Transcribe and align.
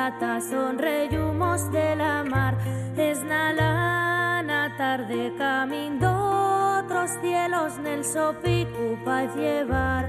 Plata 0.00 0.40
son 0.40 0.78
reyumos 0.78 1.70
de 1.72 1.94
la 1.94 2.24
mar. 2.24 2.56
Es 2.96 3.22
na 3.22 3.52
lana 3.52 4.74
tarde 4.78 5.32
camino 5.36 6.78
otros 6.78 7.10
cielos 7.20 7.78
nel 7.84 8.02
sopicu 8.04 8.96
pa 9.04 9.24
llevar 9.36 10.04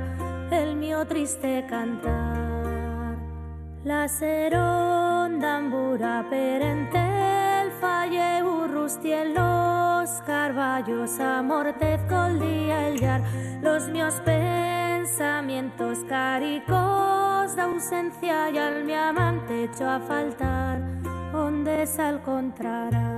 el 0.52 0.76
mío 0.77 1.05
triste 1.05 1.66
cantar. 1.68 3.18
La 3.84 4.08
seronda 4.08 5.58
ambura 5.58 6.26
perente 6.30 7.04
el 7.62 7.71
falle 7.82 8.44
burrusti 8.44 9.12
en 9.12 9.34
los 9.34 10.10
carballos 10.26 11.20
amortezco 11.20 12.16
el 12.27 12.40
día 12.40 12.88
el 12.88 12.99
yar. 12.99 13.21
Los 13.62 13.90
míos 13.90 14.16
pensamientos 14.23 15.98
caricos 17.52 17.55
de 17.55 17.62
ausencia 17.62 18.50
y 18.50 18.58
al 18.58 18.84
mi 18.84 18.94
amante 18.94 19.64
hecho 19.64 19.90
a 19.90 20.00
faltar 20.00 20.82
donde 21.32 21.86
se 21.86 22.08
encontrará 22.08 23.10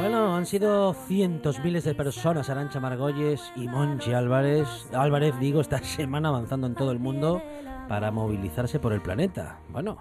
Bueno, 0.00 0.34
han 0.34 0.46
sido 0.46 0.94
cientos, 0.94 1.60
miles 1.60 1.84
de 1.84 1.94
personas, 1.94 2.50
Arancha 2.50 2.80
Margolles 2.80 3.52
y 3.54 3.68
Monchi 3.68 4.12
Álvarez, 4.12 4.66
Álvarez, 4.92 5.38
digo, 5.38 5.60
esta 5.60 5.78
semana 5.82 6.30
avanzando 6.30 6.66
en 6.66 6.74
todo 6.74 6.90
el 6.90 6.98
mundo 6.98 7.40
para 7.88 8.10
movilizarse 8.10 8.80
por 8.80 8.92
el 8.92 9.00
planeta. 9.00 9.60
Bueno, 9.68 9.98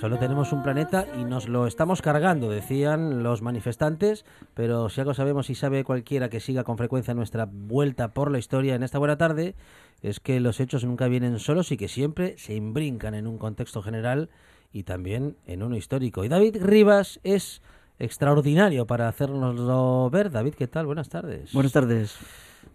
solo 0.00 0.18
tenemos 0.18 0.54
un 0.54 0.62
planeta 0.62 1.04
y 1.20 1.24
nos 1.24 1.46
lo 1.46 1.66
estamos 1.66 2.00
cargando, 2.00 2.48
decían 2.48 3.22
los 3.22 3.42
manifestantes, 3.42 4.24
pero 4.54 4.88
si 4.88 5.02
algo 5.02 5.12
sabemos 5.12 5.50
y 5.50 5.54
sabe 5.54 5.84
cualquiera 5.84 6.30
que 6.30 6.40
siga 6.40 6.64
con 6.64 6.78
frecuencia 6.78 7.12
nuestra 7.12 7.46
vuelta 7.46 8.14
por 8.14 8.30
la 8.30 8.38
historia 8.38 8.74
en 8.74 8.82
esta 8.82 8.98
buena 8.98 9.18
tarde, 9.18 9.54
es 10.00 10.18
que 10.18 10.40
los 10.40 10.58
hechos 10.58 10.84
nunca 10.84 11.06
vienen 11.08 11.38
solos 11.38 11.70
y 11.70 11.76
que 11.76 11.86
siempre 11.86 12.38
se 12.38 12.54
imbrincan 12.54 13.14
en 13.14 13.26
un 13.26 13.36
contexto 13.36 13.82
general 13.82 14.30
y 14.72 14.84
también 14.84 15.36
en 15.46 15.62
uno 15.62 15.76
histórico. 15.76 16.24
Y 16.24 16.28
David 16.28 16.56
Rivas 16.62 17.20
es 17.22 17.60
extraordinario 17.98 18.86
para 18.86 19.06
hacernoslo 19.06 20.08
ver. 20.08 20.30
David, 20.30 20.54
¿qué 20.54 20.66
tal? 20.66 20.86
Buenas 20.86 21.10
tardes. 21.10 21.52
Buenas 21.52 21.72
tardes. 21.72 22.16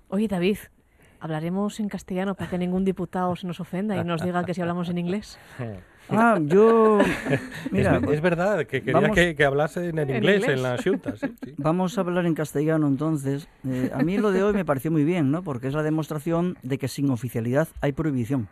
Oye, 0.10 0.28
David, 0.28 0.58
hablaremos 1.20 1.80
en 1.80 1.90
castellano 1.90 2.36
para 2.36 2.52
que 2.52 2.60
ningún 2.60 2.86
diputado 2.86 3.36
se 3.36 3.48
nos 3.48 3.60
ofenda 3.60 3.98
y 3.98 4.04
nos 4.04 4.22
diga 4.22 4.46
que 4.46 4.54
si 4.54 4.62
hablamos 4.62 4.90
en 4.90 5.00
inglés. 5.00 5.40
Ah, 6.10 6.38
yo... 6.42 7.00
Mira, 7.72 7.98
es, 7.98 8.10
es 8.10 8.22
verdad 8.22 8.60
que 8.66 8.82
quería 8.82 9.00
vamos- 9.02 9.16
que, 9.16 9.36
que 9.36 9.44
hablasen 9.44 9.98
en 9.98 10.10
En 10.10 10.16
inglés, 10.18 10.42
inglés. 10.42 10.58
en 10.58 10.64
la 10.64 10.78
Junta. 10.82 11.16
Sí, 11.18 11.28
sí. 11.44 11.54
vamos 11.58 11.98
a 11.98 12.02
hablar 12.02 12.26
en 12.26 12.36
castellano 12.36 12.88
entonces. 12.88 13.48
Eh, 13.68 13.90
a 13.94 14.04
mí 14.04 14.18
lo 14.18 14.32
de 14.32 14.44
hoy 14.44 14.54
me 14.54 14.66
pareció 14.66 14.92
muy 14.92 15.04
bien, 15.04 15.32
¿no? 15.32 15.42
Porque 15.44 15.68
es 15.68 15.74
la 15.74 15.84
demostración 15.84 16.58
de 16.64 16.78
que 16.78 16.88
sin 16.88 17.10
oficialidad 17.10 17.68
hay 17.82 17.92
prohibición. 17.94 18.48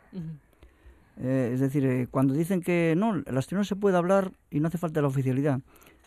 Eh, 1.22 1.52
es 1.54 1.60
decir, 1.60 1.86
eh, 1.86 2.08
cuando 2.10 2.34
dicen 2.34 2.62
que 2.62 2.96
no, 2.98 3.16
el 3.26 3.38
asturiano 3.38 3.64
se 3.66 3.76
puede 3.76 3.98
hablar 3.98 4.32
y 4.50 4.60
no 4.60 4.68
hace 4.68 4.80
falta 4.80 5.02
la 5.02 5.08
oficialidad, 5.08 5.60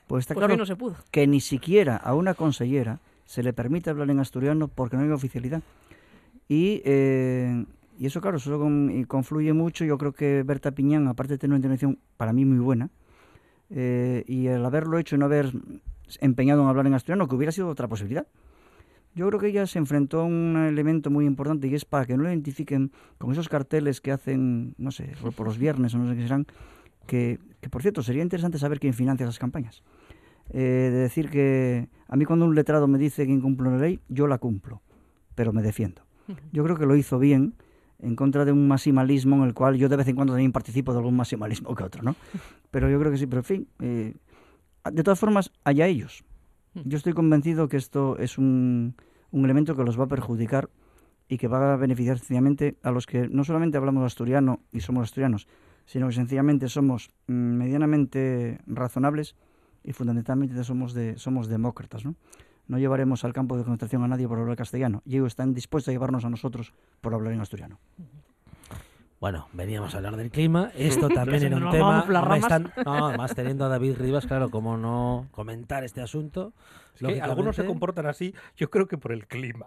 pues 0.08 0.22
está 0.24 0.34
Pues 0.34 0.44
claro 0.46 0.58
no 0.58 0.66
se 0.66 0.74
pudo. 0.76 0.96
que 1.12 1.26
ni 1.28 1.40
siquiera 1.40 1.96
a 1.96 2.14
una 2.14 2.34
consellera 2.34 2.98
se 3.24 3.42
le 3.44 3.52
permite 3.52 3.90
hablar 3.90 4.10
en 4.10 4.18
asturiano 4.18 4.66
porque 4.68 4.96
no 4.96 5.04
hay 5.04 5.10
oficialidad. 5.10 5.62
Y, 6.48 6.82
eh, 6.84 7.64
y 7.98 8.06
eso, 8.06 8.20
claro, 8.20 8.36
eso 8.38 8.58
con- 8.58 9.04
confluye 9.04 9.52
mucho. 9.52 9.84
Yo 9.84 9.96
creo 9.98 10.12
que 10.12 10.42
Berta 10.42 10.72
Piñán, 10.72 11.08
aparte 11.08 11.34
de 11.34 11.38
tener 11.38 11.52
una 11.52 11.58
intervención 11.58 11.98
para 12.16 12.32
mí 12.32 12.44
muy 12.44 12.58
buena, 12.58 12.90
eh, 13.70 14.24
y 14.26 14.46
el 14.46 14.64
haberlo 14.64 14.98
hecho 14.98 15.16
y 15.16 15.18
no 15.18 15.24
haber 15.26 15.52
empeñado 16.20 16.62
en 16.62 16.68
hablar 16.68 16.86
en 16.86 16.94
asturiano, 16.94 17.26
que 17.28 17.34
hubiera 17.34 17.52
sido 17.52 17.68
otra 17.68 17.88
posibilidad. 17.88 18.26
Yo 19.14 19.26
creo 19.28 19.40
que 19.40 19.46
ella 19.48 19.66
se 19.66 19.78
enfrentó 19.78 20.20
a 20.20 20.24
un 20.24 20.56
elemento 20.68 21.10
muy 21.10 21.24
importante 21.24 21.66
y 21.68 21.74
es 21.74 21.84
para 21.86 22.04
que 22.04 22.16
no 22.16 22.24
lo 22.24 22.28
identifiquen 22.28 22.92
con 23.18 23.32
esos 23.32 23.48
carteles 23.48 24.00
que 24.02 24.12
hacen, 24.12 24.74
no 24.78 24.90
sé, 24.90 25.12
por- 25.22 25.32
por 25.32 25.46
los 25.46 25.56
viernes 25.58 25.94
o 25.94 25.98
no 25.98 26.08
sé 26.08 26.16
qué 26.16 26.22
serán, 26.22 26.46
que, 27.06 27.38
que 27.60 27.68
por 27.70 27.80
cierto 27.82 28.02
sería 28.02 28.22
interesante 28.22 28.58
saber 28.58 28.78
quién 28.78 28.92
financia 28.92 29.24
esas 29.24 29.38
campañas. 29.38 29.82
Eh, 30.50 30.60
de 30.60 30.90
decir 30.98 31.28
que 31.30 31.88
a 32.08 32.14
mí 32.16 32.24
cuando 32.24 32.44
un 32.44 32.54
letrado 32.54 32.86
me 32.86 32.98
dice 32.98 33.26
que 33.26 33.32
incumple 33.32 33.68
una 33.68 33.78
ley, 33.78 34.00
yo 34.08 34.26
la 34.28 34.38
cumplo, 34.38 34.82
pero 35.34 35.52
me 35.52 35.62
defiendo. 35.62 36.02
Yo 36.52 36.62
creo 36.64 36.76
que 36.76 36.86
lo 36.86 36.94
hizo 36.96 37.18
bien 37.18 37.54
en 38.00 38.16
contra 38.16 38.44
de 38.44 38.52
un 38.52 38.68
maximalismo 38.68 39.36
en 39.36 39.42
el 39.44 39.54
cual 39.54 39.76
yo 39.76 39.88
de 39.88 39.96
vez 39.96 40.08
en 40.08 40.16
cuando 40.16 40.34
también 40.34 40.52
participo 40.52 40.92
de 40.92 40.98
algún 40.98 41.16
maximalismo 41.16 41.74
que 41.74 41.84
otro, 41.84 42.02
¿no? 42.02 42.14
Pero 42.70 42.90
yo 42.90 42.98
creo 42.98 43.10
que 43.10 43.18
sí, 43.18 43.26
pero 43.26 43.40
en 43.40 43.44
fin, 43.44 43.68
eh, 43.80 44.14
de 44.92 45.02
todas 45.02 45.18
formas, 45.18 45.50
allá 45.64 45.86
ellos. 45.86 46.24
Yo 46.74 46.98
estoy 46.98 47.14
convencido 47.14 47.68
que 47.68 47.78
esto 47.78 48.18
es 48.18 48.36
un, 48.36 48.96
un 49.30 49.44
elemento 49.44 49.76
que 49.76 49.84
los 49.84 49.98
va 49.98 50.04
a 50.04 50.08
perjudicar 50.08 50.68
y 51.28 51.38
que 51.38 51.48
va 51.48 51.72
a 51.72 51.76
beneficiar 51.76 52.18
sencillamente 52.18 52.76
a 52.82 52.90
los 52.90 53.06
que 53.06 53.28
no 53.28 53.44
solamente 53.44 53.78
hablamos 53.78 54.04
asturiano 54.04 54.60
y 54.72 54.80
somos 54.80 55.04
asturianos, 55.04 55.48
sino 55.86 56.08
que 56.08 56.14
sencillamente 56.14 56.68
somos 56.68 57.10
mm, 57.26 57.32
medianamente 57.32 58.60
razonables 58.66 59.36
y 59.82 59.92
fundamentalmente 59.92 60.62
somos, 60.64 60.94
de, 60.94 61.16
somos 61.16 61.48
demócratas. 61.48 62.04
¿no? 62.04 62.16
No 62.68 62.78
llevaremos 62.78 63.24
al 63.24 63.32
campo 63.32 63.56
de 63.56 63.64
concentración 63.64 64.02
a 64.02 64.08
nadie 64.08 64.28
por 64.28 64.38
hablar 64.38 64.56
castellano 64.56 65.02
y 65.04 65.16
ellos 65.16 65.28
están 65.28 65.54
dispuestos 65.54 65.88
a 65.88 65.92
llevarnos 65.92 66.24
a 66.24 66.30
nosotros 66.30 66.72
por 67.00 67.14
hablar 67.14 67.32
en 67.32 67.40
asturiano. 67.40 67.78
Bueno, 69.18 69.48
veníamos 69.54 69.94
a 69.94 69.96
hablar 69.98 70.16
del 70.16 70.30
clima. 70.30 70.70
Esto 70.76 71.08
también 71.14 71.40
si 71.40 71.46
era 71.46 71.56
un 71.56 71.70
tema. 71.70 72.04
están- 72.36 72.72
no, 72.84 73.06
además 73.06 73.34
teniendo 73.34 73.64
a 73.64 73.68
David 73.68 73.96
Rivas, 73.98 74.26
claro, 74.26 74.50
cómo 74.50 74.76
no 74.76 75.26
comentar 75.30 75.84
este 75.84 76.00
asunto. 76.02 76.52
Es 76.94 77.06
que 77.06 77.20
algunos 77.20 77.56
se 77.56 77.66
comportan 77.66 78.06
así, 78.06 78.34
yo 78.56 78.70
creo 78.70 78.86
que 78.88 78.96
por 78.96 79.12
el 79.12 79.26
clima. 79.26 79.66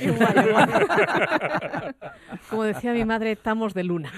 Igual, 0.00 0.46
igual. 0.48 0.70
Como 2.50 2.62
decía 2.62 2.92
mi 2.92 3.04
madre, 3.04 3.32
estamos 3.32 3.74
de 3.74 3.82
luna. 3.82 4.12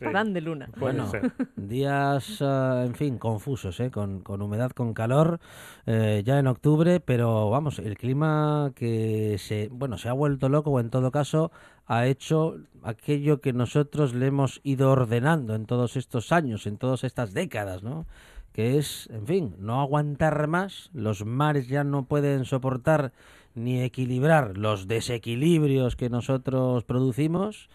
Van 0.00 0.32
de 0.32 0.40
luna. 0.40 0.70
Bueno, 0.78 1.10
ser. 1.10 1.30
días, 1.56 2.38
eh, 2.40 2.84
en 2.86 2.94
fin, 2.94 3.18
confusos, 3.18 3.78
¿eh? 3.80 3.90
con, 3.90 4.20
con 4.20 4.40
humedad, 4.40 4.70
con 4.70 4.94
calor, 4.94 5.40
eh, 5.84 6.22
ya 6.24 6.38
en 6.38 6.46
octubre, 6.46 7.00
pero 7.00 7.50
vamos, 7.50 7.78
el 7.80 7.98
clima 7.98 8.72
que 8.74 9.36
se, 9.38 9.68
bueno, 9.70 9.98
se 9.98 10.08
ha 10.08 10.14
vuelto 10.14 10.48
loco 10.48 10.70
o 10.70 10.80
en 10.80 10.88
todo 10.88 11.10
caso 11.10 11.52
ha 11.86 12.06
hecho 12.06 12.56
aquello 12.82 13.40
que 13.40 13.52
nosotros 13.52 14.14
le 14.14 14.26
hemos 14.26 14.60
ido 14.64 14.90
ordenando 14.90 15.54
en 15.54 15.66
todos 15.66 15.96
estos 15.96 16.32
años, 16.32 16.66
en 16.66 16.78
todas 16.78 17.04
estas 17.04 17.32
décadas, 17.32 17.82
¿no? 17.82 18.06
Que 18.52 18.78
es, 18.78 19.08
en 19.12 19.26
fin, 19.26 19.54
no 19.58 19.80
aguantar 19.80 20.46
más, 20.48 20.90
los 20.94 21.24
mares 21.24 21.68
ya 21.68 21.84
no 21.84 22.06
pueden 22.06 22.44
soportar 22.44 23.12
ni 23.54 23.82
equilibrar 23.82 24.56
los 24.58 24.86
desequilibrios 24.88 25.96
que 25.96 26.10
nosotros 26.10 26.84
producimos 26.84 27.68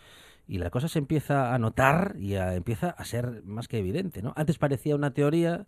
y 0.47 0.57
la 0.57 0.69
cosa 0.69 0.87
se 0.87 0.99
empieza 0.99 1.53
a 1.53 1.59
notar 1.59 2.15
y 2.19 2.35
a- 2.35 2.55
empieza 2.55 2.89
a 2.89 3.05
ser 3.05 3.43
más 3.45 3.67
que 3.67 3.79
evidente, 3.79 4.21
¿no? 4.21 4.33
Antes 4.35 4.57
parecía 4.57 4.95
una 4.95 5.13
teoría, 5.13 5.67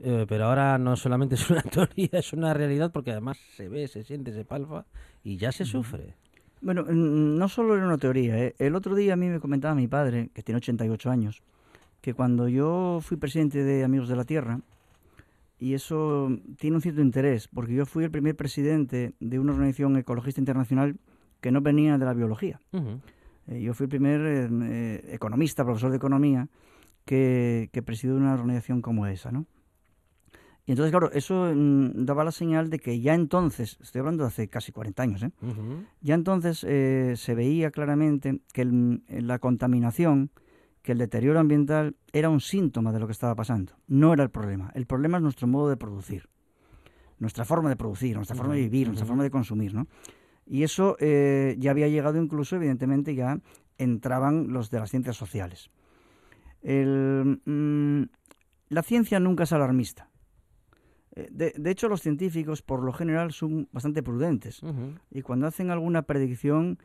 eh, 0.00 0.26
pero 0.28 0.46
ahora 0.46 0.78
no 0.78 0.96
solamente 0.96 1.34
es 1.36 1.50
una 1.50 1.62
teoría, 1.62 2.10
es 2.12 2.32
una 2.32 2.54
realidad 2.54 2.92
porque 2.92 3.12
además 3.12 3.38
se 3.56 3.68
ve, 3.68 3.88
se 3.88 4.04
siente, 4.04 4.32
se 4.32 4.44
palpa 4.44 4.86
y 5.24 5.36
ya 5.38 5.52
se 5.52 5.64
sufre. 5.64 6.14
Bueno, 6.60 6.82
no 6.82 7.48
solo 7.48 7.76
era 7.76 7.86
una 7.86 7.98
teoría. 7.98 8.38
¿eh? 8.38 8.54
El 8.58 8.74
otro 8.74 8.94
día 8.94 9.14
a 9.14 9.16
mí 9.16 9.28
me 9.28 9.40
comentaba 9.40 9.74
mi 9.74 9.88
padre, 9.88 10.30
que 10.34 10.42
tiene 10.42 10.58
88 10.58 11.10
años, 11.10 11.42
que 12.00 12.14
cuando 12.14 12.48
yo 12.48 13.00
fui 13.02 13.16
presidente 13.16 13.64
de 13.64 13.84
Amigos 13.84 14.08
de 14.08 14.16
la 14.16 14.24
Tierra, 14.24 14.60
y 15.58 15.74
eso 15.74 16.30
tiene 16.58 16.76
un 16.76 16.82
cierto 16.82 17.02
interés, 17.02 17.46
porque 17.48 17.74
yo 17.74 17.84
fui 17.84 18.04
el 18.04 18.10
primer 18.10 18.34
presidente 18.34 19.12
de 19.20 19.38
una 19.38 19.52
organización 19.52 19.96
ecologista 19.98 20.40
internacional 20.40 20.96
que 21.40 21.52
no 21.52 21.60
venía 21.60 21.98
de 21.98 22.04
la 22.06 22.14
biología. 22.14 22.60
Eh, 23.46 23.60
yo 23.60 23.74
fui 23.74 23.84
el 23.84 23.90
primer 23.90 24.20
eh, 24.22 24.48
eh, 24.50 25.10
economista, 25.12 25.64
profesor 25.64 25.90
de 25.90 25.98
economía, 25.98 26.48
que, 27.04 27.68
que 27.72 27.82
presidió 27.82 28.16
una 28.16 28.32
organización 28.32 28.80
como 28.80 29.06
esa, 29.06 29.32
¿no? 29.32 29.46
Y 30.70 30.72
entonces, 30.72 30.92
claro, 30.92 31.10
eso 31.10 31.50
mm, 31.52 32.04
daba 32.04 32.22
la 32.22 32.30
señal 32.30 32.70
de 32.70 32.78
que 32.78 33.00
ya 33.00 33.12
entonces, 33.16 33.76
estoy 33.80 33.98
hablando 33.98 34.22
de 34.22 34.28
hace 34.28 34.46
casi 34.46 34.70
40 34.70 35.02
años, 35.02 35.20
¿eh? 35.24 35.32
Ya 36.00 36.14
entonces 36.14 36.64
eh, 36.64 37.14
se 37.16 37.34
veía 37.34 37.72
claramente 37.72 38.40
que 38.52 38.62
el- 38.62 39.02
la 39.08 39.40
contaminación, 39.40 40.30
que 40.82 40.92
el 40.92 40.98
deterioro 40.98 41.40
ambiental 41.40 41.96
era 42.12 42.28
un 42.28 42.38
síntoma 42.40 42.92
de 42.92 43.00
lo 43.00 43.06
que 43.06 43.12
estaba 43.12 43.34
pasando, 43.34 43.72
no 43.88 44.12
era 44.12 44.22
el 44.22 44.30
problema. 44.30 44.70
El 44.76 44.86
problema 44.86 45.16
es 45.18 45.24
nuestro 45.24 45.48
modo 45.48 45.68
de 45.70 45.76
producir, 45.76 46.28
nuestra 47.18 47.44
forma 47.44 47.68
de 47.68 47.74
producir, 47.74 48.14
nuestra 48.14 48.36
forma 48.36 48.54
de 48.54 48.60
vivir, 48.60 48.86
nuestra 48.86 49.06
forma 49.08 49.24
de 49.24 49.30
consumir, 49.32 49.74
¿no? 49.74 49.88
Y 50.46 50.62
eso 50.62 50.96
eh, 51.00 51.56
ya 51.58 51.72
había 51.72 51.88
llegado 51.88 52.22
incluso, 52.22 52.54
evidentemente, 52.54 53.16
ya 53.16 53.40
entraban 53.76 54.52
los 54.52 54.70
de 54.70 54.78
las 54.78 54.90
ciencias 54.90 55.16
sociales. 55.16 55.68
El, 56.62 57.40
mm, 57.44 58.02
la 58.68 58.82
ciencia 58.84 59.18
nunca 59.18 59.42
es 59.42 59.52
alarmista. 59.52 60.09
Eh, 61.20 61.28
De, 61.30 61.52
de 61.56 61.70
hecho, 61.70 61.88
los 61.88 62.00
científicos, 62.02 62.62
por 62.62 62.82
lo 62.82 62.92
general, 62.92 63.32
son 63.32 63.68
bastante 63.72 64.02
prudentes. 64.02 64.60
Y 65.10 65.22
cuando 65.22 65.46
hacen 65.46 65.70
alguna 65.70 66.02
predicción 66.02 66.78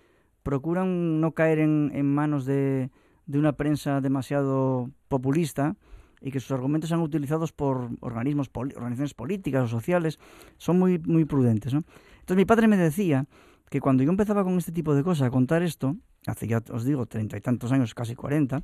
procuran 0.43 1.19
no 1.21 1.31
caer 1.31 1.59
en, 1.59 1.91
en 1.93 2.05
manos 2.13 2.45
de, 2.45 2.89
de 3.25 3.39
una 3.39 3.53
prensa 3.53 4.01
demasiado 4.01 4.91
populista 5.07 5.75
y 6.21 6.31
que 6.31 6.39
sus 6.39 6.51
argumentos 6.51 6.89
sean 6.89 7.01
utilizados 7.01 7.51
por 7.51 7.89
organismos 7.99 8.49
poli- 8.49 8.73
organizaciones 8.75 9.13
políticas 9.13 9.63
o 9.63 9.67
sociales. 9.67 10.19
Son 10.57 10.77
muy 10.79 10.99
muy 10.99 11.25
prudentes 11.25 11.73
¿no? 11.73 11.83
entonces 12.19 12.37
mi 12.37 12.45
padre 12.45 12.67
me 12.67 12.77
decía 12.77 13.25
que 13.69 13.81
cuando 13.81 14.03
yo 14.03 14.09
empezaba 14.11 14.43
con 14.43 14.57
este 14.57 14.71
tipo 14.71 14.95
de 14.95 15.03
cosas 15.03 15.27
a 15.27 15.31
contar 15.31 15.61
esto 15.63 15.97
hace 16.27 16.47
ya 16.47 16.61
os 16.71 16.83
digo 16.85 17.05
treinta 17.05 17.37
y 17.37 17.41
tantos 17.41 17.71
años 17.71 17.93
casi 17.93 18.15
cuarenta 18.15 18.63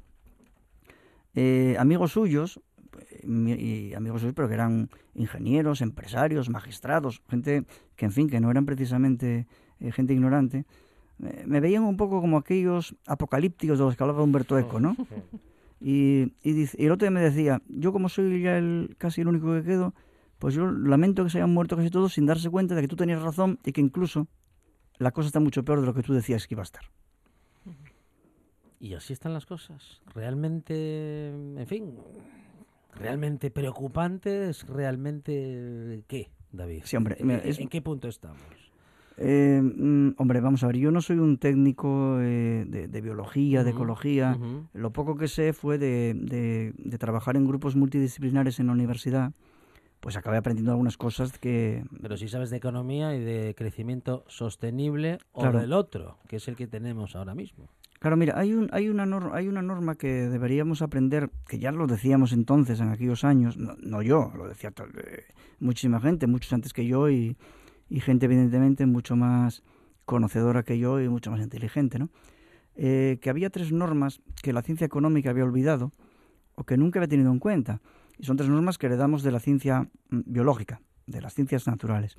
eh, 1.36 1.76
amigos 1.80 2.12
suyos 2.14 2.60
y 3.24 3.94
amigos 3.94 4.22
suyos 4.22 4.34
pero 4.36 4.48
que 4.48 4.54
eran 4.56 4.90
ingenieros 5.16 5.82
empresarios 5.82 6.50
magistrados 6.50 7.22
gente 7.30 7.66
que 7.96 8.06
en 8.06 8.12
fin 8.12 8.30
que 8.30 8.40
no 8.40 8.50
eran 8.52 8.66
precisamente 8.66 9.48
eh, 9.80 9.92
gente 9.92 10.14
ignorante 10.14 10.66
eh, 11.24 11.44
me 11.46 11.60
veían 11.60 11.84
un 11.84 11.98
poco 11.98 12.20
como 12.22 12.38
aquellos 12.38 12.96
apocalípticos 13.06 13.78
de 13.78 13.86
los 13.86 13.96
que 13.96 14.04
hablaba 14.04 14.24
Humberto 14.24 14.58
Eco, 14.58 14.80
¿no? 14.80 14.96
Y, 15.84 16.32
y, 16.44 16.52
dice- 16.54 16.78
y 16.80 16.86
el 16.86 16.92
otro 16.92 17.06
día 17.08 17.12
me 17.12 17.22
decía, 17.22 17.60
yo 17.68 17.92
como 17.92 18.08
soy 18.08 18.40
ya 18.44 18.56
el, 18.56 18.94
casi 19.00 19.22
el 19.22 19.28
único 19.28 19.52
que 19.56 19.64
quedo, 19.64 19.96
pues 20.38 20.54
yo 20.54 20.70
lamento 20.70 21.24
que 21.24 21.32
se 21.32 21.40
hayan 21.40 21.52
muerto 21.56 21.76
casi 21.76 21.90
todos 21.90 22.14
sin 22.14 22.28
darse 22.28 22.52
cuenta 22.52 22.76
de 22.76 22.82
que 22.82 22.88
tú 22.88 22.96
tenías 22.96 23.20
razón 23.24 23.58
y 23.66 23.72
que 23.72 23.82
incluso 23.82 24.28
la 25.00 25.10
cosa 25.10 25.26
está 25.26 25.40
mucho 25.40 25.66
peor 25.66 25.80
de 25.82 25.88
lo 25.88 25.96
que 25.96 26.04
tú 26.04 26.14
decías 26.14 26.46
que 26.46 26.54
iba 26.54 26.62
a 26.62 26.66
estar. 26.70 26.84
Y 28.80 28.94
así 28.94 29.14
están 29.14 29.34
las 29.34 29.48
cosas. 29.48 30.02
Realmente, 30.14 31.30
en 31.30 31.66
fin, 31.68 31.96
realmente 32.96 33.52
preocupantes, 33.52 34.66
realmente 34.68 36.04
¿qué, 36.08 36.30
David? 36.52 36.82
Sí, 36.86 36.96
hombre, 36.98 37.16
¿En, 37.20 37.32
es- 37.32 37.60
en 37.60 37.68
qué 37.70 37.82
punto 37.82 38.08
estamos? 38.08 38.40
Eh, 39.18 39.62
mm, 39.62 40.16
hombre, 40.18 40.40
vamos 40.40 40.64
a 40.64 40.68
ver, 40.68 40.78
yo 40.78 40.90
no 40.90 41.02
soy 41.02 41.18
un 41.20 41.38
técnico 41.38 42.20
eh, 42.22 42.66
de, 42.68 42.88
de 42.88 43.02
biología, 43.02 43.64
de 43.64 43.70
Ujú, 43.72 43.78
ecología. 43.80 44.38
ujú. 44.40 44.68
Lo 44.74 44.92
poco 44.94 45.16
que 45.16 45.28
sé 45.28 45.54
fue 45.54 45.78
de, 45.78 46.14
de- 46.16 46.74
de 46.78 46.98
trabajar 46.98 47.36
en 47.36 47.46
grupos 47.46 47.76
multidisciplinares 47.76 48.60
en 48.60 48.68
la 48.68 48.74
universidad. 48.74 49.32
Pues 50.00 50.18
acabé 50.18 50.38
aprendiendo 50.38 50.72
algunas 50.72 50.98
cosas 50.98 51.38
que, 51.38 51.84
Pero 52.02 52.18
si 52.18 52.28
sabes 52.28 52.50
de 52.50 52.58
economía 52.58 53.16
y 53.16 53.20
de 53.20 53.54
crecimiento 53.56 54.24
sostenible 54.28 55.20
o 55.32 55.42
Claro. 55.42 55.60
del 55.60 55.74
otro, 55.74 56.18
que 56.28 56.38
es 56.38 56.48
el 56.48 56.56
que 56.56 56.66
tenemos 56.66 57.16
ahora 57.16 57.36
mismo. 57.36 57.70
Claro, 58.02 58.18
mira, 58.18 58.34
hay, 58.36 58.52
un, 58.56 58.68
hay, 58.74 58.90
una 58.90 59.06
norma, 59.06 59.38
hay 59.38 59.48
una 59.48 59.62
norma 59.62 59.94
que 59.94 60.28
deberíamos 60.28 60.82
aprender, 60.82 61.30
que 61.48 61.60
ya 61.60 61.72
lo 61.72 61.86
decíamos 61.86 62.34
entonces, 62.34 62.80
en 62.80 62.90
aquellos 62.90 63.24
años, 63.24 63.58
no, 63.58 64.02
yo, 64.02 64.32
lo 64.36 64.48
decía 64.48 64.72
to- 64.72 64.88
eh, 64.88 65.26
muchísima 65.60 66.02
gente, 66.02 66.26
muchos 66.26 66.52
antes 66.52 66.74
que 66.74 66.88
yo 66.88 67.12
y, 67.12 67.38
y 67.90 68.00
gente 68.00 68.26
evidentemente 68.26 68.88
mucho 68.88 69.16
más 69.16 69.62
conocedora 70.06 70.64
que 70.64 70.80
yo 70.80 71.00
y 71.00 71.10
mucho 71.10 71.30
más 71.30 71.42
inteligente, 71.42 72.00
¿no? 72.00 72.10
Eh, 72.76 73.20
que 73.22 73.30
había 73.30 73.52
tres 73.52 73.72
normas 73.72 74.20
que 74.42 74.52
la 74.52 74.64
ciencia 74.64 74.86
económica 74.86 75.30
había 75.30 75.44
olvidado 75.44 75.92
o 76.56 76.64
que 76.64 76.78
nunca 76.78 76.98
había 76.98 77.08
tenido 77.10 77.32
en 77.32 77.38
cuenta. 77.38 77.82
Y 78.18 78.24
son 78.26 78.36
tres 78.36 78.50
normas 78.50 78.80
que 78.80 78.88
heredamos 78.88 79.22
de 79.22 79.32
la 79.32 79.40
ciencia 79.40 79.90
mm, 80.10 80.22
biológica, 80.26 80.82
de 81.06 81.22
las 81.22 81.36
ciencias 81.36 81.68
naturales. 81.68 82.18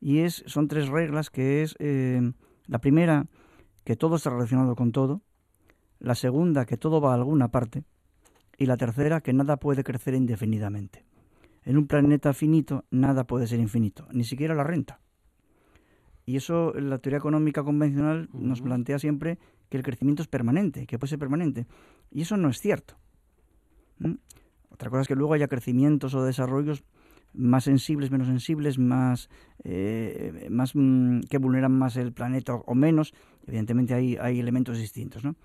Y 0.00 0.20
es, 0.20 0.44
son 0.46 0.66
tres 0.66 0.88
reglas 0.88 1.28
que 1.28 1.62
es, 1.62 1.76
eh, 1.78 2.32
la 2.68 2.78
primera, 2.80 3.26
que 3.84 3.96
todo 3.96 4.16
está 4.16 4.30
relacionado 4.30 4.76
con 4.76 4.92
todo, 4.92 5.22
la 5.98 6.14
segunda, 6.14 6.66
que 6.66 6.76
todo 6.76 7.00
va 7.00 7.12
a 7.12 7.14
alguna 7.14 7.48
parte, 7.48 7.84
y 8.56 8.66
la 8.66 8.76
tercera, 8.76 9.20
que 9.20 9.32
nada 9.32 9.56
puede 9.56 9.84
crecer 9.84 10.14
indefinidamente. 10.14 11.04
En 11.64 11.76
un 11.76 11.86
planeta 11.86 12.32
finito, 12.32 12.84
nada 12.90 13.24
puede 13.24 13.46
ser 13.46 13.60
infinito, 13.60 14.06
ni 14.12 14.24
siquiera 14.24 14.54
la 14.54 14.64
renta. 14.64 15.00
Y 16.26 16.36
eso, 16.36 16.72
la 16.74 16.98
teoría 16.98 17.18
económica 17.18 17.62
convencional 17.62 18.28
nos 18.32 18.60
plantea 18.60 18.98
siempre 18.98 19.38
que 19.68 19.76
el 19.76 19.82
crecimiento 19.82 20.22
es 20.22 20.28
permanente, 20.28 20.86
que 20.86 20.98
puede 20.98 21.10
ser 21.10 21.18
permanente. 21.18 21.66
Y 22.10 22.22
eso 22.22 22.36
no 22.36 22.48
es 22.48 22.58
cierto. 22.58 22.94
¿Mm? 23.98 24.14
Otra 24.70 24.90
cosa 24.90 25.02
es 25.02 25.08
que 25.08 25.14
luego 25.14 25.34
haya 25.34 25.48
crecimientos 25.48 26.14
o 26.14 26.24
desarrollos 26.24 26.84
más 27.32 27.64
sensibles, 27.64 28.10
menos 28.10 28.26
sensibles, 28.26 28.78
más, 28.78 29.28
eh, 29.64 30.48
más 30.50 30.72
mm, 30.74 31.20
que 31.28 31.38
vulneran 31.38 31.72
más 31.72 31.96
el 31.96 32.12
planeta 32.12 32.54
o, 32.54 32.74
menos. 32.74 33.14
Evidentemente 33.46 33.94
hay, 33.94 34.16
hay 34.16 34.40
elementos 34.40 34.78
distintos, 34.78 35.24
¿no? 35.24 35.36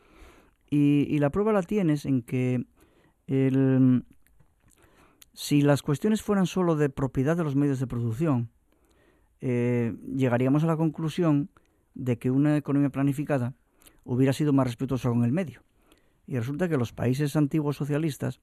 Y, 0.70 1.20
la 1.20 1.30
prueba 1.30 1.54
la 1.54 1.62
tienes 1.62 2.06
en 2.06 2.22
que 2.22 2.66
si 5.34 5.62
las 5.62 5.82
cuestiones 5.82 6.22
fueran 6.22 6.48
solo 6.48 6.76
de 6.76 6.90
propiedad 6.90 7.38
de 7.38 7.44
los 7.44 7.56
medios 7.56 7.80
de 7.80 7.88
producción, 7.88 8.50
eh, 9.42 9.94
llegaríamos 10.16 10.64
a 10.64 10.68
la 10.68 10.78
conclusión 10.78 11.50
de 11.94 12.18
que 12.18 12.32
una 12.32 12.58
economía 12.58 12.90
planificada 12.90 13.54
hubiera 14.04 14.34
sido 14.34 14.54
más 14.54 14.68
respetuosa 14.68 15.10
con 15.10 15.24
el 15.24 15.32
medio. 15.32 15.62
Y 16.28 16.38
resulta 16.38 16.68
que 16.68 16.78
los 16.78 16.94
países 16.94 17.36
antiguos 17.36 17.78
socialistas 17.78 18.40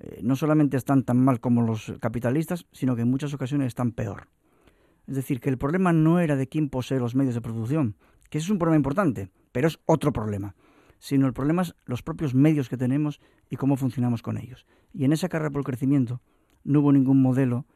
eh, 0.00 0.20
no 0.22 0.34
solamente 0.34 0.76
están 0.76 1.04
tan 1.04 1.22
mal 1.22 1.40
como 1.40 1.62
los 1.62 1.92
capitalistas, 2.00 2.66
sino 2.72 2.96
que 2.96 3.02
en 3.02 3.10
muchas 3.10 3.34
ocasiones 3.34 3.68
están 3.68 3.92
peor. 3.92 4.28
Es 5.06 5.14
decir, 5.14 5.40
que 5.40 5.50
el 5.50 5.58
problema 5.58 5.92
no 5.92 6.20
era 6.20 6.36
de 6.36 6.48
quién 6.48 6.68
posee 6.68 6.98
los 6.98 7.14
medios 7.14 7.34
de 7.34 7.40
producción, 7.40 7.96
que 8.30 8.38
ese 8.38 8.46
es 8.46 8.50
un 8.50 8.58
problema 8.58 8.76
importante, 8.76 9.30
pero 9.52 9.68
es 9.68 9.78
otro 9.84 10.12
problema, 10.12 10.54
sino 10.98 11.26
el 11.26 11.32
problema 11.32 11.62
es 11.62 11.74
los 11.84 12.02
propios 12.02 12.34
medios 12.34 12.68
que 12.68 12.76
tenemos 12.76 13.20
y 13.50 13.56
cómo 13.56 13.76
funcionamos 13.76 14.22
con 14.22 14.38
ellos. 14.38 14.66
Y 14.92 15.04
en 15.04 15.12
esa 15.12 15.28
carrera 15.28 15.50
por 15.50 15.60
el 15.60 15.66
crecimiento 15.66 16.22
no 16.64 16.80
hubo 16.80 16.92
ningún 16.92 17.20
modelo 17.20 17.66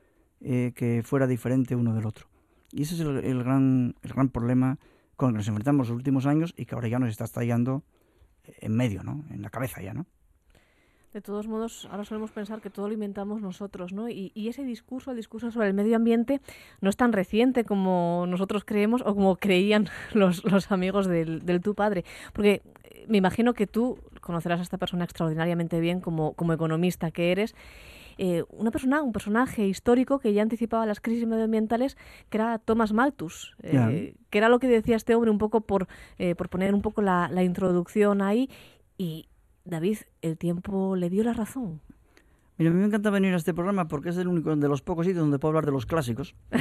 eh, 0.40 0.72
que 0.74 1.02
fuera 1.04 1.26
diferente 1.26 1.76
uno 1.76 1.94
del 1.94 2.06
otro. 2.06 2.28
Y 2.70 2.82
ese 2.82 2.94
es 2.94 3.00
el, 3.00 3.42
gran, 3.42 3.96
el 4.02 4.12
gran 4.12 4.28
problema 4.28 4.78
con 5.16 5.28
el 5.28 5.34
que 5.34 5.38
nos 5.38 5.48
enfrentamos 5.48 5.88
los 5.88 5.96
últimos 5.96 6.26
años 6.26 6.54
y 6.56 6.64
que 6.66 6.74
ahora 6.74 6.88
ya 6.88 6.98
nos 6.98 7.10
está 7.10 7.24
estallando 7.24 7.84
en 8.44 8.74
medio, 8.74 9.02
¿no? 9.02 9.24
En 9.30 9.42
la 9.42 9.50
cabeza 9.50 9.80
ya, 9.82 9.94
¿no? 9.94 10.06
De 11.14 11.20
todos 11.20 11.46
modos, 11.46 11.88
ahora 11.92 12.04
solemos 12.04 12.32
pensar 12.32 12.60
que 12.60 12.70
todo 12.70 12.88
lo 12.88 12.94
inventamos 12.94 13.40
nosotros, 13.40 13.92
¿no? 13.92 14.08
Y, 14.08 14.32
y 14.34 14.48
ese 14.48 14.64
discurso, 14.64 15.12
el 15.12 15.16
discurso 15.16 15.52
sobre 15.52 15.68
el 15.68 15.74
medio 15.74 15.94
ambiente, 15.94 16.40
no 16.80 16.90
es 16.90 16.96
tan 16.96 17.12
reciente 17.12 17.64
como 17.64 18.26
nosotros 18.28 18.64
creemos 18.64 19.00
o 19.02 19.14
como 19.14 19.36
creían 19.36 19.88
los, 20.12 20.42
los 20.44 20.72
amigos 20.72 21.06
del, 21.06 21.46
del 21.46 21.60
tu 21.60 21.76
padre. 21.76 22.04
Porque 22.32 22.62
eh, 22.82 23.06
me 23.06 23.18
imagino 23.18 23.54
que 23.54 23.68
tú 23.68 23.96
conocerás 24.20 24.58
a 24.58 24.64
esta 24.64 24.76
persona 24.76 25.04
extraordinariamente 25.04 25.78
bien 25.78 26.00
como, 26.00 26.32
como 26.32 26.52
economista 26.52 27.12
que 27.12 27.30
eres. 27.30 27.54
Eh, 28.18 28.42
una 28.50 28.72
persona, 28.72 29.00
un 29.00 29.12
personaje 29.12 29.68
histórico 29.68 30.18
que 30.18 30.32
ya 30.32 30.42
anticipaba 30.42 30.84
las 30.84 31.00
crisis 31.00 31.28
medioambientales, 31.28 31.96
que 32.28 32.38
era 32.38 32.58
Thomas 32.58 32.92
Malthus, 32.92 33.54
eh, 33.62 34.16
que 34.30 34.38
era 34.38 34.48
lo 34.48 34.58
que 34.58 34.66
decía 34.66 34.96
este 34.96 35.14
hombre 35.14 35.30
un 35.30 35.38
poco 35.38 35.60
por, 35.60 35.86
eh, 36.18 36.34
por 36.34 36.48
poner 36.48 36.74
un 36.74 36.82
poco 36.82 37.02
la, 37.02 37.28
la 37.30 37.44
introducción 37.44 38.20
ahí. 38.20 38.50
Y 38.96 39.28
David, 39.64 39.98
el 40.22 40.36
tiempo 40.36 40.94
le 40.96 41.08
dio 41.10 41.24
la 41.24 41.32
razón. 41.32 41.80
Mira, 42.58 42.70
a 42.70 42.74
mí 42.74 42.80
me 42.80 42.86
encanta 42.86 43.10
venir 43.10 43.32
a 43.32 43.36
este 43.36 43.54
programa 43.54 43.88
porque 43.88 44.10
es 44.10 44.16
el 44.18 44.28
único 44.28 44.54
de 44.54 44.68
los 44.68 44.82
pocos 44.82 45.06
sitios 45.06 45.22
donde 45.22 45.38
puedo 45.38 45.50
hablar 45.50 45.64
de 45.66 45.72
los 45.72 45.86
clásicos. 45.86 46.34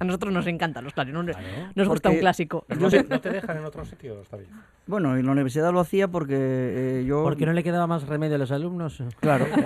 A 0.00 0.04
nosotros 0.04 0.32
nos 0.32 0.46
encantan 0.46 0.84
los 0.84 0.92
clásicos, 0.92 1.24
nos, 1.24 1.34
Claro. 1.36 1.72
nos 1.74 1.88
gusta 1.88 2.08
un 2.08 2.12
Porque- 2.14 2.20
clásico. 2.20 2.64
No, 2.78 2.88
te, 2.88 3.02
no 3.02 3.20
te 3.20 3.30
dejan 3.30 3.56
en 3.56 3.64
otros 3.64 3.88
sitios, 3.88 4.30
David. 4.30 4.44
Bueno, 4.86 5.16
en 5.16 5.26
la 5.26 5.32
universidad 5.32 5.72
lo 5.72 5.80
hacía 5.80 6.06
porque 6.06 6.36
eh, 6.38 7.04
yo... 7.04 7.24
¿Por 7.24 7.36
qué 7.36 7.46
no 7.46 7.52
le 7.52 7.64
quedaba 7.64 7.88
más 7.88 8.06
remedio 8.06 8.36
a 8.36 8.38
los 8.38 8.52
alumnos? 8.52 9.02
Claro. 9.20 9.46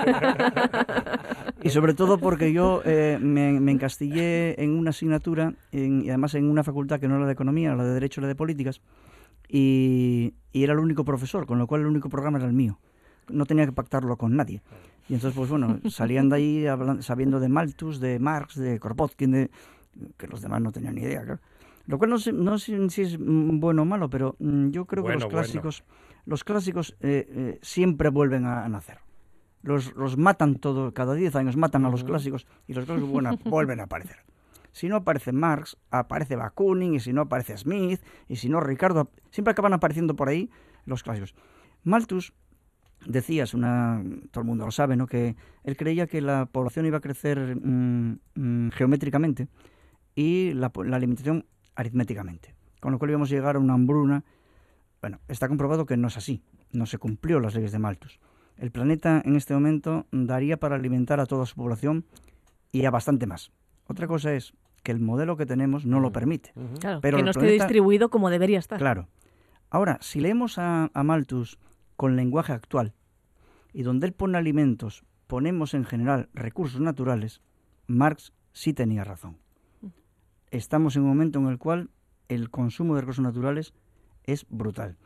Y 1.64 1.68
sobre 1.70 1.94
todo 1.94 2.18
porque 2.18 2.52
yo 2.52 2.82
eh, 2.84 3.18
me, 3.20 3.52
me 3.60 3.70
encastillé 3.72 4.60
en 4.60 4.70
una 4.76 4.90
asignatura, 4.90 5.52
en- 5.70 6.02
y 6.02 6.08
además 6.08 6.34
en 6.34 6.50
una 6.50 6.64
facultad 6.64 6.98
que 6.98 7.06
no 7.06 7.16
era 7.18 7.26
de 7.26 7.32
economía, 7.34 7.68
era 7.68 7.76
la 7.76 7.84
de 7.84 7.92
derecho, 7.94 8.20
la 8.20 8.26
de 8.26 8.34
políticas, 8.34 8.80
y, 9.54 10.32
y 10.50 10.64
era 10.64 10.72
el 10.72 10.78
único 10.78 11.04
profesor, 11.04 11.46
con 11.46 11.58
lo 11.58 11.66
cual 11.66 11.82
el 11.82 11.86
único 11.86 12.08
programa 12.08 12.38
era 12.38 12.46
el 12.46 12.54
mío. 12.54 12.78
No 13.28 13.44
tenía 13.44 13.66
que 13.66 13.72
pactarlo 13.72 14.16
con 14.16 14.34
nadie. 14.34 14.62
Y 15.10 15.14
entonces, 15.14 15.36
pues 15.36 15.50
bueno, 15.50 15.78
salían 15.90 16.30
de 16.30 16.36
ahí 16.36 16.66
sabiendo 17.00 17.38
de 17.38 17.50
Malthus, 17.50 18.00
de 18.00 18.18
Marx, 18.18 18.56
de 18.56 18.80
Kropotkin, 18.80 19.30
de, 19.30 19.50
que 20.16 20.26
los 20.26 20.40
demás 20.40 20.62
no 20.62 20.72
tenían 20.72 20.94
ni 20.94 21.02
idea, 21.02 21.22
claro. 21.22 21.40
Lo 21.86 21.98
cual 21.98 22.10
no 22.10 22.18
sé, 22.18 22.32
no 22.32 22.58
sé 22.58 22.88
si 22.88 23.02
es 23.02 23.18
bueno 23.18 23.82
o 23.82 23.84
malo, 23.84 24.08
pero 24.08 24.36
mm, 24.38 24.70
yo 24.70 24.86
creo 24.86 25.04
que 25.04 25.12
los 25.14 25.24
bueno. 25.24 25.36
clásicos, 25.36 25.84
los 26.24 26.44
clásicos 26.44 26.96
eh, 27.00 27.26
eh, 27.28 27.58
siempre 27.60 28.08
vuelven 28.08 28.46
a, 28.46 28.64
a 28.64 28.68
nacer. 28.68 29.00
Los, 29.62 29.94
los 29.96 30.16
matan 30.16 30.56
todo, 30.56 30.94
cada 30.94 31.14
10 31.14 31.36
años 31.36 31.56
matan 31.56 31.84
a 31.84 31.90
los 31.90 32.04
clásicos 32.04 32.46
y 32.66 32.72
los 32.72 32.86
clásicos 32.86 33.10
vuelven 33.10 33.34
a, 33.34 33.50
vuelven 33.50 33.80
a 33.80 33.84
aparecer. 33.84 34.18
Si 34.72 34.88
no 34.88 34.96
aparece 34.96 35.32
Marx, 35.32 35.76
aparece 35.90 36.36
Bakunin, 36.36 36.94
y 36.94 37.00
si 37.00 37.12
no 37.12 37.22
aparece 37.22 37.56
Smith, 37.56 38.00
y 38.28 38.36
si 38.36 38.48
no 38.48 38.60
Ricardo, 38.60 39.10
siempre 39.30 39.52
acaban 39.52 39.74
apareciendo 39.74 40.16
por 40.16 40.28
ahí 40.28 40.50
los 40.86 41.02
clásicos. 41.02 41.34
Malthus 41.84 42.32
decía, 43.06 43.44
es 43.44 43.54
una, 43.54 44.02
todo 44.30 44.42
el 44.42 44.46
mundo 44.46 44.64
lo 44.64 44.70
sabe, 44.70 44.96
¿no? 44.96 45.06
que 45.06 45.36
él 45.64 45.76
creía 45.76 46.06
que 46.06 46.20
la 46.20 46.46
población 46.46 46.86
iba 46.86 46.98
a 46.98 47.00
crecer 47.00 47.56
mm, 47.56 48.18
mm, 48.34 48.70
geométricamente 48.70 49.48
y 50.14 50.52
la, 50.54 50.72
la 50.84 50.96
alimentación 50.96 51.46
aritméticamente, 51.74 52.54
con 52.80 52.92
lo 52.92 52.98
cual 52.98 53.10
íbamos 53.10 53.30
a 53.30 53.34
llegar 53.34 53.56
a 53.56 53.58
una 53.58 53.74
hambruna. 53.74 54.24
Bueno, 55.00 55.18
está 55.28 55.48
comprobado 55.48 55.86
que 55.86 55.96
no 55.96 56.08
es 56.08 56.16
así, 56.16 56.42
no 56.70 56.86
se 56.86 56.98
cumplió 56.98 57.40
las 57.40 57.54
leyes 57.54 57.72
de 57.72 57.78
Malthus. 57.78 58.20
El 58.56 58.70
planeta 58.70 59.22
en 59.24 59.36
este 59.36 59.54
momento 59.54 60.06
daría 60.12 60.58
para 60.58 60.76
alimentar 60.76 61.18
a 61.20 61.26
toda 61.26 61.46
su 61.46 61.56
población 61.56 62.04
y 62.70 62.84
a 62.84 62.90
bastante 62.90 63.26
más. 63.26 63.50
Otra 63.92 64.06
cosa 64.08 64.34
es 64.34 64.52
que 64.82 64.90
el 64.92 64.98
modelo 65.00 65.36
que 65.36 65.46
tenemos 65.46 65.86
no 65.86 66.00
lo 66.00 66.10
permite. 66.12 66.52
Claro, 66.80 67.00
Pero 67.00 67.18
que 67.18 67.22
no 67.22 67.30
esté 67.30 67.40
planeta- 67.40 67.64
distribuido 67.64 68.10
como 68.10 68.30
debería 68.30 68.58
estar. 68.58 68.78
Claro. 68.78 69.08
Ahora, 69.70 69.98
si 70.00 70.20
leemos 70.20 70.58
a, 70.58 70.90
a 70.92 71.02
Malthus 71.04 71.58
con 71.96 72.16
lenguaje 72.16 72.52
actual 72.52 72.92
y 73.72 73.82
donde 73.84 74.06
él 74.08 74.12
pone 74.12 74.36
alimentos, 74.36 75.04
ponemos 75.28 75.72
en 75.74 75.84
general 75.84 76.28
recursos 76.34 76.80
naturales, 76.80 77.40
Marx 77.86 78.32
sí 78.52 78.72
tenía 78.74 79.04
razón. 79.04 79.38
Estamos 80.50 80.96
en 80.96 81.02
un 81.02 81.08
momento 81.08 81.38
en 81.38 81.46
el 81.46 81.58
cual 81.58 81.90
el 82.28 82.50
consumo 82.50 82.94
de 82.94 83.00
recursos 83.02 83.22
naturales 83.24 83.72
es 84.24 84.46
brutal. 84.50 84.96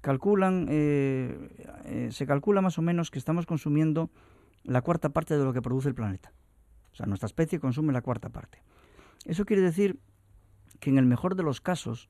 Calculan, 0.00 0.66
eh, 0.70 1.48
eh, 1.84 2.08
se 2.12 2.26
calcula 2.26 2.62
más 2.62 2.78
o 2.78 2.82
menos 2.82 3.10
que 3.10 3.18
estamos 3.18 3.44
consumiendo 3.44 4.10
la 4.62 4.82
cuarta 4.82 5.10
parte 5.10 5.36
de 5.36 5.44
lo 5.44 5.52
que 5.52 5.62
produce 5.62 5.88
el 5.88 5.94
planeta. 5.94 6.32
O 6.96 6.98
sea, 6.98 7.04
nuestra 7.06 7.26
especie 7.26 7.60
consume 7.60 7.92
la 7.92 8.00
cuarta 8.00 8.30
parte. 8.30 8.62
Eso 9.26 9.44
quiere 9.44 9.60
decir 9.60 9.98
que 10.80 10.88
en 10.88 10.96
el 10.96 11.04
mejor 11.04 11.34
de 11.36 11.42
los 11.42 11.60
casos, 11.60 12.08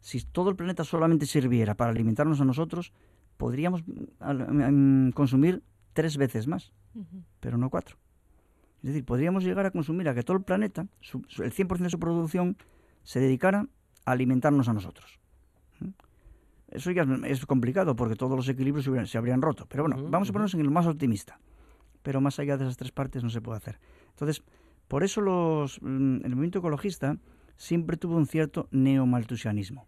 si 0.00 0.20
todo 0.22 0.48
el 0.48 0.54
planeta 0.54 0.84
solamente 0.84 1.26
sirviera 1.26 1.74
para 1.74 1.90
alimentarnos 1.90 2.40
a 2.40 2.44
nosotros, 2.44 2.92
podríamos 3.36 3.82
al- 4.20 4.46
mm, 4.72 5.10
consumir 5.10 5.64
tres 5.92 6.16
veces 6.18 6.46
más, 6.46 6.72
pero 7.40 7.58
no 7.58 7.68
cuatro. 7.68 7.96
Es 8.84 8.90
decir, 8.90 9.04
podríamos 9.04 9.42
llegar 9.42 9.66
a 9.66 9.72
consumir 9.72 10.08
a 10.08 10.14
que 10.14 10.22
todo 10.22 10.36
el 10.36 10.44
planeta, 10.44 10.86
su- 11.00 11.24
su- 11.26 11.42
el 11.42 11.50
100% 11.52 11.82
de 11.82 11.90
su 11.90 11.98
producción, 11.98 12.56
se 13.02 13.18
dedicara 13.18 13.66
a 14.04 14.10
alimentarnos 14.12 14.68
a 14.68 14.72
nosotros. 14.72 15.18
¿Mm? 15.80 15.88
Eso 16.68 16.92
ya 16.92 17.04
es 17.26 17.44
complicado 17.44 17.96
porque 17.96 18.14
todos 18.14 18.36
los 18.36 18.48
equilibrios 18.48 18.84
se, 18.84 18.90
hubieran- 18.90 19.08
se 19.08 19.18
habrían 19.18 19.42
roto. 19.42 19.66
Pero 19.68 19.82
bueno, 19.82 20.00
vamos 20.10 20.30
a 20.30 20.32
ponernos 20.32 20.54
en 20.54 20.60
el 20.60 20.70
más 20.70 20.86
optimista. 20.86 21.40
Pero 22.02 22.20
más 22.20 22.38
allá 22.38 22.56
de 22.56 22.64
esas 22.64 22.76
tres 22.76 22.92
partes 22.92 23.22
no 23.24 23.30
se 23.30 23.40
puede 23.40 23.58
hacer. 23.58 23.78
Entonces, 24.12 24.42
por 24.88 25.04
eso 25.04 25.20
los, 25.20 25.80
mm, 25.82 26.24
el 26.24 26.30
movimiento 26.30 26.58
ecologista 26.60 27.16
siempre 27.56 27.96
tuvo 27.96 28.16
un 28.16 28.26
cierto 28.26 28.68
neomaltusianismo. 28.70 29.86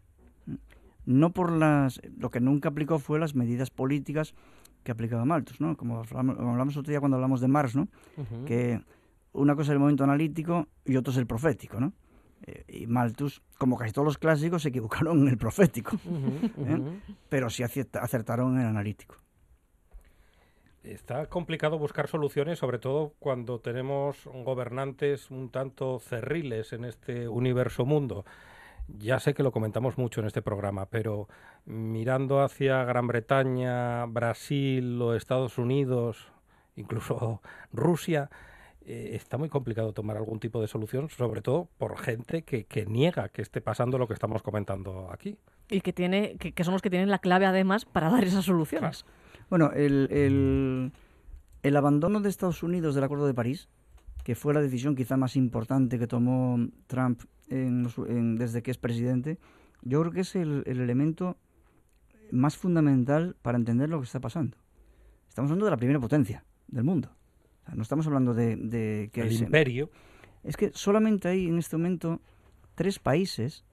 No 1.06 1.32
por 1.32 1.52
las... 1.52 2.00
Lo 2.18 2.30
que 2.30 2.40
nunca 2.40 2.70
aplicó 2.70 2.98
fue 2.98 3.18
las 3.18 3.34
medidas 3.34 3.70
políticas 3.70 4.34
que 4.82 4.92
aplicaba 4.92 5.24
Malthus, 5.24 5.60
¿no? 5.60 5.76
Como 5.76 5.98
hablamos, 6.00 6.76
otro 6.76 6.90
día 6.90 7.00
cuando 7.00 7.16
hablamos 7.16 7.40
de 7.40 7.48
Marx, 7.48 7.74
¿no? 7.74 7.88
Que 8.46 8.80
una 9.32 9.54
cosa 9.54 9.72
es 9.72 9.74
el 9.74 9.78
momento 9.80 10.04
analítico 10.04 10.68
y 10.84 10.96
otro 10.96 11.10
es 11.12 11.18
el 11.18 11.26
profético, 11.26 11.80
¿no? 11.80 11.92
Eh, 12.46 12.64
y 12.68 12.86
Malthus, 12.86 13.42
como 13.58 13.76
casi 13.76 13.92
todos 13.92 14.04
los 14.04 14.18
clásicos, 14.18 14.62
se 14.62 14.68
equivocaron 14.68 15.22
en 15.22 15.28
el 15.28 15.38
profético, 15.38 15.96
¿eh? 16.58 17.00
pero 17.28 17.48
sí 17.48 17.62
acertaron 17.62 18.54
en 18.54 18.60
el 18.60 18.66
analítico. 18.66 19.16
Está 20.84 21.24
complicado 21.26 21.78
buscar 21.78 22.08
soluciones, 22.08 22.58
sobre 22.58 22.78
todo 22.78 23.14
cuando 23.18 23.58
tenemos 23.58 24.26
gobernantes 24.26 25.30
un 25.30 25.48
tanto 25.48 25.98
cerriles 25.98 26.74
en 26.74 26.84
este 26.84 27.26
universo 27.26 27.86
mundo. 27.86 28.26
Ya 28.86 29.18
sé 29.18 29.32
que 29.32 29.42
lo 29.42 29.50
comentamos 29.50 29.96
mucho 29.96 30.20
en 30.20 30.26
este 30.26 30.42
programa, 30.42 30.84
pero 30.90 31.26
mirando 31.64 32.42
hacia 32.42 32.84
Gran 32.84 33.06
Bretaña, 33.06 34.04
Brasil 34.04 35.00
o 35.00 35.14
Estados 35.14 35.56
Unidos, 35.56 36.30
incluso 36.76 37.40
Rusia, 37.72 38.28
eh, 38.84 39.12
está 39.14 39.38
muy 39.38 39.48
complicado 39.48 39.94
tomar 39.94 40.18
algún 40.18 40.38
tipo 40.38 40.60
de 40.60 40.68
solución, 40.68 41.08
sobre 41.08 41.40
todo 41.40 41.66
por 41.78 41.96
gente 41.96 42.42
que, 42.42 42.66
que 42.66 42.84
niega 42.84 43.30
que 43.30 43.40
esté 43.40 43.62
pasando 43.62 43.96
lo 43.96 44.06
que 44.06 44.12
estamos 44.12 44.42
comentando 44.42 45.10
aquí. 45.10 45.38
Y 45.70 45.80
que, 45.80 45.94
tiene, 45.94 46.36
que, 46.36 46.52
que 46.52 46.62
son 46.62 46.74
los 46.74 46.82
que 46.82 46.90
tienen 46.90 47.08
la 47.08 47.20
clave 47.20 47.46
además 47.46 47.86
para 47.86 48.10
dar 48.10 48.22
esas 48.24 48.44
soluciones. 48.44 49.06
Bueno, 49.54 49.70
el, 49.70 50.08
el- 50.10 50.90
el 51.62 51.76
abandono 51.76 52.20
de 52.20 52.28
Estados 52.28 52.64
Unidos 52.64 52.96
del 52.96 53.04
Acuerdo 53.04 53.24
de 53.28 53.34
París, 53.34 53.68
que 54.24 54.34
fue 54.34 54.52
la 54.52 54.60
decisión 54.60 54.96
quizá 54.96 55.16
más 55.16 55.36
importante 55.36 55.96
que 55.96 56.08
tomó 56.08 56.58
Trump 56.88 57.20
en 57.48 57.86
en- 58.08 58.34
desde 58.34 58.64
que 58.64 58.72
es 58.72 58.78
presidente, 58.78 59.38
yo 59.82 60.00
creo 60.00 60.10
que 60.12 60.22
es 60.22 60.34
el, 60.34 60.64
el 60.66 60.80
elemento 60.80 61.36
más 62.32 62.56
fundamental 62.56 63.36
para 63.42 63.56
entender 63.56 63.88
lo 63.88 64.00
que 64.00 64.06
está 64.06 64.18
pasando. 64.18 64.56
Estamos 65.28 65.52
hablando 65.52 65.66
de 65.66 65.70
la 65.70 65.76
primera 65.76 66.00
potencia 66.00 66.42
del 66.66 66.82
mundo. 66.82 67.10
O 67.62 67.66
sea, 67.66 67.74
no 67.76 67.82
estamos 67.82 68.08
hablando 68.08 68.34
de, 68.34 68.56
de 68.56 69.08
que... 69.12 69.20
el 69.20 69.36
se- 69.36 69.44
imperio, 69.44 69.88
es 70.42 70.56
que 70.56 70.72
solamente 70.74 71.28
hay 71.28 71.46
en 71.46 71.58
este 71.58 71.76
momento 71.76 72.20
tres 72.74 72.98
países 72.98 73.64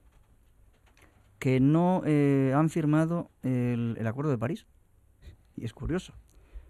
que 1.40 1.58
no 1.58 2.02
eh, 2.06 2.52
han 2.54 2.70
firmado 2.70 3.32
el, 3.42 3.96
el 3.98 4.06
Acuerdo 4.06 4.30
de 4.30 4.38
París. 4.38 4.64
Y 5.56 5.64
es 5.64 5.72
curioso. 5.72 6.14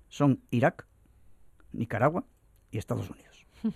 Son 0.08 0.40
Irak, 0.50 0.86
Nicaragua 1.72 2.24
y 2.70 2.78
Estados 2.78 3.08
Unidos. 3.10 3.46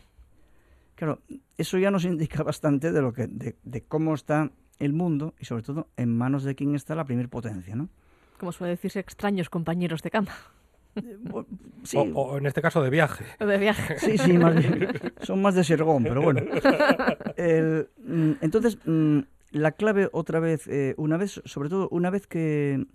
Claro, 0.97 1.21
eso 1.59 1.77
ya 1.77 1.91
nos 1.91 2.07
indica 2.07 2.43
bastante 2.43 2.91
de, 2.91 3.03
lo 3.03 3.13
que, 3.13 3.27
de, 3.27 3.55
de 3.63 3.83
cómo 3.83 4.15
está 4.15 4.51
el 4.79 4.95
mundo 4.95 5.35
y 5.39 5.45
sobre 5.45 5.63
todo 5.63 5.89
en 5.99 6.17
manos 6.17 6.43
de 6.43 6.55
quién 6.55 6.75
está 6.75 6.95
la 6.95 7.05
primer 7.05 7.29
potencia, 7.29 7.77
¿no? 7.77 7.91
Como 8.39 8.51
suele 8.51 8.71
decirse, 8.71 9.01
extraños 9.01 9.51
compañeros 9.51 10.03
de 10.03 10.11
cama. 10.11 10.33
Eh, 10.95 11.19
Sí, 11.83 11.99
o, 11.99 12.03
o 12.03 12.39
en 12.39 12.47
este 12.47 12.63
caso 12.63 12.83
de 12.83 12.91
viaje. 12.91 13.25
De 13.39 13.59
viaje. 13.59 13.99
Sí, 13.99 14.19
sí, 14.19 14.33
más 14.39 14.57
bien. 14.57 14.89
Son 15.23 15.41
más 15.41 15.55
de 15.55 15.65
Sergón, 15.65 16.03
pero 16.03 16.23
bueno. 16.23 16.41
El, 17.37 17.89
mm, 17.99 18.33
entonces, 18.41 18.79
mm, 18.85 19.21
la 19.57 19.73
clave 19.73 20.09
otra 20.13 20.39
vez, 20.39 20.69
eh, 20.69 20.95
una 20.99 21.17
vez, 21.17 21.41
sobre 21.45 21.69
todo 21.69 21.89
una 21.91 22.11
vez 22.11 22.27
que, 22.27 22.87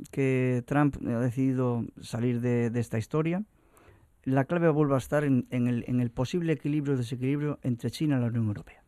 Trump 0.65 0.97
ha 1.07 1.19
decidido 1.19 1.85
salir 2.01 2.39
de, 2.41 2.69
de 2.69 2.79
esta 2.79 2.97
historia, 2.97 3.43
la 4.23 4.45
clave 4.45 4.69
vuelve 4.69 4.93
a 4.93 4.97
estar 4.97 5.23
en, 5.23 5.47
en 5.49 5.67
el, 5.67 5.83
en 5.87 6.07
posible 6.09 6.53
equilibrio 6.53 6.93
o 6.93 6.97
desequilibrio 6.97 7.59
entre 7.63 7.89
China 7.89 8.17
y 8.17 8.21
la 8.21 8.27
Unión 8.27 8.47
Europea. 8.47 8.83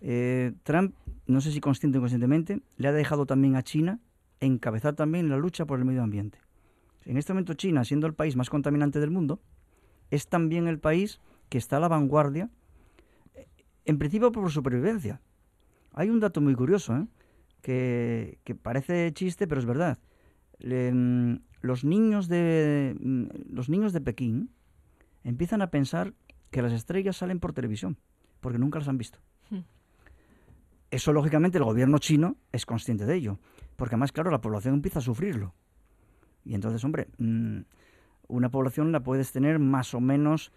Eh, 0.00 0.52
Trump, 0.62 0.94
no 1.26 1.40
sé 1.40 1.50
si 1.50 1.60
consciente 1.60 1.98
o 1.98 2.00
inconscientemente, 2.00 2.60
le 2.76 2.88
ha 2.88 2.92
dejado 2.92 3.26
también 3.26 3.56
a 3.56 3.62
China 3.62 4.00
encabezar 4.40 4.94
también 4.94 5.28
la 5.30 5.36
lucha 5.36 5.64
por 5.64 5.78
el 5.78 5.84
medio 5.84 6.02
ambiente. 6.02 6.38
En 7.04 7.16
este 7.16 7.32
momento 7.32 7.54
China, 7.54 7.84
siendo 7.84 8.06
el 8.06 8.14
país 8.14 8.36
más 8.36 8.50
contaminante 8.50 9.00
del 9.00 9.10
mundo, 9.10 9.40
es 10.10 10.28
también 10.28 10.68
el 10.68 10.78
país 10.78 11.20
que 11.48 11.58
está 11.58 11.78
a 11.78 11.80
la 11.80 11.88
vanguardia, 11.88 12.50
en 13.84 13.98
principio 13.98 14.30
por 14.30 14.50
supervivencia. 14.50 15.20
Hay 15.94 16.10
un 16.10 16.20
dato 16.20 16.40
muy 16.40 16.54
curioso, 16.54 16.96
¿eh? 16.96 17.06
que, 17.62 18.38
que 18.44 18.54
parece 18.54 19.12
chiste, 19.14 19.46
pero 19.46 19.60
es 19.60 19.66
verdad. 19.66 19.98
Le- 20.58 20.92
mm, 20.92 21.40
los, 21.62 21.84
niños 21.84 22.28
de, 22.28 22.94
mm, 23.00 23.54
los 23.54 23.68
niños 23.68 23.92
de 23.92 24.00
Pekín 24.00 24.50
empiezan 25.22 25.62
a 25.62 25.70
pensar 25.70 26.12
que 26.50 26.62
las 26.62 26.72
estrellas 26.72 27.16
salen 27.16 27.40
por 27.40 27.52
televisión, 27.52 27.96
porque 28.40 28.58
nunca 28.58 28.78
las 28.78 28.88
han 28.88 28.98
visto. 28.98 29.18
Hmm. 29.50 29.60
Eso, 30.90 31.12
lógicamente, 31.12 31.58
el 31.58 31.64
gobierno 31.64 31.98
chino 31.98 32.36
es 32.52 32.66
consciente 32.66 33.06
de 33.06 33.16
ello, 33.16 33.38
porque 33.76 33.94
además, 33.94 34.12
claro, 34.12 34.30
la 34.30 34.40
población 34.40 34.74
empieza 34.74 34.98
a 34.98 35.02
sufrirlo. 35.02 35.54
Y 36.44 36.54
entonces, 36.54 36.84
hombre, 36.84 37.08
mm, 37.18 37.60
una 38.28 38.50
población 38.50 38.92
la 38.92 39.02
puedes 39.02 39.32
tener 39.32 39.58
más 39.58 39.94
o 39.94 40.00
menos 40.00 40.52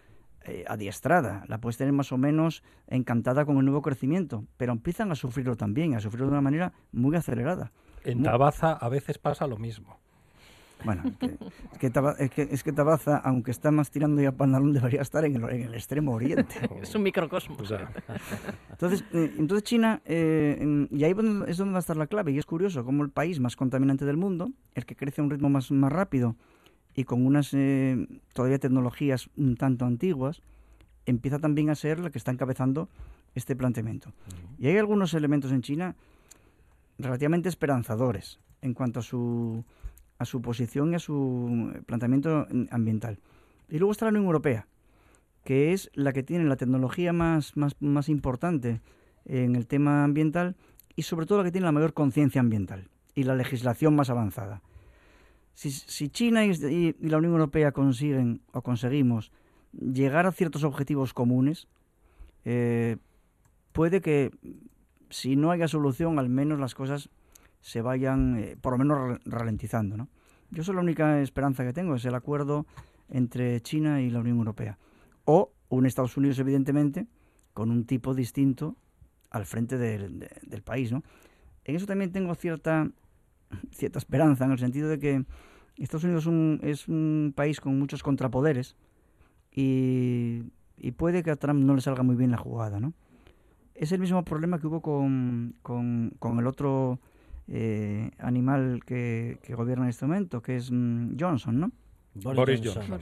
eh, 0.48 0.64
adiestrada, 0.66 1.44
la 1.48 1.58
puedes 1.58 1.76
tener 1.76 1.92
más 1.92 2.10
o 2.12 2.18
menos 2.18 2.62
encantada 2.88 3.44
con 3.44 3.56
el 3.58 3.64
nuevo 3.64 3.82
crecimiento, 3.82 4.44
pero 4.56 4.72
empiezan 4.72 5.10
a 5.12 5.14
sufrirlo 5.14 5.56
también, 5.56 5.94
a 5.94 6.00
sufrirlo 6.00 6.26
de 6.26 6.32
una 6.32 6.40
manera 6.42 6.72
muy 6.92 7.16
acelerada. 7.16 7.70
En 8.04 8.22
Tabaza 8.22 8.72
a 8.72 8.88
veces 8.88 9.18
pasa 9.18 9.46
lo 9.46 9.58
mismo. 9.58 9.98
Bueno, 10.84 11.02
que- 11.18 11.26
es, 11.72 11.78
que 11.80 11.90
Taba- 11.90 12.14
es, 12.20 12.30
que, 12.30 12.42
es 12.42 12.62
que 12.62 12.70
Tabaza, 12.72 13.16
aunque 13.16 13.50
está 13.50 13.72
más 13.72 13.90
tirando 13.90 14.22
ya 14.22 14.30
pantalón, 14.30 14.72
debería 14.72 15.02
estar 15.02 15.24
en 15.24 15.34
el, 15.34 15.50
en 15.50 15.62
el 15.62 15.74
extremo 15.74 16.12
oriente. 16.12 16.54
Es 16.82 16.94
un 16.94 17.02
microcosmos. 17.02 17.60
O 17.60 17.64
sea, 17.66 17.90
Entonces, 18.70 19.04
eh, 19.12 19.34
entonces 19.38 19.64
China, 19.64 20.00
eh, 20.04 20.86
y 20.92 21.02
ahí 21.02 21.10
es 21.48 21.56
donde 21.56 21.72
va 21.72 21.78
a 21.78 21.80
estar 21.80 21.96
la 21.96 22.06
clave, 22.06 22.30
y 22.30 22.38
es 22.38 22.46
curioso 22.46 22.84
cómo 22.84 23.02
el 23.02 23.10
país 23.10 23.40
más 23.40 23.56
contaminante 23.56 24.04
del 24.04 24.16
mundo, 24.16 24.50
el 24.76 24.86
que 24.86 24.94
crece 24.94 25.20
a 25.20 25.24
un 25.24 25.30
ritmo 25.30 25.48
más, 25.48 25.70
más 25.72 25.92
rápido 25.92 26.36
y 26.94 27.04
con 27.04 27.24
unas 27.24 27.54
eh, 27.54 28.06
todavía 28.32 28.58
tecnologías 28.58 29.30
un 29.36 29.56
tanto 29.56 29.84
antiguas, 29.84 30.42
empieza 31.06 31.38
también 31.38 31.70
a 31.70 31.74
ser 31.74 32.00
la 32.00 32.10
que 32.10 32.18
está 32.18 32.30
encabezando 32.30 32.88
este 33.34 33.56
planteamiento. 33.56 34.12
Y 34.58 34.68
hay 34.68 34.76
algunos 34.76 35.14
elementos 35.14 35.52
en 35.52 35.62
China 35.62 35.96
relativamente 36.98 37.48
esperanzadores 37.48 38.40
en 38.62 38.74
cuanto 38.74 39.00
a 39.00 39.02
su, 39.02 39.64
a 40.18 40.24
su 40.24 40.42
posición 40.42 40.92
y 40.92 40.96
a 40.96 40.98
su 40.98 41.72
planteamiento 41.86 42.46
mm, 42.50 42.64
ambiental. 42.70 43.18
Y 43.68 43.78
luego 43.78 43.92
está 43.92 44.06
la 44.06 44.10
Unión 44.10 44.24
Europea, 44.24 44.66
que 45.44 45.72
es 45.72 45.90
la 45.94 46.12
que 46.12 46.22
tiene 46.22 46.44
la 46.44 46.56
tecnología 46.56 47.12
más, 47.12 47.56
más, 47.56 47.76
más 47.80 48.08
importante 48.08 48.80
en 49.24 49.56
el 49.56 49.66
tema 49.66 50.04
ambiental 50.04 50.56
y 50.96 51.02
sobre 51.02 51.26
todo 51.26 51.38
la 51.38 51.44
que 51.44 51.52
tiene 51.52 51.66
la 51.66 51.72
mayor 51.72 51.94
conciencia 51.94 52.40
ambiental 52.40 52.88
y 53.14 53.22
la 53.22 53.36
legislación 53.36 53.94
más 53.94 54.10
avanzada. 54.10 54.62
Si, 55.60 56.08
China 56.10 56.44
y, 56.44 56.94
la 57.00 57.18
Unión 57.18 57.32
Europea 57.32 57.72
consiguen 57.72 58.42
o 58.52 58.62
conseguimos 58.62 59.32
llegar 59.72 60.24
a 60.26 60.30
ciertos 60.30 60.62
objetivos 60.62 61.12
comunes, 61.12 61.66
eh, 62.44 62.96
puede 63.72 64.00
que 64.00 64.30
si 65.10 65.34
no 65.34 65.50
haya 65.50 65.66
solución, 65.66 66.20
al 66.20 66.28
menos 66.28 66.60
las 66.60 66.76
cosas 66.76 67.08
se 67.60 67.82
vayan, 67.82 68.38
eh, 68.38 68.56
por 68.60 68.72
lo 68.74 68.78
menos, 68.78 68.98
ra- 68.98 69.20
ralentizando. 69.24 69.96
¿no? 69.96 70.08
Yo 70.52 70.62
soy 70.62 70.76
la 70.76 70.80
única 70.82 71.20
esperanza 71.20 71.64
que 71.64 71.72
tengo, 71.72 71.96
es 71.96 72.04
el 72.04 72.14
acuerdo 72.14 72.64
entre 73.08 73.60
China 73.60 74.00
y 74.00 74.10
la 74.10 74.20
Unión 74.20 74.38
Europea. 74.38 74.78
O 75.24 75.50
un 75.70 75.86
Estados 75.86 76.16
Unidos, 76.16 76.38
evidentemente, 76.38 77.08
con 77.52 77.72
un 77.72 77.84
tipo 77.84 78.14
distinto 78.14 78.76
al 79.30 79.44
frente 79.44 79.76
del, 79.76 80.20
de- 80.20 80.30
del 80.46 80.62
país. 80.62 80.92
¿no? 80.92 81.02
En 81.64 81.74
eso 81.74 81.86
también 81.86 82.12
tengo 82.12 82.32
cierta, 82.36 82.88
cierta 83.72 83.98
esperanza, 83.98 84.44
en 84.44 84.52
el 84.52 84.58
sentido 84.58 84.88
de 84.88 84.98
que 84.98 85.24
Estados 85.76 86.04
Unidos 86.04 86.24
es 86.24 86.26
un, 86.26 86.60
es 86.62 86.88
un 86.88 87.32
país 87.34 87.60
con 87.60 87.78
muchos 87.78 88.02
contrapoderes 88.02 88.76
y, 89.52 90.42
y 90.76 90.92
puede 90.92 91.22
que 91.22 91.30
a 91.30 91.36
Trump 91.36 91.64
no 91.64 91.74
le 91.74 91.80
salga 91.80 92.02
muy 92.02 92.16
bien 92.16 92.30
la 92.30 92.36
jugada. 92.36 92.80
¿no? 92.80 92.92
Es 93.74 93.92
el 93.92 94.00
mismo 94.00 94.24
problema 94.24 94.58
que 94.58 94.66
hubo 94.66 94.80
con, 94.80 95.54
con, 95.62 96.12
con 96.18 96.38
el 96.38 96.46
otro 96.46 97.00
eh, 97.46 98.10
animal 98.18 98.82
que, 98.84 99.38
que 99.42 99.54
gobierna 99.54 99.84
en 99.84 99.90
este 99.90 100.06
momento, 100.06 100.42
que 100.42 100.56
es 100.56 100.70
mm, 100.70 101.16
Johnson, 101.18 101.60
¿no? 101.60 101.72
Boris 102.14 102.60
Johnson. 102.62 103.00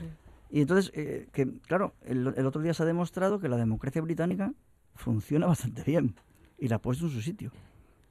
Y 0.49 0.61
entonces, 0.61 0.91
eh, 0.95 1.27
que 1.33 1.51
claro, 1.61 1.93
el, 2.05 2.33
el 2.37 2.45
otro 2.45 2.61
día 2.61 2.73
se 2.73 2.83
ha 2.83 2.85
demostrado 2.85 3.39
que 3.39 3.49
la 3.49 3.57
democracia 3.57 4.01
británica 4.01 4.53
funciona 4.95 5.47
bastante 5.47 5.83
bien 5.83 6.15
y 6.57 6.67
la 6.67 6.77
ha 6.77 6.79
puesto 6.79 7.05
en 7.05 7.11
su 7.11 7.21
sitio. 7.21 7.51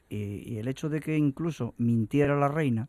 Y, 0.09 0.53
y 0.53 0.59
el 0.59 0.69
hecho 0.69 0.89
de 0.89 1.01
que 1.01 1.17
incluso 1.17 1.75
mintiera 1.79 2.37
la 2.37 2.49
reina, 2.49 2.89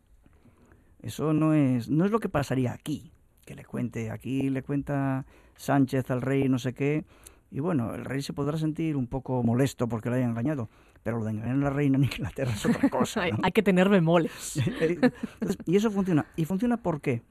eso 1.02 1.32
no 1.32 1.52
es, 1.54 1.88
no 1.88 2.04
es 2.04 2.10
lo 2.10 2.20
que 2.20 2.28
pasaría 2.28 2.72
aquí. 2.72 3.12
Que 3.44 3.54
le 3.54 3.64
cuente, 3.64 4.10
aquí 4.10 4.50
le 4.50 4.62
cuenta 4.62 5.24
Sánchez 5.56 6.10
al 6.10 6.20
rey 6.22 6.48
no 6.48 6.58
sé 6.58 6.74
qué, 6.74 7.04
y 7.50 7.60
bueno, 7.60 7.94
el 7.94 8.04
rey 8.04 8.20
se 8.20 8.34
podrá 8.34 8.58
sentir 8.58 8.94
un 8.96 9.06
poco 9.06 9.42
molesto 9.42 9.88
porque 9.88 10.10
le 10.10 10.16
hayan 10.16 10.30
engañado, 10.30 10.68
pero 11.02 11.18
lo 11.18 11.24
de 11.24 11.30
engañar 11.30 11.54
a 11.56 11.58
la 11.58 11.70
reina 11.70 11.96
en 11.96 12.04
Inglaterra 12.04 12.52
es 12.52 12.66
otra 12.66 12.90
cosa. 12.90 13.22
Hay, 13.22 13.32
¿no? 13.32 13.38
hay 13.42 13.52
que 13.52 13.62
tener 13.62 13.88
bemoles. 13.88 14.56
Entonces, 14.80 15.58
y 15.64 15.76
eso 15.76 15.90
funciona. 15.90 16.26
¿Y 16.36 16.44
funciona 16.44 16.76
por 16.76 17.00
qué? 17.00 17.22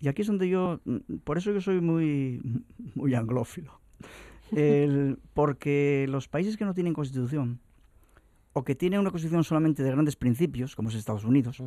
Y 0.00 0.08
aquí 0.08 0.22
es 0.22 0.28
donde 0.28 0.48
yo, 0.48 0.80
mm, 0.84 1.18
por 1.22 1.38
eso 1.38 1.52
yo 1.52 1.60
soy 1.60 1.80
muy, 1.80 2.40
muy 2.96 3.14
anglófilo. 3.14 3.80
El- 4.50 5.18
porque 5.32 6.06
los 6.08 6.26
países 6.28 6.56
que 6.56 6.64
no 6.64 6.74
tienen 6.74 6.92
constitución, 6.92 7.60
o 8.52 8.64
que 8.64 8.74
tienen 8.74 9.00
una 9.00 9.10
constitución 9.10 9.44
solamente 9.44 9.82
de 9.82 9.90
grandes 9.90 10.16
principios, 10.16 10.76
como 10.76 10.88
es 10.88 10.94
Estados 10.94 11.24
Unidos, 11.24 11.62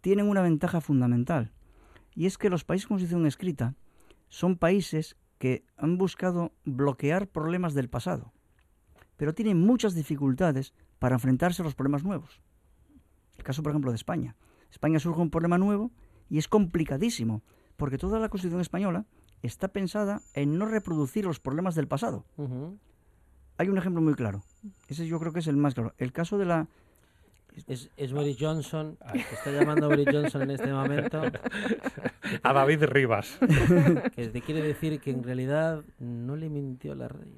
tienen 0.00 0.28
una 0.28 0.42
ventaja 0.42 0.80
fundamental. 0.80 1.52
Y 2.14 2.26
es 2.26 2.38
que 2.38 2.50
los 2.50 2.64
países 2.64 2.86
con 2.86 2.96
constitución 2.96 3.26
escrita 3.26 3.74
son 4.28 4.56
países 4.56 5.16
que 5.38 5.64
han 5.76 5.98
buscado 5.98 6.52
bloquear 6.64 7.28
problemas 7.28 7.74
del 7.74 7.88
pasado, 7.88 8.32
pero 9.16 9.34
tienen 9.34 9.60
muchas 9.60 9.94
dificultades 9.94 10.74
para 10.98 11.16
enfrentarse 11.16 11.62
a 11.62 11.64
los 11.64 11.74
problemas 11.74 12.04
nuevos. 12.04 12.40
El 13.36 13.44
caso, 13.44 13.62
por 13.62 13.70
ejemplo, 13.70 13.92
de 13.92 13.96
España. 13.96 14.36
España 14.70 14.98
surge 14.98 15.20
un 15.20 15.30
problema 15.30 15.58
nuevo 15.58 15.92
y 16.28 16.38
es 16.38 16.48
complicadísimo, 16.48 17.42
porque 17.76 17.98
toda 17.98 18.18
la 18.18 18.28
constitución 18.28 18.60
española 18.60 19.06
está 19.42 19.68
pensada 19.68 20.22
en 20.34 20.58
no 20.58 20.66
reproducir 20.66 21.24
los 21.24 21.40
problemas 21.40 21.74
del 21.74 21.88
pasado. 21.88 22.24
Hay 23.58 23.68
un 23.68 23.76
ejemplo 23.78 24.00
muy 24.00 24.14
claro. 24.14 24.42
Ese 24.88 25.06
yo 25.06 25.18
creo 25.20 25.32
que 25.32 25.40
es 25.40 25.46
el 25.46 25.56
más 25.56 25.74
claro. 25.74 25.92
El 25.98 26.12
caso 26.12 26.38
de 26.38 26.46
la 26.46 26.66
Es, 27.66 27.90
es 27.96 28.12
Boris 28.12 28.36
Johnson, 28.38 28.96
está 29.32 29.50
llamando 29.50 29.88
Boris 29.88 30.06
Johnson 30.10 30.42
en 30.42 30.50
este 30.52 30.72
momento, 30.72 31.20
A 32.42 32.52
David 32.52 32.84
Rivas. 32.84 33.38
que 34.16 34.28
te 34.28 34.40
quiere 34.42 34.62
decir 34.62 35.00
que 35.00 35.10
en 35.10 35.22
realidad 35.24 35.82
no 35.98 36.36
le 36.36 36.48
mintió 36.48 36.94
la 36.94 37.08
reina. 37.08 37.34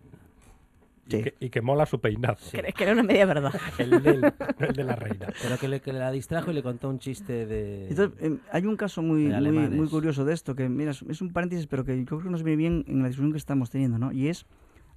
Y, 1.07 1.11
Sí. 1.13 1.23
que, 1.25 1.35
y 1.41 1.51
que 1.51 1.61
mola 1.61 1.87
su 1.87 2.01
peinado. 2.01 2.37
Que, 2.53 2.63
que 2.73 2.85
era 2.85 2.93
una 2.93 3.03
media 3.03 3.27
verdad. 3.27 3.53
El, 3.79 4.01
del- 4.03 4.33
el 4.61 4.73
de 4.75 4.85
la 4.85 4.95
reina. 4.95 5.27
Pero 5.43 5.59
que, 5.59 5.67
le, 5.67 5.81
que 5.81 5.93
la 5.93 6.13
distrajo 6.13 6.53
y 6.53 6.55
le 6.55 6.63
contó 6.63 6.89
un 6.89 7.01
chiste 7.01 7.47
de... 7.47 7.89
Entonces, 7.89 8.23
em, 8.23 8.39
hay 8.53 8.65
un 8.67 8.77
caso 8.77 9.03
muy, 9.03 9.25
muy, 9.25 9.51
muy 9.71 9.89
curioso 9.89 10.25
de 10.25 10.35
esto, 10.35 10.55
que 10.55 10.69
mira, 10.69 10.93
es- 10.93 11.03
es 11.03 11.21
un 11.21 11.33
paréntesis, 11.33 11.67
pero 11.67 11.85
que 11.85 11.99
yo 11.99 12.05
creo 12.05 12.23
que 12.23 12.31
nos 12.31 12.45
viene 12.45 12.57
bien 12.59 12.85
en 12.87 13.01
la 13.03 13.09
discusión 13.09 13.33
que 13.33 13.39
estamos 13.39 13.71
teniendo, 13.71 13.99
¿no? 13.99 14.13
Y 14.13 14.29
es 14.29 14.47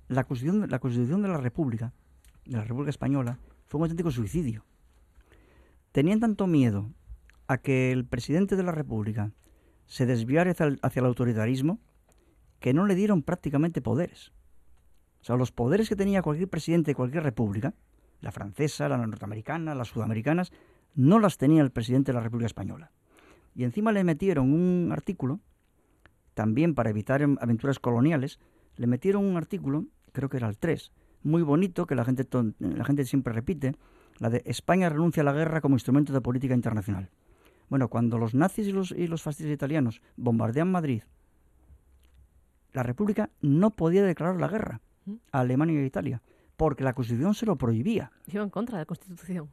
la 0.07 0.23
constitución, 0.23 0.69
la 0.69 0.79
constitución 0.79 1.21
de 1.21 1.27
la 1.29 1.37
República, 1.37 1.93
de 2.45 2.57
la 2.57 2.63
República 2.63 2.89
Española, 2.89 3.39
fue 3.65 3.79
un 3.79 3.83
auténtico 3.83 4.11
suicidio. 4.11 4.65
Tenían 5.91 6.19
tanto 6.19 6.47
miedo 6.47 6.91
a 7.47 7.57
que 7.57 7.91
el 7.91 8.05
presidente 8.05 8.55
de 8.55 8.63
la 8.63 8.71
República 8.71 9.31
se 9.85 10.05
desviara 10.05 10.51
hacia 10.51 10.99
el, 10.99 11.05
autoritarismo 11.05 11.79
que 12.59 12.73
no 12.73 12.85
le 12.85 12.95
dieron 12.95 13.21
prácticamente 13.21 13.81
poderes. 13.81 14.31
O 15.21 15.25
sea, 15.25 15.35
los 15.35 15.51
poderes 15.51 15.89
que 15.89 15.95
tenía 15.95 16.21
cualquier 16.21 16.49
presidente 16.49 16.91
de 16.91 16.95
cualquier 16.95 17.23
república, 17.23 17.73
la 18.21 18.31
francesa, 18.31 18.89
la 18.89 18.97
norteamericana, 18.97 19.75
las 19.75 19.89
sudamericanas, 19.89 20.51
no 20.95 21.19
las 21.19 21.37
tenía 21.37 21.61
el 21.61 21.71
presidente 21.71 22.11
de 22.11 22.17
la 22.17 22.23
República 22.23 22.47
Española. 22.47 22.91
Y 23.55 23.63
encima 23.63 23.91
le 23.91 24.03
metieron 24.03 24.53
un 24.53 24.91
artículo, 24.91 25.39
también 26.33 26.73
para 26.73 26.89
evitar 26.89 27.21
aventuras 27.39 27.79
coloniales, 27.79 28.39
le 28.77 28.88
metieron 28.88 29.25
un 29.25 29.38
artículo, 29.38 29.86
creo 30.12 30.29
que 30.29 30.38
era 30.38 30.47
el 30.49 30.57
3, 30.57 30.91
muy 31.23 31.41
bonito, 31.41 31.86
que 31.88 31.95
la 31.95 32.03
gente, 32.05 32.27
la 32.59 32.83
gente 32.83 33.05
siempre 33.05 33.33
repite, 33.33 33.75
la 34.19 34.29
de 34.29 34.41
España 34.45 34.89
renuncia 34.89 35.21
a 35.21 35.23
la 35.23 35.33
guerra 35.33 35.62
como 35.62 35.75
instrumento 35.75 36.13
de 36.13 36.21
política 36.21 36.53
internacional. 36.53 37.09
Bueno, 37.69 37.88
cuando 37.88 38.17
los 38.17 38.33
nazis 38.36 38.67
y 38.67 38.71
los, 38.71 38.91
y 38.91 39.07
los 39.07 39.21
fascistas 39.23 39.53
italianos 39.53 40.01
bombardean 40.17 40.71
Madrid, 40.71 41.03
la 42.73 42.83
República 42.83 43.29
no 43.41 43.71
podía 43.71 44.03
declarar 44.03 44.39
la 44.39 44.47
guerra 44.47 44.81
a 45.31 45.39
Alemania 45.39 45.79
y 45.79 45.83
a 45.83 45.86
Italia, 45.86 46.21
porque 46.57 46.83
la 46.83 46.93
Constitución 46.93 47.33
se 47.36 47.45
lo 47.45 47.55
prohibía. 47.57 48.12
Iba 48.27 48.43
en 48.43 48.49
contra 48.49 48.77
de 48.77 48.81
la 48.81 48.86
Constitución. 48.86 49.49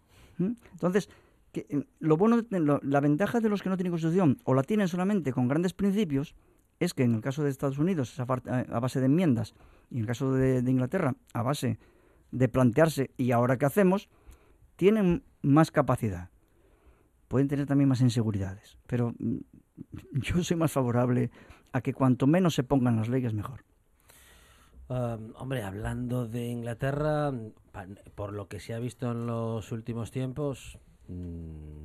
Entonces, 0.72 1.08
que, 1.52 1.66
eh, 1.68 1.84
lo 1.98 2.16
bueno, 2.16 2.42
lo- 2.50 2.80
la 2.82 3.00
ventaja 3.00 3.40
de 3.40 3.48
los 3.48 3.62
que 3.62 3.68
no 3.68 3.76
tienen 3.76 3.90
constitución 3.90 4.38
o 4.44 4.54
la 4.54 4.62
tienen 4.62 4.88
solamente 4.88 5.32
con 5.32 5.48
grandes 5.48 5.74
principios 5.74 6.34
es 6.80 6.94
que 6.94 7.04
en 7.04 7.14
el 7.14 7.20
caso 7.20 7.44
de 7.44 7.50
Estados 7.50 7.78
Unidos 7.78 8.12
es 8.12 8.20
a, 8.20 8.24
base 8.24 9.00
de 9.00 9.06
enmiendas 9.06 9.54
y 9.90 9.96
en 9.96 10.00
el 10.00 10.06
caso 10.06 10.32
de, 10.32 10.58
Inglaterra 10.58 11.14
a 11.34 11.42
base 11.42 11.78
de 12.32 12.48
plantearse 12.48 13.10
y 13.16 13.32
ahora 13.32 13.58
qué 13.58 13.66
hacemos, 13.66 14.08
tienen 14.76 15.22
más 15.42 15.70
capacidad. 15.70 16.30
Pueden 17.28 17.48
tener 17.48 17.66
también 17.66 17.88
más 17.88 18.00
inseguridades, 18.00 18.78
pero 18.86 19.14
mm, 19.18 19.38
yo 20.22 20.42
soy 20.42 20.56
más 20.56 20.72
favorable 20.72 21.30
a 21.72 21.82
que 21.82 21.92
cuanto 21.92 22.26
menos 22.26 22.54
se 22.54 22.64
pongan 22.64 22.96
las 22.96 23.08
leyes 23.08 23.34
mejor. 23.34 23.64
Hombre, 24.88 25.62
hablando 25.62 26.26
de 26.26 26.48
Inglaterra, 26.48 27.32
pa- 27.70 27.86
por 28.16 28.32
lo 28.32 28.48
que 28.48 28.58
se 28.58 28.74
ha 28.74 28.80
visto 28.80 29.12
en 29.12 29.24
los 29.24 29.70
últimos 29.70 30.10
tiempos, 30.10 30.80
mm, 31.06 31.84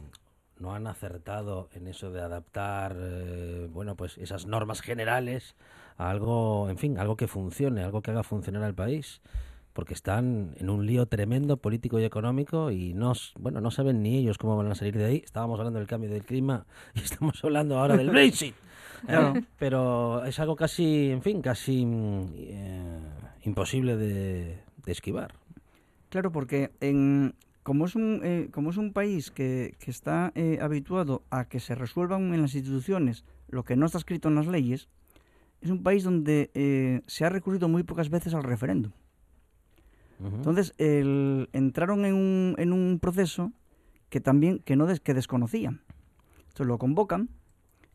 no 0.59 0.73
han 0.73 0.87
acertado 0.87 1.69
en 1.73 1.87
eso 1.87 2.11
de 2.11 2.21
adaptar, 2.21 2.95
eh, 2.97 3.67
bueno, 3.71 3.95
pues 3.95 4.17
esas 4.17 4.45
normas 4.45 4.81
generales 4.81 5.55
a 5.97 6.09
algo, 6.09 6.69
en 6.69 6.77
fin, 6.77 6.97
algo 6.97 7.17
que 7.17 7.27
funcione, 7.27 7.83
algo 7.83 8.01
que 8.01 8.11
haga 8.11 8.23
funcionar 8.23 8.63
al 8.63 8.73
país, 8.73 9.21
porque 9.73 9.93
están 9.93 10.55
en 10.57 10.69
un 10.69 10.85
lío 10.85 11.05
tremendo 11.05 11.57
político 11.57 11.99
y 11.99 12.05
económico 12.05 12.71
y 12.71 12.93
no, 12.93 13.13
bueno, 13.37 13.59
no 13.59 13.71
saben 13.71 14.01
ni 14.01 14.17
ellos 14.17 14.37
cómo 14.37 14.55
van 14.55 14.71
a 14.71 14.75
salir 14.75 14.97
de 14.97 15.05
ahí. 15.05 15.21
Estábamos 15.25 15.59
hablando 15.59 15.79
del 15.79 15.87
cambio 15.87 16.09
del 16.09 16.23
clima 16.23 16.65
y 16.93 16.99
estamos 16.99 17.43
hablando 17.43 17.77
ahora 17.77 17.97
del 17.97 18.09
Brexit. 18.09 18.55
¿eh? 19.09 19.43
Pero 19.59 20.23
es 20.23 20.39
algo 20.39 20.55
casi, 20.55 21.11
en 21.11 21.21
fin, 21.21 21.41
casi 21.41 21.85
mm, 21.85 22.33
eh, 22.35 22.99
imposible 23.43 23.97
de, 23.97 24.59
de 24.85 24.91
esquivar. 24.91 25.33
Claro, 26.09 26.31
porque 26.31 26.71
en, 26.79 27.35
como 27.65 27.85
es 27.85 27.95
un, 27.95 28.21
eh, 28.23 28.49
como 28.51 28.69
es 28.69 28.77
un 28.77 28.93
país 28.93 29.31
que, 29.31 29.73
que 29.79 29.89
está 29.89 30.31
eh, 30.35 30.59
habituado 30.61 31.23
a 31.31 31.45
que 31.45 31.59
se 31.59 31.73
resuelvan 31.73 32.31
en 32.31 32.43
las 32.43 32.53
instituciones 32.53 33.25
lo 33.49 33.63
que 33.63 33.75
no 33.75 33.87
está 33.87 33.97
escrito 33.97 34.29
en 34.29 34.35
las 34.35 34.45
leyes, 34.45 34.87
es 35.61 35.71
un 35.71 35.81
país 35.81 36.03
donde 36.03 36.51
eh, 36.53 37.01
se 37.07 37.25
ha 37.25 37.29
recurrido 37.29 37.67
muy 37.67 37.81
pocas 37.81 38.09
veces 38.11 38.35
al 38.35 38.43
referéndum. 38.43 38.91
Entonces, 40.35 40.73
el- 40.77 41.49
entraron 41.53 42.05
en 42.05 42.13
un, 42.13 42.55
en 42.59 42.71
un 42.71 42.99
proceso 43.01 43.51
que 44.09 44.21
también 44.21 44.59
que 44.59 44.75
no 44.75 44.85
des- 44.85 44.99
que 45.01 45.13
desconocían. 45.15 45.81
Entonces 46.49 46.67
lo 46.67 46.77
convocan 46.77 47.29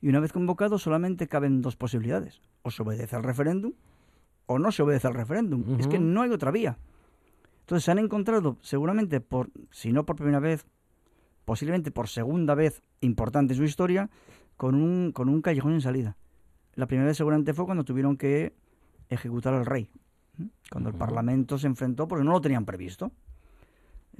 y 0.02 0.08
una 0.08 0.18
vez 0.20 0.32
convocado 0.32 0.78
solamente 0.78 1.28
caben 1.28 1.62
dos 1.62 1.76
posibilidades. 1.76 2.40
O 2.62 2.70
se 2.72 2.82
obedece 2.82 3.14
al 3.16 3.22
referéndum 3.22 3.72
o 4.46 4.58
no 4.58 4.72
se 4.72 4.82
obedece 4.82 5.06
al 5.06 5.14
referéndum. 5.14 5.64
Es 5.78 5.86
que 5.86 5.98
no 6.00 6.22
hay 6.22 6.30
otra 6.30 6.50
vía. 6.50 6.76
Entonces 7.70 7.84
se 7.84 7.92
han 7.92 8.00
encontrado 8.00 8.56
seguramente 8.62 9.20
por, 9.20 9.48
si 9.70 9.92
no 9.92 10.04
por 10.04 10.16
primera 10.16 10.40
vez, 10.40 10.66
posiblemente 11.44 11.92
por 11.92 12.08
segunda 12.08 12.56
vez 12.56 12.82
importante 13.00 13.52
en 13.52 13.58
su 13.58 13.62
historia, 13.62 14.10
con 14.56 14.74
un, 14.74 15.12
con 15.12 15.28
un 15.28 15.40
callejón 15.40 15.74
sin 15.74 15.80
salida. 15.80 16.16
La 16.74 16.88
primera 16.88 17.06
vez 17.06 17.16
seguramente 17.16 17.54
fue 17.54 17.66
cuando 17.66 17.84
tuvieron 17.84 18.16
que 18.16 18.56
ejecutar 19.08 19.54
al 19.54 19.66
rey, 19.66 19.88
cuando 20.72 20.90
el. 20.90 20.96
Parlamento 20.96 21.58
se 21.58 21.68
enfrentó 21.68 22.08
porque 22.08 22.24
no 22.24 22.32
lo 22.32 22.40
tenían 22.40 22.64
previsto. 22.64 23.12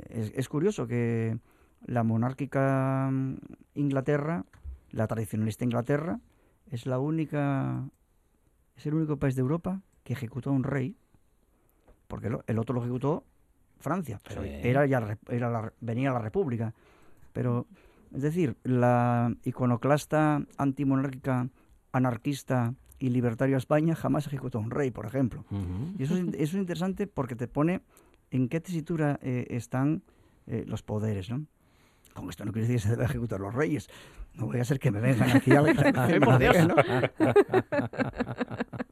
Es, 0.08 0.30
es 0.36 0.48
curioso 0.48 0.86
que 0.86 1.36
la 1.84 2.04
monárquica 2.04 3.10
mm, 3.10 3.34
Inglaterra, 3.74 4.44
la 4.92 5.08
tradicionalista 5.08 5.64
Inglaterra, 5.64 6.20
es 6.70 6.86
la 6.86 7.00
única, 7.00 7.84
es 8.76 8.86
el 8.86 8.94
único 8.94 9.16
país 9.16 9.34
de 9.34 9.40
Europa 9.40 9.82
que 10.04 10.12
ejecutó 10.12 10.50
a 10.50 10.52
un 10.52 10.62
rey, 10.62 10.96
porque 12.06 12.30
el 12.46 12.58
otro 12.60 12.76
lo 12.76 12.82
ejecutó 12.82 13.24
Francia, 13.80 14.20
pero 14.26 14.42
Sí. 14.42 14.48
era 14.62 14.86
ya 14.86 15.18
era 15.28 15.50
la- 15.50 15.72
venía 15.80 16.12
la 16.12 16.18
República. 16.20 16.74
Pero, 17.32 17.66
es 18.14 18.22
decir, 18.22 18.56
la 18.64 19.32
iconoclasta 19.44 20.42
antimonárquica, 20.58 21.48
anarquista 21.92 22.74
y 22.98 23.08
libertaria 23.10 23.56
España 23.56 23.94
jamás 23.94 24.26
ejecutó 24.26 24.58
a 24.58 24.60
un 24.60 24.70
rey, 24.70 24.90
por 24.90 25.06
ejemplo. 25.06 25.44
Y 25.98 26.02
eso 26.02 26.14
es, 26.14 26.20
in- 26.20 26.34
eso 26.34 26.56
es 26.56 26.60
interesante 26.60 27.06
porque 27.06 27.36
te 27.36 27.48
pone 27.48 27.80
en 28.30 28.48
qué 28.48 28.60
tesitura 28.60 29.18
eh, 29.22 29.46
están 29.50 30.02
eh, 30.46 30.64
los 30.66 30.82
poderes, 30.82 31.30
¿no? 31.30 31.44
Con 32.14 32.28
esto 32.28 32.44
no 32.44 32.52
quiere 32.52 32.66
decir 32.66 32.82
que 32.82 32.88
se 32.88 32.96
debe 32.96 33.04
ejecutar 33.04 33.38
los 33.40 33.54
reyes. 33.54 33.88
No 34.34 34.46
voy 34.46 34.58
a 34.58 34.64
ser 34.64 34.80
que 34.80 34.90
me 34.90 35.00
vengan 35.00 35.30
aquí 35.30 35.52
a 35.52 35.62
Ay, 36.04 36.18
por 36.20 36.38
Dios. 36.40 36.56
¿no? 36.66 36.74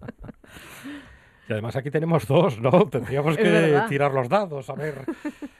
Y 1.48 1.52
además 1.52 1.76
aquí 1.76 1.90
tenemos 1.90 2.26
dos, 2.26 2.60
¿no? 2.60 2.86
Tendríamos 2.90 3.32
Es 3.32 3.38
que 3.42 3.50
verdad. 3.50 3.88
tirar 3.88 4.12
los 4.12 4.28
dados, 4.28 4.68
a 4.70 4.74
ver. 4.74 5.04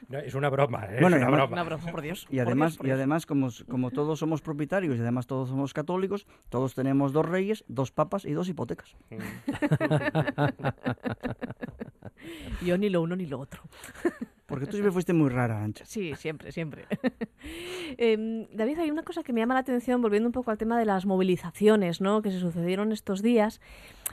No, 0.08 0.18
es 0.18 0.34
una 0.34 0.48
broma, 0.50 0.84
¿eh? 0.86 0.98
Bueno, 1.00 1.16
es 1.16 1.22
una 1.22 1.28
además- 1.28 1.48
broma. 1.48 1.52
Una 1.52 1.62
broma, 1.64 1.90
por 1.90 2.02
Dios. 2.02 2.26
Y 2.30 2.36
por 2.36 2.46
además, 2.46 2.72
Dios, 2.72 2.76
por 2.78 2.86
y 2.86 2.90
además 2.90 3.26
como, 3.26 3.48
como 3.68 3.90
todos 3.90 4.18
somos 4.18 4.40
propietarios 4.42 4.96
y 4.96 5.00
además 5.00 5.26
todos 5.26 5.48
somos 5.48 5.72
católicos, 5.74 6.26
todos 6.50 6.74
tenemos 6.74 7.12
dos 7.12 7.26
reyes, 7.26 7.64
dos 7.68 7.90
papas 7.90 8.24
y 8.24 8.32
dos 8.32 8.48
hipotecas. 8.48 8.96
Yo 12.62 12.76
ni 12.78 12.88
lo 12.90 13.02
uno 13.02 13.16
ni 13.16 13.26
lo 13.26 13.38
otro. 13.40 13.62
Porque 14.48 14.64
tú 14.64 14.72
siempre 14.72 14.92
fuiste 14.92 15.12
muy 15.12 15.28
rara, 15.28 15.62
Ancha. 15.62 15.84
Sí, 15.84 16.14
siempre, 16.16 16.52
siempre. 16.52 16.86
Em, 17.98 18.46
David, 18.52 18.78
hay 18.78 18.90
una 18.90 19.02
cosa 19.02 19.22
que 19.22 19.32
me 19.32 19.40
llama 19.40 19.54
la 19.54 19.60
atención, 19.60 20.00
volviendo 20.00 20.26
un 20.26 20.32
poco 20.32 20.50
al 20.50 20.56
tema 20.56 20.78
de 20.78 20.86
las 20.86 21.04
movilizaciones 21.04 22.00
¿no? 22.00 22.22
que 22.22 22.30
se 22.30 22.38
sucedieron 22.38 22.90
estos 22.92 23.22
días, 23.22 23.60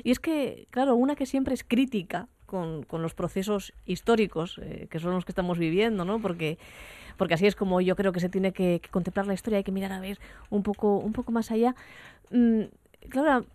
y 0.04 0.12
es 0.12 0.20
que, 0.20 0.68
claro, 0.72 0.96
una 0.96 1.16
que 1.16 1.26
siempre 1.26 1.54
es 1.54 1.64
crítica 1.64 2.28
con, 2.46 2.84
con 2.84 3.02
los 3.02 3.14
procesos 3.14 3.74
históricos, 3.86 4.60
eh, 4.62 4.88
que 4.90 5.00
son 5.00 5.12
los 5.14 5.24
que 5.24 5.32
estamos 5.32 5.58
viviendo, 5.58 6.04
¿no? 6.04 6.20
porque, 6.20 6.58
porque 7.16 7.36
así 7.36 7.48
es 7.48 7.56
como 7.56 7.80
yo 7.80 7.96
creo 7.96 8.12
que 8.12 8.20
se 8.20 8.30
tiene 8.30 8.52
que, 8.52 8.82
que 8.82 8.90
contemplar 8.90 9.28
la 9.28 9.34
historia, 9.34 9.58
hay 9.58 9.64
que 9.64 9.72
mirar 9.72 9.94
a 9.94 10.02
ver 10.02 10.20
un 10.50 10.64
poco, 10.64 10.98
un 10.98 11.14
poco 11.14 11.32
más 11.32 11.50
allá. 11.52 11.76
Mm, 12.32 12.64
claro, 13.10 13.46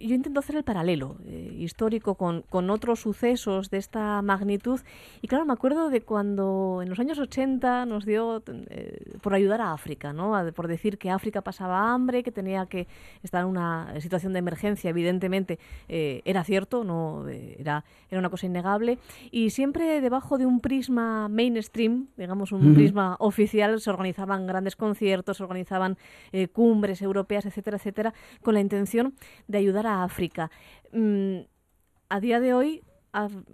yo 0.00 0.14
intento 0.14 0.40
hacer 0.40 0.56
el 0.56 0.62
paralelo 0.64 1.16
eh, 1.26 1.54
histórico 1.58 2.14
con, 2.14 2.42
con 2.48 2.70
otros 2.70 3.00
sucesos 3.00 3.70
de 3.70 3.78
esta 3.78 4.22
magnitud. 4.22 4.80
Y 5.22 5.28
claro, 5.28 5.44
me 5.44 5.52
acuerdo 5.52 5.90
de 5.90 6.00
cuando 6.00 6.80
en 6.82 6.88
los 6.88 6.98
años 6.98 7.18
80 7.18 7.86
nos 7.86 8.04
dio 8.04 8.42
eh, 8.70 8.98
por 9.20 9.34
ayudar 9.34 9.60
a 9.60 9.72
África, 9.72 10.12
¿no? 10.12 10.34
A- 10.36 10.50
por 10.52 10.68
decir 10.68 10.98
que 10.98 11.10
África 11.10 11.42
pasaba 11.42 11.92
hambre, 11.92 12.22
que 12.22 12.32
tenía 12.32 12.66
que 12.66 12.86
estar 13.22 13.42
en 13.42 13.48
una 13.48 13.94
situación 14.00 14.32
de 14.32 14.38
emergencia, 14.38 14.90
evidentemente 14.90 15.58
eh, 15.88 16.22
era 16.24 16.44
cierto, 16.44 16.84
no 16.84 17.28
era, 17.28 17.84
era 18.10 18.18
una 18.18 18.30
cosa 18.30 18.46
innegable. 18.46 18.98
Y 19.30 19.50
siempre 19.50 20.00
debajo 20.00 20.38
de 20.38 20.46
un 20.46 20.60
prisma 20.60 21.28
mainstream, 21.28 22.06
digamos 22.16 22.52
un 22.52 22.74
prisma 22.74 23.16
oficial, 23.18 23.80
se 23.80 23.90
organizaban 23.90 24.46
grandes 24.46 24.76
conciertos, 24.76 25.36
se 25.38 25.42
organizaban 25.42 25.96
cumbres 26.52 27.02
europeas, 27.02 27.46
etcétera, 27.46 27.76
etcétera, 27.76 28.14
con 28.42 28.54
la 28.54 28.60
intención 28.60 29.14
de 29.48 29.58
ayudar 29.58 29.86
a 29.86 29.89
África. 29.90 30.50
Mm, 30.92 31.40
a 32.08 32.20
día 32.20 32.40
de 32.40 32.54
hoy, 32.54 32.82
af- 33.12 33.44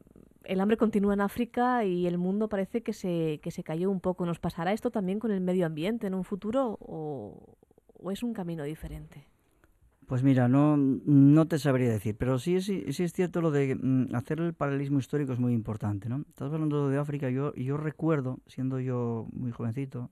el 0.45 0.61
hambre 0.61 0.77
continúa 0.77 1.15
en 1.15 1.21
África 1.21 1.85
y 1.85 2.07
el 2.07 2.19
mundo 2.19 2.49
parece 2.49 2.83
que 2.83 2.93
se, 2.93 3.41
que 3.43 3.51
se 3.51 3.65
cayó 3.65 3.91
un 3.91 4.01
poco. 4.01 4.25
¿Nos 4.27 4.39
pasará 4.39 4.73
esto 4.73 4.91
también 4.91 5.19
con 5.19 5.31
el 5.33 5.41
medio 5.41 5.67
ambiente 5.67 6.07
en 6.07 6.15
un 6.15 6.25
futuro 6.25 6.79
o, 6.81 7.57
o 7.95 8.11
es 8.11 8.23
un 8.23 8.33
camino 8.33 8.63
diferente? 8.65 9.27
Pues 10.07 10.23
mira, 10.23 10.47
no, 10.47 10.77
no 10.77 11.49
te 11.49 11.59
sabría 11.59 11.91
decir, 11.91 12.15
pero 12.17 12.39
sí, 12.39 12.61
sí, 12.61 12.93
sí 12.93 13.03
es 13.03 13.13
cierto 13.13 13.41
lo 13.41 13.51
de 13.51 13.75
mm, 13.75 14.15
hacer 14.15 14.39
el 14.39 14.55
paralelismo 14.55 15.01
histórico 15.01 15.33
es 15.33 15.41
muy 15.41 15.53
importante, 15.53 16.09
¿no? 16.09 16.25
Estás 16.29 16.53
hablando 16.53 16.89
de 16.89 16.97
África, 16.99 17.29
yo, 17.29 17.53
yo 17.55 17.77
recuerdo, 17.77 18.39
siendo 18.47 18.79
yo 18.79 19.27
muy 19.33 19.51
jovencito, 19.51 20.11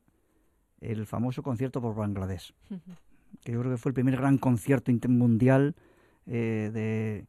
el 0.81 1.07
famoso 1.07 1.45
concierto 1.45 1.81
por 1.81 1.95
Bangladesh, 1.95 2.55
que 3.45 3.53
yo 3.53 3.61
creo 3.61 3.71
que 3.71 3.79
fue 3.79 3.91
el 3.91 3.95
primer 3.95 4.17
gran 4.17 4.37
concierto 4.37 4.91
mundial 5.09 5.77
eh, 6.27 6.71
de... 6.73 7.27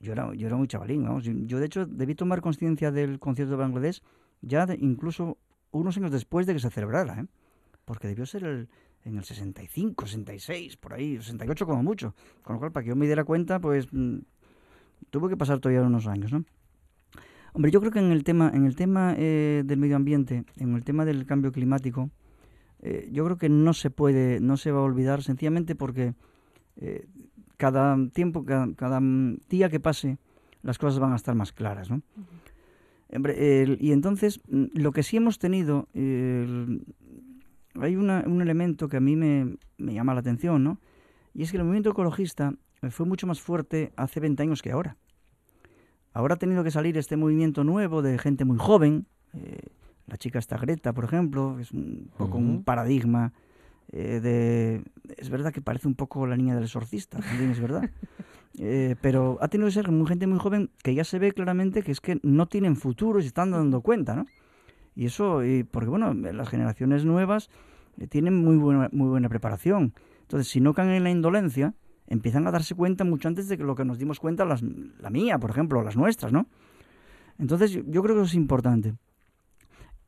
Yo 0.00 0.12
era, 0.12 0.34
yo 0.34 0.46
era 0.46 0.56
muy 0.56 0.66
chavalín, 0.66 1.04
vamos. 1.04 1.24
Yo, 1.24 1.58
de 1.58 1.66
hecho, 1.66 1.84
debí 1.84 2.14
tomar 2.14 2.40
conciencia 2.40 2.90
del 2.90 3.18
concierto 3.18 3.50
de 3.50 3.56
Bangladesh 3.58 4.02
ya 4.40 4.66
incluso 4.78 5.36
unos 5.72 5.96
años 5.98 6.10
después 6.10 6.46
de 6.46 6.54
que 6.54 6.58
se 6.58 6.70
celebrara, 6.70 7.20
¿eh? 7.20 7.26
Porque 7.84 8.08
debió 8.08 8.24
ser 8.24 8.44
el, 8.44 8.68
en 9.04 9.18
el 9.18 9.24
65, 9.24 10.06
66, 10.06 10.76
por 10.76 10.94
ahí, 10.94 11.16
68 11.16 11.66
como 11.66 11.82
mucho. 11.82 12.14
Con 12.42 12.54
lo 12.54 12.60
cual, 12.60 12.72
para 12.72 12.84
que 12.84 12.90
yo 12.90 12.96
me 12.96 13.06
diera 13.06 13.24
cuenta, 13.24 13.60
pues 13.60 13.88
mm, 13.92 14.18
tuvo 15.10 15.28
que 15.28 15.36
pasar 15.36 15.60
todavía 15.60 15.82
unos 15.82 16.06
años, 16.06 16.32
¿no? 16.32 16.44
Hombre, 17.52 17.70
yo 17.70 17.80
creo 17.80 17.92
que 17.92 17.98
en 17.98 18.12
el 18.12 18.22
tema, 18.22 18.50
en 18.54 18.64
el 18.64 18.76
tema 18.76 19.14
eh, 19.18 19.62
del 19.66 19.78
medio 19.78 19.96
ambiente, 19.96 20.44
en 20.56 20.74
el 20.74 20.84
tema 20.84 21.04
del 21.04 21.26
cambio 21.26 21.50
climático, 21.50 22.10
eh, 22.80 23.08
yo 23.12 23.24
creo 23.24 23.38
que 23.38 23.48
no 23.48 23.74
se 23.74 23.90
puede, 23.90 24.40
no 24.40 24.56
se 24.56 24.70
va 24.70 24.78
a 24.78 24.84
olvidar 24.84 25.22
sencillamente 25.22 25.74
porque 25.74 26.14
cada 27.60 27.96
tiempo, 28.14 28.44
cada, 28.46 28.72
cada, 28.74 29.00
día 29.50 29.68
que 29.68 29.78
pase, 29.80 30.16
las 30.62 30.78
cosas 30.78 30.98
van 30.98 31.12
a 31.12 31.16
estar 31.16 31.34
más 31.34 31.52
claras, 31.52 31.90
¿no? 31.90 32.00
Y 33.80 33.92
entonces, 33.92 34.40
mm, 34.48 34.64
lo 34.74 34.92
que 34.92 35.02
sí 35.02 35.16
hemos 35.18 35.38
tenido, 35.38 35.88
el- 35.94 36.82
hay 37.80 37.96
una- 37.96 38.24
un 38.26 38.40
elemento 38.40 38.88
que 38.88 38.96
a 38.96 39.00
mí 39.00 39.14
me, 39.14 39.56
me 39.78 39.92
llama 39.94 40.14
la 40.14 40.20
atención, 40.20 40.64
¿no? 40.64 40.78
Y 41.34 41.42
es 41.42 41.50
que 41.50 41.58
el 41.58 41.64
movimiento 41.64 41.90
ecologista 41.90 42.54
eh, 42.82 42.90
fue 42.90 43.04
mucho 43.06 43.26
más 43.26 43.40
fuerte 43.42 43.92
hace 43.96 44.20
20 44.20 44.42
años 44.42 44.62
que 44.62 44.72
ahora. 44.72 44.96
Ahora 46.14 46.34
ha 46.36 46.38
tenido 46.38 46.64
que 46.64 46.70
salir 46.70 46.96
este 46.96 47.16
movimiento 47.16 47.62
nuevo 47.62 48.00
de 48.02 48.16
gente 48.18 48.44
muy 48.44 48.56
joven. 48.58 49.06
eh, 49.34 49.60
la 50.06 50.16
chica 50.16 50.38
esta 50.40 50.56
Greta, 50.56 50.92
por 50.92 51.04
ejemplo, 51.04 51.58
es 51.60 51.70
un 51.72 52.10
poco 52.18 52.36
un 52.38 52.64
paradigma 52.64 53.32
eh, 53.92 54.20
de... 54.20 54.84
Es 55.16 55.30
verdad 55.30 55.52
que 55.52 55.60
parece 55.60 55.88
un 55.88 55.94
poco 55.94 56.26
la 56.26 56.36
niña 56.36 56.54
del 56.54 56.64
exorcista, 56.64 57.18
también 57.18 57.50
es 57.50 57.60
verdad. 57.60 57.90
Eh, 58.58 58.96
pero 59.00 59.38
ha 59.40 59.46
tenido 59.46 59.68
que 59.68 59.74
ser 59.74 59.92
muy 59.92 60.08
gente 60.08 60.26
muy 60.26 60.40
joven 60.40 60.70
que 60.82 60.92
ya 60.92 61.04
se 61.04 61.20
ve 61.20 61.30
claramente 61.30 61.84
que 61.84 61.92
es 61.92 62.00
que 62.00 62.18
no 62.24 62.48
tienen 62.48 62.74
futuro 62.74 63.20
y 63.20 63.22
se 63.22 63.28
están 63.28 63.52
dando 63.52 63.80
cuenta, 63.80 64.16
¿no? 64.16 64.26
Y 64.96 65.06
eso, 65.06 65.44
y 65.44 65.62
porque 65.62 65.88
bueno, 65.88 66.12
las 66.12 66.48
generaciones 66.48 67.04
nuevas 67.04 67.48
eh, 67.96 68.08
tienen 68.08 68.34
muy 68.34 68.56
buena, 68.56 68.88
muy 68.90 69.08
buena 69.08 69.28
preparación. 69.28 69.94
Entonces, 70.22 70.48
si 70.48 70.60
no 70.60 70.74
caen 70.74 70.90
en 70.90 71.04
la 71.04 71.10
indolencia, 71.10 71.74
empiezan 72.08 72.44
a 72.48 72.50
darse 72.50 72.74
cuenta 72.74 73.04
mucho 73.04 73.28
antes 73.28 73.48
de 73.48 73.56
que 73.56 73.62
lo 73.62 73.76
que 73.76 73.84
nos 73.84 73.98
dimos 73.98 74.18
cuenta 74.18 74.44
las, 74.44 74.62
la 74.62 75.10
mía, 75.10 75.38
por 75.38 75.50
ejemplo, 75.50 75.82
las 75.84 75.96
nuestras, 75.96 76.32
¿no? 76.32 76.48
Entonces, 77.38 77.70
yo, 77.70 77.82
yo 77.86 78.02
creo 78.02 78.16
que 78.16 78.22
eso 78.22 78.30
es 78.30 78.34
importante. 78.34 78.94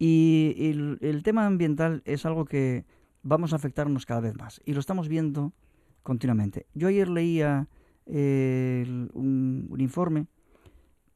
Y, 0.01 0.53
y 0.57 0.71
el, 0.71 0.99
el 1.01 1.23
tema 1.23 1.47
ambiental 1.47 2.03
es 2.05 2.27
algo 2.27 2.45
que 2.45 2.85
vamos 3.23 3.53
a 3.53 3.57
afectarnos 3.57 4.07
cada 4.07 4.21
vez 4.21 4.37
más. 4.37 4.61
Y 4.65 4.73
lo 4.75 4.81
estamos 4.81 5.09
viendo 5.09 5.53
continuamente. 6.03 6.67
Yo 6.75 6.89
ayer 6.89 7.09
leía 7.09 7.69
eh, 8.07 8.83
el- 8.87 9.11
un, 9.15 9.67
un 9.71 9.81
informe 9.81 10.27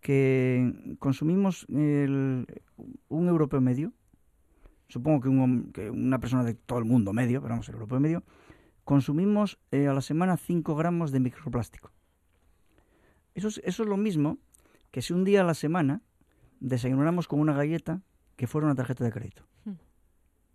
que 0.00 0.96
consumimos 1.00 1.66
el- 1.68 2.46
un 3.08 3.28
europeo 3.28 3.60
medio, 3.60 3.92
supongo 4.88 5.20
que, 5.20 5.28
un 5.28 5.72
que 5.72 5.90
una 5.90 6.20
persona 6.20 6.44
de 6.44 6.54
todo 6.54 6.78
el 6.78 6.84
mundo 6.84 7.12
medio, 7.12 7.40
pero 7.42 7.54
vamos, 7.54 7.68
el 7.68 7.74
europeo 7.74 7.98
medio, 7.98 8.22
consumimos 8.84 9.58
eh, 9.72 9.88
a 9.88 9.94
la 9.94 10.00
semana 10.00 10.36
5 10.36 10.76
gramos 10.76 11.10
de 11.10 11.18
microplástico. 11.20 11.90
Eso 13.34 13.48
es, 13.48 13.60
eso 13.64 13.82
es 13.82 13.88
lo 13.88 13.96
mismo 13.96 14.38
que 14.92 15.02
si 15.02 15.12
un 15.12 15.24
día 15.24 15.40
a 15.40 15.44
la 15.44 15.54
semana 15.54 16.02
desayunáramos 16.60 17.26
con 17.26 17.40
una 17.40 17.52
galleta 17.52 18.00
que 18.36 18.46
fuera 18.46 18.66
una 18.66 18.74
tarjeta 18.76 19.04
de 19.04 19.10
crédito. 19.10 19.42
Hmm. 19.64 19.72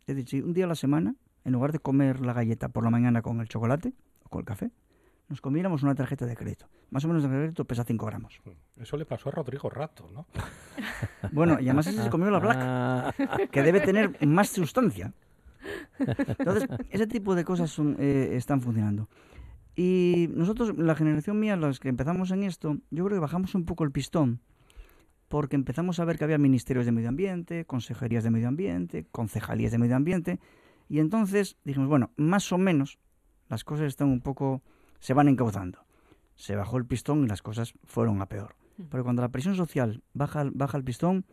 Es 0.08 0.16
decir, 0.16 0.46
un 0.46 0.54
día 0.54 0.66
a 0.66 0.68
la 0.70 0.76
semana, 0.76 1.16
en 1.44 1.54
lugar 1.54 1.72
de 1.72 1.80
comer 1.80 2.20
la 2.22 2.34
galleta 2.34 2.70
por 2.70 2.84
la 2.84 2.90
mañana 2.90 3.22
con 3.22 3.40
el 3.42 3.48
chocolate 3.48 3.94
o 4.24 4.30
con 4.30 4.40
el 4.40 4.46
café, 4.46 4.72
nos 5.30 5.40
comiéramos 5.40 5.82
una 5.84 5.96
tarjeta 5.96 6.26
de 6.26 6.36
crédito. 6.36 6.68
Más 6.90 7.06
o 7.06 7.08
menos 7.08 7.24
de 7.24 7.30
crédito 7.30 7.64
pesa 7.64 7.86
5 7.86 8.06
gramos. 8.06 8.42
Eso 8.76 8.98
le 8.98 9.06
pasó 9.06 9.30
a 9.30 9.32
Rodrigo 9.32 9.70
Rato, 9.70 10.10
¿no? 10.14 10.28
Bueno, 11.32 11.58
y 11.60 11.66
además 11.66 11.88
ese 11.88 12.04
se 12.04 12.10
comió 12.10 12.30
la 12.30 12.40
black, 12.40 12.58
Ah, 12.60 13.14
que 13.50 13.62
debe 13.62 13.80
tener 13.80 14.26
más 14.28 14.50
sustancia. 14.50 15.14
Entonces, 16.00 16.68
ese 16.90 17.08
tipo 17.08 17.36
de 17.36 17.46
cosas 17.46 17.70
son, 17.70 17.96
eh, 18.00 18.32
están 18.34 18.60
funcionando. 18.62 19.08
Y 19.76 20.28
nosotros, 20.34 20.78
la 20.78 20.96
generación 20.96 21.40
mía, 21.40 21.56
los 21.56 21.80
que 21.80 21.88
empezamos 21.88 22.32
en 22.32 22.44
esto, 22.44 22.78
yo 22.90 23.06
creo 23.06 23.18
que 23.18 23.22
bajamos 23.22 23.56
un 23.56 23.64
poco 23.64 23.84
el 23.84 23.92
pistón, 23.92 24.42
porque 25.30 25.56
empezamos 25.56 26.00
a 26.00 26.06
ver 26.06 26.18
que 26.18 26.26
había 26.26 26.38
ministerios 26.38 26.86
de 26.86 26.92
medio 26.92 27.08
ambiente, 27.08 27.64
consejerías 27.64 28.26
de 28.26 28.32
medio 28.32 28.50
ambiente, 28.50 29.08
concejalías 29.12 29.72
de 29.72 29.78
medio 29.78 29.96
ambiente, 29.96 30.40
y 30.92 31.00
entonces 31.00 31.56
dijimos, 31.64 31.88
bueno, 31.88 32.12
más 32.18 32.52
o 32.52 32.58
menos 32.58 33.00
las 33.48 33.64
cosas 33.64 33.88
están 33.88 34.10
un 34.10 34.20
poco, 34.20 34.62
se 35.00 35.14
van 35.14 35.30
encauzando. 35.30 35.80
Se 36.36 36.54
bajó 36.58 36.76
el 36.78 36.86
pistón 36.86 37.24
y 37.24 37.28
las 37.28 37.42
cosas 37.42 37.74
fueron 37.86 38.22
a 38.22 38.26
peor. 38.26 38.56
Pero 38.90 39.04
cuando 39.04 39.22
la 39.22 39.30
presión 39.30 39.56
social 39.56 40.04
baja, 40.14 40.50
baja 40.54 40.78
el 40.78 40.84
pistón, 40.84 41.24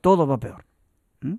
todo 0.00 0.26
va 0.26 0.38
peor. 0.38 0.64
¿m? 1.20 1.38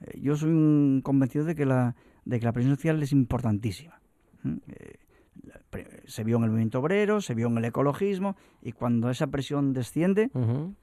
Eh, 0.00 0.18
Yo 0.20 0.34
soy 0.34 0.50
un 0.50 1.02
convencido 1.04 1.44
de 1.44 1.54
que 1.54 1.66
la, 1.66 1.94
de 2.24 2.40
que 2.40 2.46
la 2.46 2.52
presión 2.52 2.74
social 2.74 3.00
es 3.00 3.12
importantísima. 3.12 4.00
¿m? 4.44 4.58
Eh, 4.66 6.02
Se 6.06 6.24
vio 6.24 6.36
en 6.38 6.44
el 6.44 6.50
movimiento 6.50 6.80
obrero, 6.80 7.20
se 7.20 7.34
vio 7.34 7.46
en 7.46 7.58
el 7.58 7.64
ecologismo, 7.64 8.36
y 8.60 8.72
cuando 8.72 9.08
esa 9.10 9.28
presión 9.28 9.72
desciende, 9.72 10.30
ujú. 10.34 10.74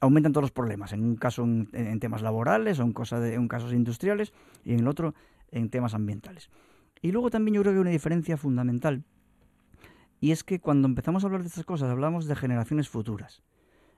aumentan 0.00 0.32
todos 0.32 0.42
los 0.42 0.52
problemas. 0.52 0.92
En 0.92 1.02
un 1.02 1.16
caso 1.16 1.42
en, 1.42 1.68
en 1.72 1.98
temas 1.98 2.22
laborales, 2.22 2.78
o 2.78 2.82
en, 2.82 2.92
cosa 2.92 3.18
de, 3.18 3.34
en 3.34 3.48
casos 3.48 3.72
industriales, 3.72 4.32
y 4.64 4.74
en 4.74 4.80
el 4.80 4.88
otro 4.88 5.14
en 5.50 5.70
temas 5.70 5.94
ambientales. 5.94 6.50
Y 7.02 7.12
luego 7.12 7.30
también 7.30 7.54
yo 7.54 7.62
creo 7.62 7.72
que 7.72 7.78
hay 7.78 7.82
una 7.82 7.90
diferencia 7.90 8.36
fundamental, 8.36 9.04
y 10.20 10.32
es 10.32 10.44
que 10.44 10.60
cuando 10.60 10.88
empezamos 10.88 11.22
a 11.22 11.26
hablar 11.26 11.42
de 11.42 11.48
estas 11.48 11.64
cosas 11.64 11.90
hablamos 11.90 12.26
de 12.26 12.36
generaciones 12.36 12.88
futuras. 12.88 13.42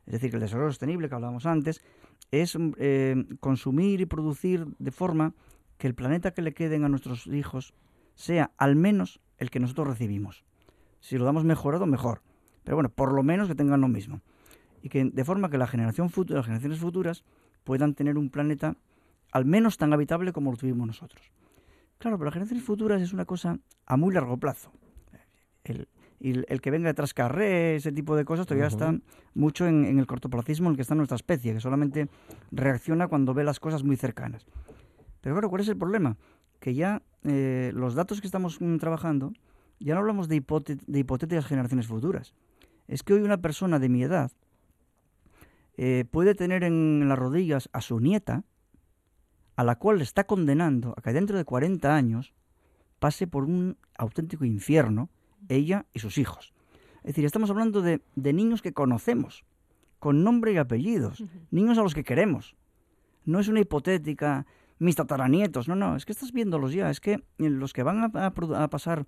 Es 0.07 0.13
decir, 0.13 0.31
que 0.31 0.37
el 0.37 0.43
desarrollo 0.43 0.71
sostenible 0.71 1.09
que 1.09 1.15
hablábamos 1.15 1.47
antes 1.47 1.83
es 2.31 2.57
eh, 2.79 3.25
consumir 3.41 4.01
y 4.01 4.07
producir 4.07 4.67
de 4.79 4.91
forma 4.91 5.35
que 5.77 5.87
el 5.87 5.95
planeta 5.95 6.33
que 6.33 6.43
le 6.43 6.55
queden 6.55 6.85
a 6.85 6.89
nuestros 6.89 7.27
hijos 7.27 7.75
sea 8.15 8.51
al 8.57 8.75
menos 8.75 9.21
el 9.37 9.51
que 9.51 9.61
nosotros 9.61 9.87
recibimos. 9.87 10.45
Si 11.01 11.17
lo 11.19 11.25
damos 11.25 11.45
mejorado, 11.45 11.87
mejor. 11.87 12.23
Pero 12.65 12.77
bueno, 12.77 12.89
por 12.89 13.13
lo 13.13 13.23
menos 13.23 13.49
que 13.49 13.55
tengan 13.55 13.81
lo 13.81 13.89
mismo. 13.89 14.21
Y 14.83 14.89
que 14.89 15.05
de 15.05 15.25
forma 15.25 15.51
que 15.51 15.59
la 15.59 15.67
generación 15.67 16.11
futura, 16.11 16.39
las 16.39 16.47
generaciones 16.47 16.79
futuras 16.81 17.25
puedan 17.63 17.95
tener 17.95 18.19
un 18.19 18.31
planeta 18.31 18.77
al 19.31 19.45
menos 19.45 19.77
tan 19.77 19.93
habitable 19.93 20.33
como 20.33 20.51
lo 20.51 20.57
tuvimos 20.57 20.87
nosotros. 20.87 21.31
Claro, 21.99 22.17
pero 22.17 22.27
las 22.27 22.35
generaciones 22.35 22.65
futuras 22.65 23.03
es 23.03 23.13
una 23.13 23.25
cosa 23.25 23.59
a 23.87 23.97
muy 23.97 24.15
largo 24.15 24.37
plazo. 24.37 24.73
El, 25.65 25.89
el, 26.21 26.47
el 26.49 26.61
que 26.61 26.71
venga 26.71 26.89
detrás 26.89 27.13
carré, 27.13 27.77
ese 27.77 27.93
tipo 27.93 28.17
de 28.17 28.25
cosas, 28.25 28.47
todavía 28.47 28.69
Ujú. 28.69 28.77
está 28.77 28.95
mucho 29.35 29.67
en, 29.67 29.85
en 29.85 29.99
el 29.99 30.07
cortoplacismo 30.07 30.69
en 30.69 30.73
el 30.73 30.77
que 30.77 30.83
está 30.83 30.95
nuestra 30.95 31.17
especie, 31.17 31.53
que 31.53 31.61
solamente 31.61 32.09
reacciona 32.53 33.09
cuando 33.09 33.35
ve 33.35 33.45
las 33.45 33.61
cosas 33.61 33.83
muy 33.83 33.97
cercanas. 33.97 34.47
Pero 35.21 35.35
claro, 35.35 35.51
¿cuál 35.51 35.63
es 35.63 35.69
el 35.69 35.77
problema? 35.77 36.17
Que 36.61 36.75
ya 36.75 37.03
eh, 37.25 37.73
los 37.75 37.95
datos 37.95 38.21
que 38.21 38.27
estamos 38.27 38.61
mm, 38.61 38.77
trabajando, 38.77 39.33
ya 39.81 39.95
no 39.95 40.01
hablamos 40.01 40.29
de 40.29 40.37
hipotéticas 40.37 41.47
generaciones 41.47 41.87
futuras. 41.87 42.35
Es 42.87 43.03
que 43.03 43.15
hoy 43.15 43.23
una 43.23 43.39
persona 43.39 43.79
de 43.79 43.89
mi 43.89 44.03
edad 44.03 44.33
eh, 45.77 46.05
puede 46.11 46.35
tener 46.35 46.65
en 46.65 47.09
las 47.09 47.19
rodillas 47.19 47.69
a 47.73 47.81
su 47.81 48.01
nieta, 48.01 48.45
a 49.59 49.65
la 49.65 49.75
cual 49.75 49.99
le 49.99 50.05
está 50.05 50.23
condenando 50.25 50.95
a 50.97 51.03
que 51.03 51.13
dentro 51.13 51.37
de 51.37 51.45
40 51.45 51.93
años 51.93 52.33
pase 53.01 53.27
por 53.27 53.43
un 53.43 53.77
auténtico 53.97 54.45
infierno, 54.45 55.11
ella 55.49 55.87
y 55.93 55.99
sus 55.99 56.17
hijos. 56.17 56.53
Es 57.03 57.09
decir, 57.15 57.25
estamos 57.25 57.51
hablando 57.51 57.83
de, 57.83 58.01
de 58.15 58.33
niños 58.33 58.63
que 58.63 58.73
conocemos, 58.73 59.45
con 59.99 60.23
nombre 60.23 60.53
y 60.53 60.59
apellidos, 60.59 61.25
niños 61.51 61.77
a 61.77 61.83
los 61.83 61.95
que 61.95 62.05
queremos. 62.05 62.55
No 63.25 63.41
es 63.41 63.49
una 63.49 63.59
hipotética, 63.59 64.47
mis 64.79 64.95
tataranietos, 64.95 65.67
no, 65.67 65.75
no, 65.75 65.97
es 65.97 66.05
que 66.07 66.13
estás 66.13 66.31
viéndolos 66.31 66.73
ya, 66.73 66.89
es 66.89 67.01
que 67.01 67.25
los 67.39 67.73
que 67.73 67.83
van 67.83 67.99
a, 67.99 68.05
a 68.27 68.33
produ- 68.35 68.57
a 68.63 68.69
pasar 68.71 69.07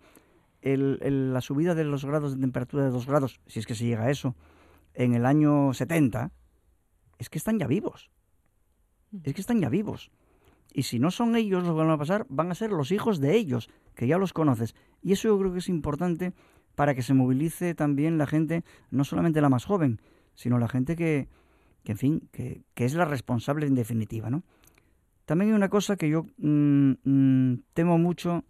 el- 0.62 0.98
el- 1.02 1.32
la 1.32 1.40
subida 1.42 1.76
de 1.76 1.84
los 1.84 2.04
grados 2.04 2.34
de 2.34 2.40
temperatura 2.40 2.82
de 2.84 2.90
2 2.90 3.06
grados, 3.06 3.40
si 3.46 3.60
es 3.60 3.66
que 3.66 3.76
se 3.76 3.84
llega 3.86 4.02
a 4.02 4.10
eso, 4.10 4.34
en 4.94 5.14
el 5.14 5.26
año 5.26 5.72
70, 5.74 6.32
es 7.18 7.30
que 7.30 7.38
están 7.38 7.60
ya 7.60 7.68
vivos. 7.68 8.10
Es 9.22 9.32
que 9.34 9.40
están 9.40 9.60
ya 9.60 9.68
vivos. 9.68 10.10
Y 10.72 10.84
si 10.84 10.98
no 10.98 11.10
son 11.10 11.36
ellos 11.36 11.64
los 11.64 11.72
que 11.72 11.78
van 11.78 11.90
a 11.90 11.98
pasar, 11.98 12.26
van 12.28 12.50
a 12.50 12.54
ser 12.54 12.70
los 12.70 12.92
hijos 12.92 13.20
de 13.20 13.36
ellos, 13.36 13.70
que 13.94 14.06
ya 14.06 14.18
los 14.18 14.32
conoces. 14.32 14.74
Y 15.02 15.12
eso 15.12 15.28
yo 15.28 15.38
creo 15.38 15.52
que 15.52 15.58
es 15.58 15.68
importante 15.68 16.32
para 16.74 16.94
que 16.94 17.02
se 17.02 17.14
movilice 17.14 17.74
también 17.74 18.18
la 18.18 18.26
gente, 18.26 18.64
no 18.90 19.04
solamente 19.04 19.40
la 19.40 19.48
más 19.48 19.64
joven, 19.64 20.00
sino 20.34 20.58
la 20.58 20.68
gente 20.68 20.96
que, 20.96 21.28
que 21.84 21.92
en 21.92 21.98
fin, 21.98 22.28
que, 22.32 22.62
que 22.74 22.84
es 22.84 22.94
la 22.94 23.04
responsable 23.04 23.66
en 23.66 23.74
definitiva, 23.74 24.30
¿no? 24.30 24.42
También 25.26 25.50
hay 25.50 25.56
una 25.56 25.68
cosa 25.68 25.96
que 25.96 26.08
yo 26.08 26.26
mm, 26.38 26.92
mm, 27.04 27.62
temo 27.72 27.98
mucho, 27.98 28.44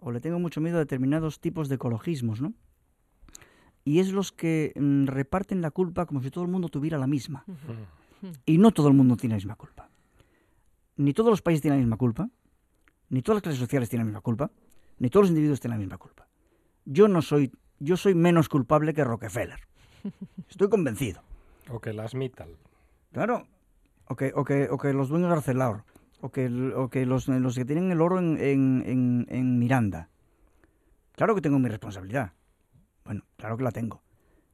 o 0.00 0.12
le 0.12 0.20
tengo 0.20 0.38
mucho 0.38 0.60
miedo 0.60 0.76
a 0.76 0.80
determinados 0.80 1.40
tipos 1.40 1.68
de 1.68 1.76
ecologismos, 1.76 2.40
¿no? 2.40 2.52
Y 3.84 4.00
es 4.00 4.12
los 4.12 4.32
que 4.32 4.72
mm, 4.76 5.06
reparten 5.06 5.62
la 5.62 5.70
culpa 5.70 6.04
como 6.04 6.22
si 6.22 6.30
todo 6.30 6.44
el 6.44 6.50
mundo 6.50 6.68
tuviera 6.68 6.98
la 6.98 7.06
misma. 7.06 7.44
Y 8.44 8.58
no 8.58 8.72
todo 8.72 8.88
el 8.88 8.94
mundo 8.94 9.16
tiene 9.16 9.34
la 9.34 9.36
misma 9.36 9.54
culpa. 9.54 9.88
Ni 10.98 11.12
todos 11.14 11.30
los 11.30 11.40
países 11.42 11.62
tienen 11.62 11.78
la 11.80 11.84
misma 11.86 11.96
culpa, 11.96 12.28
ni 13.08 13.22
todas 13.22 13.36
las 13.36 13.42
clases 13.42 13.60
sociales 13.60 13.88
tienen 13.88 14.06
la 14.06 14.10
misma 14.10 14.20
culpa, 14.20 14.50
ni 14.98 15.08
todos 15.08 15.24
los 15.24 15.30
individuos 15.30 15.60
tienen 15.60 15.78
la 15.78 15.80
misma 15.80 15.96
culpa. 15.98 16.28
Yo 16.84 17.08
no 17.08 17.22
soy, 17.22 17.50
yo 17.78 17.96
soy 17.96 18.14
menos 18.14 18.48
culpable 18.48 18.92
que 18.94 19.02
Rockefeller. 19.04 19.60
Estoy 20.50 20.68
convencido. 20.68 21.22
O 21.70 21.80
que 21.80 21.92
las 21.92 22.14
Mittal. 22.14 22.50
Claro. 23.12 23.46
O 24.06 24.16
que, 24.16 24.32
o 24.34 24.44
que, 24.44 24.68
o 24.70 24.78
que 24.78 24.92
los 24.92 25.08
dueños 25.08 25.30
de 25.30 25.36
Arcelor. 25.36 25.84
O 26.20 26.30
que, 26.30 26.46
o 26.74 26.88
que 26.90 27.06
los, 27.06 27.28
los 27.28 27.54
que 27.54 27.64
tienen 27.64 27.90
el 27.92 28.00
oro 28.00 28.18
en, 28.18 28.36
en, 28.38 28.82
en- 28.86 29.26
en 29.28 29.58
Miranda. 29.58 30.08
Claro 31.14 31.34
que 31.34 31.40
tengo 31.40 31.58
mi 31.58 31.68
responsabilidad. 31.68 32.32
Bueno, 33.04 33.22
claro 33.36 33.56
que 33.56 33.62
la 33.64 33.70
tengo. 33.72 34.02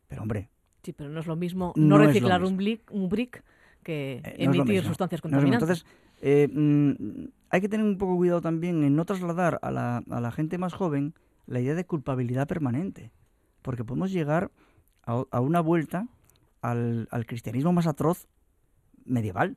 Pero 0.09 0.23
hombre, 0.23 0.51
Sí, 0.83 0.93
pero 0.93 1.09
no 1.09 1.21
es 1.21 1.27
lo 1.27 1.35
mismo 1.37 1.73
No 1.77 1.87
no, 1.87 1.97
es 1.97 2.01
lo 2.03 2.07
reciclar 2.09 2.41
mismo. 2.43 2.51
un, 2.53 2.57
brick, 2.59 2.91
un 2.91 3.09
brick 3.09 3.43
que 3.83 4.21
Eh, 4.23 4.47
no 4.47 4.53
emitir 4.53 4.85
sustancias 4.85 5.21
no 5.21 5.31
contaminantes. 5.31 5.63
Entonces, 5.63 5.87
eh, 6.21 6.49
mm, 6.53 6.93
hay 7.51 7.61
que 7.61 7.69
tener 7.69 7.87
un 7.87 7.99
poco 7.99 8.17
cuidado 8.17 8.41
también 8.41 8.83
en 8.85 8.97
no 8.97 9.05
trasladar 9.05 9.59
a 9.63 9.71
la, 9.71 9.99
a 10.11 10.21
la 10.21 10.31
gente 10.33 10.59
más 10.59 10.73
joven 10.73 11.15
la 11.47 11.61
idea 11.61 11.75
de 11.75 11.85
culpabilidad 11.87 12.47
permanente. 12.49 13.13
Porque 13.63 13.85
podemos 13.85 14.11
llegar 14.11 14.51
a, 15.05 15.23
a 15.31 15.41
una 15.41 15.61
vuelta 15.61 16.09
al, 16.63 17.09
al 17.11 17.27
cristianismo 17.27 17.73
más 17.73 17.87
atroz 17.87 18.27
medieval. 19.05 19.57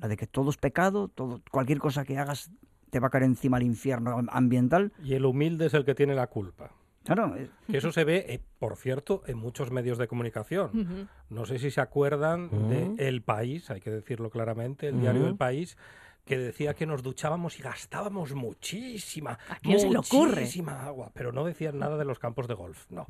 La 0.00 0.08
de 0.08 0.16
que 0.16 0.26
todo 0.26 0.50
es 0.50 0.56
pecado, 0.56 1.08
todo, 1.08 1.40
cualquier 1.50 1.78
cosa 1.78 2.04
que 2.04 2.18
hagas 2.18 2.50
te 2.90 2.98
va 3.00 3.08
a 3.08 3.10
caer 3.10 3.24
encima 3.24 3.58
al 3.58 3.62
infierno 3.62 4.10
am- 4.18 4.28
ambiental. 4.30 4.92
Y 5.04 5.14
el 5.14 5.24
humilde 5.24 5.66
es 5.66 5.74
el 5.74 5.84
que 5.84 5.94
tiene 5.94 6.14
la 6.14 6.26
culpa. 6.26 6.70
Claro, 7.14 7.34
eh, 7.36 7.48
eso 7.68 7.90
se 7.90 8.04
ve, 8.04 8.26
eh, 8.28 8.40
por 8.58 8.76
cierto, 8.76 9.22
en 9.26 9.38
muchos 9.38 9.70
medios 9.70 9.96
de 9.96 10.06
comunicación. 10.08 11.08
No 11.30 11.46
sé 11.46 11.58
si 11.58 11.70
se 11.70 11.80
acuerdan 11.80 12.46
Ujú. 12.52 12.68
de 12.68 13.08
El 13.08 13.22
País, 13.22 13.70
hay 13.70 13.80
que 13.80 13.90
decirlo 13.90 14.28
claramente, 14.28 14.88
el 14.88 15.00
diario. 15.00 15.26
El 15.26 15.36
País, 15.36 15.78
que 16.26 16.36
decía 16.36 16.74
que 16.74 16.84
nos 16.84 17.02
duchábamos 17.02 17.58
y 17.58 17.62
gastábamos 17.62 18.34
muchísima, 18.34 19.38
¿A 19.48 19.56
quién 19.56 19.80
se 19.80 19.88
le 19.88 19.96
ocurre? 19.96 20.40
muchísima 20.42 20.84
agua, 20.84 21.10
pero 21.14 21.32
no 21.32 21.44
decían 21.46 21.78
nada 21.78 21.96
de 21.96 22.04
los 22.04 22.18
campos 22.18 22.46
de 22.46 22.52
golf, 22.52 22.84
no. 22.90 23.06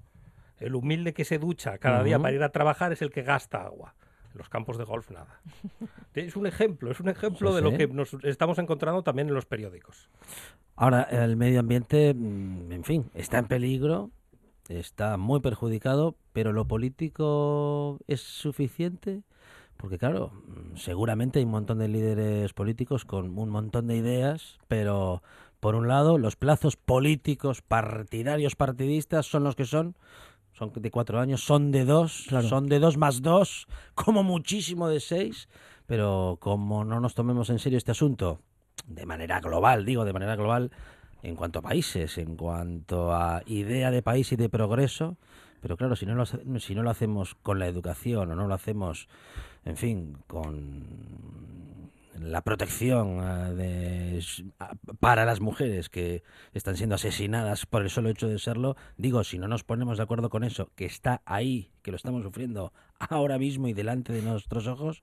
El 0.59 0.77
humilde 0.77 1.13
que 1.13 1.25
se 1.25 1.39
ducha 1.39 1.79
cada 1.79 2.05
día 2.05 2.19
para 2.21 2.35
ir 2.35 2.43
a 2.45 2.51
trabajar 2.51 2.93
es 2.93 3.03
el 3.03 3.11
que 3.11 3.23
gasta 3.23 3.63
agua. 3.65 3.95
En 4.33 4.39
los 4.39 4.49
campos 4.49 4.79
de 4.79 4.85
golf 4.85 5.11
nada. 5.11 5.41
Es 6.15 6.37
un 6.37 6.47
ejemplo, 6.47 6.91
es 6.91 6.99
un 7.01 7.09
ejemplo 7.09 7.51
Sí, 7.51 7.57
de 7.57 7.63
lo 7.63 7.77
que 7.77 7.87
nos 7.87 8.15
estamos 8.25 8.59
encontrando 8.59 9.03
también 9.03 9.29
en 9.29 9.35
los 9.35 9.47
periódicos. 9.47 10.09
Ahora, 10.81 11.03
el 11.03 11.37
medio 11.37 11.59
ambiente, 11.59 12.15
mm, 12.15 12.71
en 12.71 12.85
fin, 12.85 13.11
está 13.15 13.39
en 13.39 13.47
peligro, 13.49 14.11
está 14.69 15.17
muy 15.17 15.41
perjudicado, 15.41 16.15
pero 16.33 16.53
lo 16.53 16.67
político 16.67 17.99
es 18.07 18.21
suficiente. 18.21 19.23
Porque 19.77 19.99
claro, 19.99 20.31
mm, 20.33 20.77
seguramente 20.77 21.41
hay 21.41 21.45
un 21.45 21.51
montón 21.51 21.79
de 21.79 21.89
líderes 21.89 22.53
políticos 22.53 23.05
con 23.05 23.37
un 23.37 23.49
montón 23.49 23.89
de 23.89 23.97
ideas, 23.97 24.59
pero 24.69 25.23
por 25.59 25.75
un 25.75 25.89
lado 25.89 26.17
los 26.17 26.37
plazos 26.37 26.77
políticos 26.77 27.61
partidarios 27.63 28.55
partidistas 28.55 29.27
son 29.27 29.43
los 29.45 29.57
que 29.57 29.65
son, 29.65 29.97
son 30.53 30.73
de 30.75 30.91
cuatro 30.93 31.19
años, 31.19 31.43
son 31.45 31.73
de 31.73 31.85
dos, 31.85 32.27
Claro. 32.29 32.49
son 32.49 32.67
de 32.69 32.79
dos 32.79 32.97
más 32.97 33.21
dos, 33.23 33.67
como 33.95 34.23
muchísimo 34.23 34.89
de 34.89 35.01
seis, 35.01 35.49
pero 35.87 36.39
como 36.41 36.85
no 36.85 37.01
nos 37.01 37.15
tomemos 37.15 37.51
en 37.51 37.59
serio 37.59 37.79
este 37.79 37.93
asunto, 37.93 38.41
de 38.87 39.07
manera 39.07 39.41
global, 39.41 39.85
digo, 39.85 40.05
de 40.05 40.13
manera 40.13 40.37
global, 40.37 40.71
en 41.23 41.37
cuanto 41.37 41.59
a 41.59 41.63
países, 41.63 42.19
en 42.19 42.37
cuanto 42.37 43.13
a 43.13 43.43
idea 43.47 43.91
de 43.91 44.03
país 44.03 44.31
y 44.33 44.37
de 44.37 44.49
progreso, 44.49 45.17
pero 45.61 45.77
claro, 45.77 45.97
si 45.97 46.07
no 46.07 46.15
lo, 46.15 46.25
si 46.27 46.75
no 46.75 46.83
lo 46.83 46.91
hacemos 46.91 47.35
con 47.35 47.59
la 47.59 47.67
educación 47.67 48.31
o 48.31 48.35
no 48.37 48.47
lo 48.47 48.55
hacemos, 48.55 49.09
en 49.65 49.77
fin, 49.77 50.19
con 50.27 51.19
la 52.21 52.43
protección 52.43 53.21
ah, 53.21 53.51
de, 53.53 54.25
para 55.01 55.25
las 55.25 55.41
mujeres 55.41 55.89
que 55.89 56.23
están 56.53 56.77
siendo 56.77 56.95
asesinadas 56.95 57.67
por 57.67 57.83
el 57.83 57.91
solo 57.91 58.09
hecho 58.09 58.29
de 58.29 58.39
serlo, 58.39 58.77
digo, 58.97 59.25
si 59.25 59.39
no 59.39 59.49
nos 59.49 59.65
ponemos 59.65 59.99
de 59.99 60.05
acuerdo 60.05 60.31
con 60.31 60.45
eso, 60.45 60.71
que 60.75 60.85
está 60.85 61.23
ahí, 61.25 61.71
que 61.83 61.91
lo 61.91 61.97
estamos 61.97 62.23
sufriendo 62.23 62.73
ahora 62.99 63.39
mismo 63.39 63.69
y 63.69 63.73
delante 63.73 64.13
de 64.13 64.23
nuestros 64.23 64.67
ojos, 64.67 65.03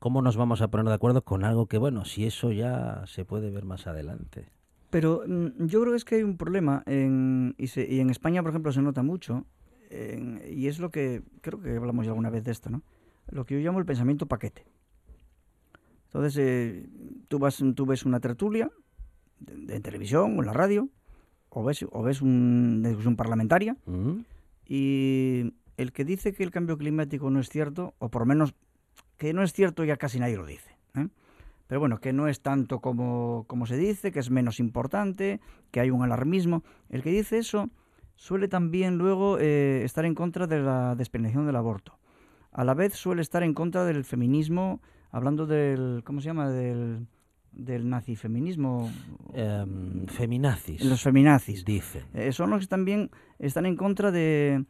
¿cómo 0.00 0.20
nos 0.22 0.36
vamos 0.36 0.60
a 0.62 0.68
poner 0.68 0.86
de 0.86 0.94
acuerdo 0.94 1.22
con 1.22 1.44
algo 1.44 1.66
que, 1.66 1.78
bueno, 1.78 2.04
si 2.04 2.24
eso 2.26 2.50
ya 2.50 3.04
se 3.06 3.24
puede 3.24 3.50
ver 3.52 3.64
más 3.64 3.86
adelante? 3.86 4.48
Pero 4.90 5.22
mm, 5.26 5.66
yo 5.66 5.80
creo 5.82 5.92
que 5.92 5.96
es 5.98 6.04
que 6.04 6.16
hay 6.16 6.22
un 6.24 6.36
problema, 6.36 6.82
en, 6.86 7.54
y, 7.58 7.68
se- 7.68 7.86
y 7.88 8.00
en 8.00 8.10
España, 8.10 8.42
por 8.42 8.50
ejemplo, 8.50 8.72
se 8.72 8.82
nota 8.82 9.04
mucho, 9.04 9.46
en- 9.90 10.42
y 10.50 10.66
es 10.66 10.80
lo 10.80 10.90
que, 10.90 11.22
creo 11.42 11.60
que 11.60 11.76
hablamos 11.76 12.04
ya 12.06 12.10
alguna 12.10 12.30
vez 12.30 12.42
de 12.44 12.50
esto, 12.50 12.70
¿no? 12.70 12.82
Lo 13.30 13.44
que 13.46 13.54
yo 13.54 13.60
llamo 13.60 13.78
el 13.78 13.84
pensamiento 13.86 14.26
paquete. 14.26 14.64
Entonces, 16.06 16.36
eh, 16.38 16.86
tú, 17.28 17.38
vas, 17.38 17.62
tú 17.76 17.86
ves 17.86 18.04
una 18.04 18.18
tertulia 18.18 18.68
de, 19.38 19.54
de 19.74 19.80
televisión 19.80 20.36
o 20.36 20.40
en 20.40 20.46
la 20.46 20.52
radio, 20.52 20.88
o 21.50 21.62
ves, 21.62 21.84
o 21.90 22.02
ves 22.02 22.20
una 22.22 22.88
discusión 22.88 23.14
parlamentaria, 23.16 23.76
y 24.66 25.52
el 25.76 25.92
que 25.92 26.04
dice 26.04 26.32
que 26.32 26.42
el 26.42 26.50
cambio 26.50 26.76
climático 26.78 27.30
no 27.30 27.40
es 27.40 27.48
cierto, 27.48 27.94
o 27.98 28.08
por 28.08 28.22
lo 28.22 28.26
menos 28.26 28.54
que 29.20 29.34
no 29.34 29.42
es 29.42 29.52
cierto 29.52 29.84
ya 29.84 29.98
casi 29.98 30.18
nadie 30.18 30.38
lo 30.38 30.46
dice. 30.46 30.70
¿eh? 30.94 31.06
Pero 31.66 31.78
bueno, 31.78 32.00
que 32.00 32.14
no 32.14 32.26
es 32.26 32.40
tanto 32.40 32.80
como, 32.80 33.44
como 33.48 33.66
se 33.66 33.76
dice, 33.76 34.12
que 34.12 34.18
es 34.18 34.30
menos 34.30 34.58
importante, 34.58 35.40
que 35.70 35.80
hay 35.80 35.90
un 35.90 36.02
alarmismo. 36.02 36.64
El 36.88 37.02
que 37.02 37.10
dice 37.10 37.36
eso 37.36 37.68
suele 38.16 38.48
también 38.48 38.96
luego 38.96 39.38
eh, 39.38 39.82
estar 39.84 40.06
en 40.06 40.14
contra 40.14 40.46
de 40.46 40.60
la 40.60 40.94
despenalización 40.94 41.44
del 41.44 41.56
aborto. 41.56 41.98
A 42.50 42.64
la 42.64 42.72
vez 42.72 42.94
suele 42.94 43.20
estar 43.20 43.42
en 43.42 43.52
contra 43.52 43.84
del 43.84 44.04
feminismo, 44.04 44.80
hablando 45.10 45.46
del, 45.46 46.00
¿cómo 46.02 46.22
se 46.22 46.28
llama? 46.28 46.48
Del, 46.48 47.06
del 47.52 47.90
nazifeminismo, 47.90 48.90
Em, 49.34 50.06
feminazis, 50.06 50.82
los 50.82 51.02
feminazis. 51.02 51.66
dice. 51.66 52.04
Eh, 52.14 52.32
son 52.32 52.48
los 52.48 52.60
que 52.60 52.66
también 52.68 53.10
están 53.38 53.66
en 53.66 53.76
contra 53.76 54.10
de, 54.10 54.64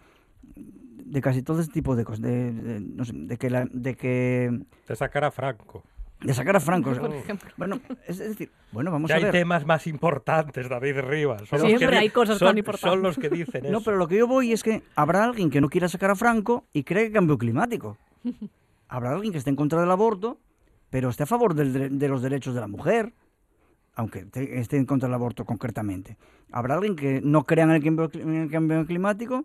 de 1.10 1.20
casi 1.20 1.42
todo 1.42 1.60
este 1.60 1.72
tipo 1.72 1.96
de 1.96 2.04
cosas, 2.04 2.22
de, 2.22 2.52
de- 2.52 2.80
no 2.80 3.04
sé, 3.04 3.12
de 3.14 3.36
que, 3.36 3.50
la- 3.50 3.66
de 3.70 3.94
que 3.96 4.60
De 4.88 4.96
sacar 4.96 5.24
a 5.24 5.30
Franco. 5.30 5.82
de 6.22 6.32
sacar 6.34 6.54
a 6.56 6.60
Franco. 6.60 6.92
Por 6.94 7.12
ejemplo. 7.14 7.50
Bueno, 7.56 7.80
es 8.06 8.18
decir, 8.18 8.50
bueno, 8.72 8.90
vamos 8.92 9.08
Que 9.08 9.14
a 9.14 9.16
hay 9.16 9.22
ver. 9.24 9.32
temas 9.32 9.66
más 9.66 9.86
importantes, 9.86 10.68
David 10.68 11.00
Rivas. 11.00 11.48
Son 11.48 11.60
que 11.60 11.66
siempre 11.66 11.90
di- 11.90 11.96
hay 11.96 12.10
cosas 12.10 12.38
son- 12.38 12.48
tan 12.48 12.58
importantes. 12.58 12.90
Son 12.92 13.02
los 13.02 13.18
que 13.18 13.28
dicen 13.28 13.64
eso. 13.64 13.72
No, 13.72 13.80
pero 13.80 13.96
lo 13.96 14.06
que 14.06 14.16
yo 14.18 14.26
voy 14.28 14.52
es 14.52 14.62
que 14.62 14.82
habrá 14.96 15.24
alguien 15.24 15.50
que 15.50 15.60
no 15.60 15.68
quiera 15.68 15.88
sacar 15.88 16.10
a 16.10 16.14
Franco 16.16 16.64
y 16.72 16.84
cree 16.84 17.06
que 17.08 17.12
cambio 17.12 17.36
climático. 17.38 17.96
Habrá 18.88 19.12
alguien 19.12 19.32
que 19.32 19.38
esté 19.38 19.50
en 19.50 19.56
contra 19.56 19.80
del 19.80 19.90
aborto, 19.90 20.38
pero 20.90 21.08
esté 21.10 21.22
a 21.22 21.26
favor 21.26 21.54
del 21.54 21.96
de 21.98 22.08
los 22.08 22.22
derechos 22.22 22.54
de 22.54 22.60
la 22.60 22.66
mujer, 22.66 23.12
aunque 23.94 24.26
esté 24.34 24.76
en 24.78 24.84
contra 24.86 25.08
del 25.08 25.14
aborto 25.14 25.44
concretamente. 25.44 26.16
Habrá 26.50 26.74
alguien 26.74 26.96
que 26.96 27.20
no 27.22 27.44
crea 27.44 27.64
en 27.64 27.70
el 27.70 27.82
cambio, 27.84 28.10
en 28.14 28.34
el 28.34 28.50
cambio 28.50 28.84
climático, 28.86 29.44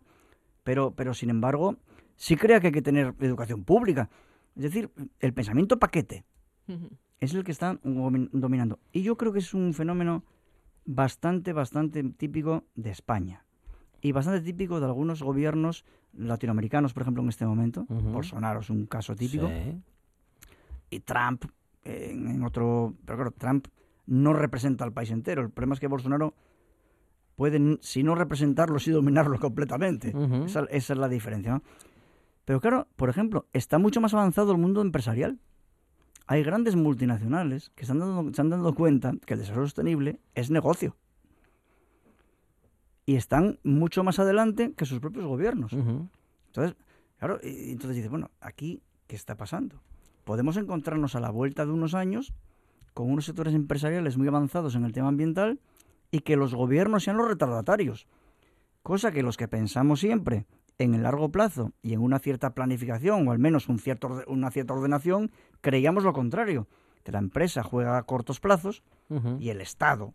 pero, 0.66 0.92
pero 0.92 1.14
sin 1.14 1.30
embargo 1.30 1.78
sí 2.18 2.36
crea 2.36 2.60
que 2.60 2.68
hay 2.68 2.74
que 2.74 2.82
tener 2.82 3.14
educación 3.22 3.64
pública. 3.64 4.10
Es 4.58 4.64
decir, 4.64 4.90
el 5.20 5.34
pensamiento 5.34 5.80
paquete 5.80 6.26
es 7.20 7.34
el 7.34 7.44
que 7.46 7.52
está 7.52 7.80
domin- 7.84 8.30
dominando. 8.34 8.80
Y 8.92 9.04
yo 9.04 9.16
creo 9.16 9.32
que 9.32 9.40
es 9.40 9.54
un 9.54 9.74
fenómeno 9.74 10.24
bastante, 10.86 11.54
bastante 11.54 12.04
típico 12.04 12.66
de 12.76 12.90
España. 12.90 13.46
Y 14.02 14.12
bastante 14.12 14.42
típico 14.42 14.80
de 14.80 14.86
algunos 14.86 15.22
gobiernos 15.24 15.86
latinoamericanos, 16.14 16.94
por 16.94 17.02
ejemplo, 17.02 17.24
en 17.24 17.30
este 17.30 17.46
momento. 17.46 17.86
Bolsonaro 17.90 18.60
es 18.60 18.70
un 18.70 18.86
caso 18.86 19.16
típico. 19.16 19.48
Sí. 19.48 19.82
Y 20.90 21.00
Trump 21.02 21.46
eh, 21.84 22.12
en 22.12 22.44
otro... 22.44 22.94
Pero 23.06 23.18
claro, 23.18 23.32
Trump 23.32 23.68
no 24.06 24.34
representa 24.34 24.84
al 24.84 24.94
país 24.94 25.12
entero. 25.12 25.42
El 25.42 25.50
problema 25.50 25.74
es 25.74 25.80
que 25.80 25.88
Bolsonaro 25.88 26.34
puede, 27.36 27.58
n- 27.58 27.78
si 27.82 28.04
no 28.04 28.16
representarlo, 28.16 28.80
sí 28.80 28.92
dominarlo 28.92 29.40
completamente. 29.42 30.12
Esa, 30.46 30.62
esa 30.70 30.94
es 30.94 31.00
la 31.00 31.10
diferencia. 31.10 31.54
¿no? 31.54 31.64
Pero 32.46 32.60
claro, 32.62 32.88
por 32.96 33.10
ejemplo, 33.10 33.48
está 33.54 33.78
mucho 33.80 34.02
más 34.02 34.14
avanzado 34.14 34.52
el 34.52 34.58
mundo 34.58 34.82
empresarial. 34.82 35.40
Hay 36.28 36.44
grandes 36.44 36.76
multinacionales 36.76 37.70
que 37.76 37.86
se 37.86 37.92
han 37.92 38.00
dado, 38.00 38.32
se 38.34 38.42
han 38.42 38.50
dado 38.50 38.74
cuenta 38.74 39.14
que 39.26 39.34
el 39.36 39.40
desarrollo 39.40 39.68
sostenible 39.68 40.20
es 40.34 40.50
negocio. 40.50 40.96
Y 43.06 43.16
están 43.16 43.60
mucho 43.64 44.04
más 44.04 44.18
adelante 44.20 44.74
que 44.76 44.86
sus 44.86 45.00
propios 45.00 45.26
gobiernos. 45.26 45.72
Entonces, 46.48 46.76
claro, 47.20 47.40
y 47.44 47.72
entonces 47.72 47.96
dices, 47.98 48.10
bueno, 48.10 48.32
aquí, 48.42 48.82
¿qué 49.08 49.16
está 49.16 49.36
pasando? 49.36 49.82
Podemos 50.24 50.58
encontrarnos 50.58 51.16
a 51.16 51.20
la 51.20 51.30
vuelta 51.30 51.66
de 51.66 51.72
unos 51.72 51.94
años 51.94 52.34
con 52.96 53.12
unos 53.12 53.26
sectores 53.26 53.54
empresariales 53.54 54.18
muy 54.18 54.28
avanzados 54.28 54.74
en 54.76 54.86
el 54.86 54.92
tema 54.94 55.10
ambiental 55.10 55.60
y 56.16 56.20
que 56.22 56.38
los 56.38 56.56
gobiernos 56.56 57.04
sean 57.04 57.18
los 57.18 57.28
retardatarios. 57.28 58.08
Cosa 58.84 59.12
que 59.12 59.22
los 59.24 59.36
que 59.38 59.48
pensamos 59.48 60.00
siempre 60.00 60.46
en 60.78 60.94
el 60.96 61.04
largo 61.04 61.30
plazo 61.30 61.72
y 61.82 61.94
en 61.94 62.02
una 62.02 62.20
cierta 62.20 62.54
planificación 62.54 63.28
o 63.28 63.32
al 63.32 63.40
menos 63.40 63.68
un 63.68 63.80
cierto, 63.80 64.24
una 64.28 64.52
cierta 64.52 64.74
ordenación, 64.74 65.32
creíamos 65.62 66.04
lo 66.04 66.14
contrario, 66.14 66.68
que 67.04 67.12
la 67.12 67.20
empresa 67.20 67.64
juega 67.64 67.98
a 67.98 68.04
cortos 68.04 68.40
plazos 68.40 68.84
y 69.40 69.50
el 69.50 69.62
Estado, 69.62 70.14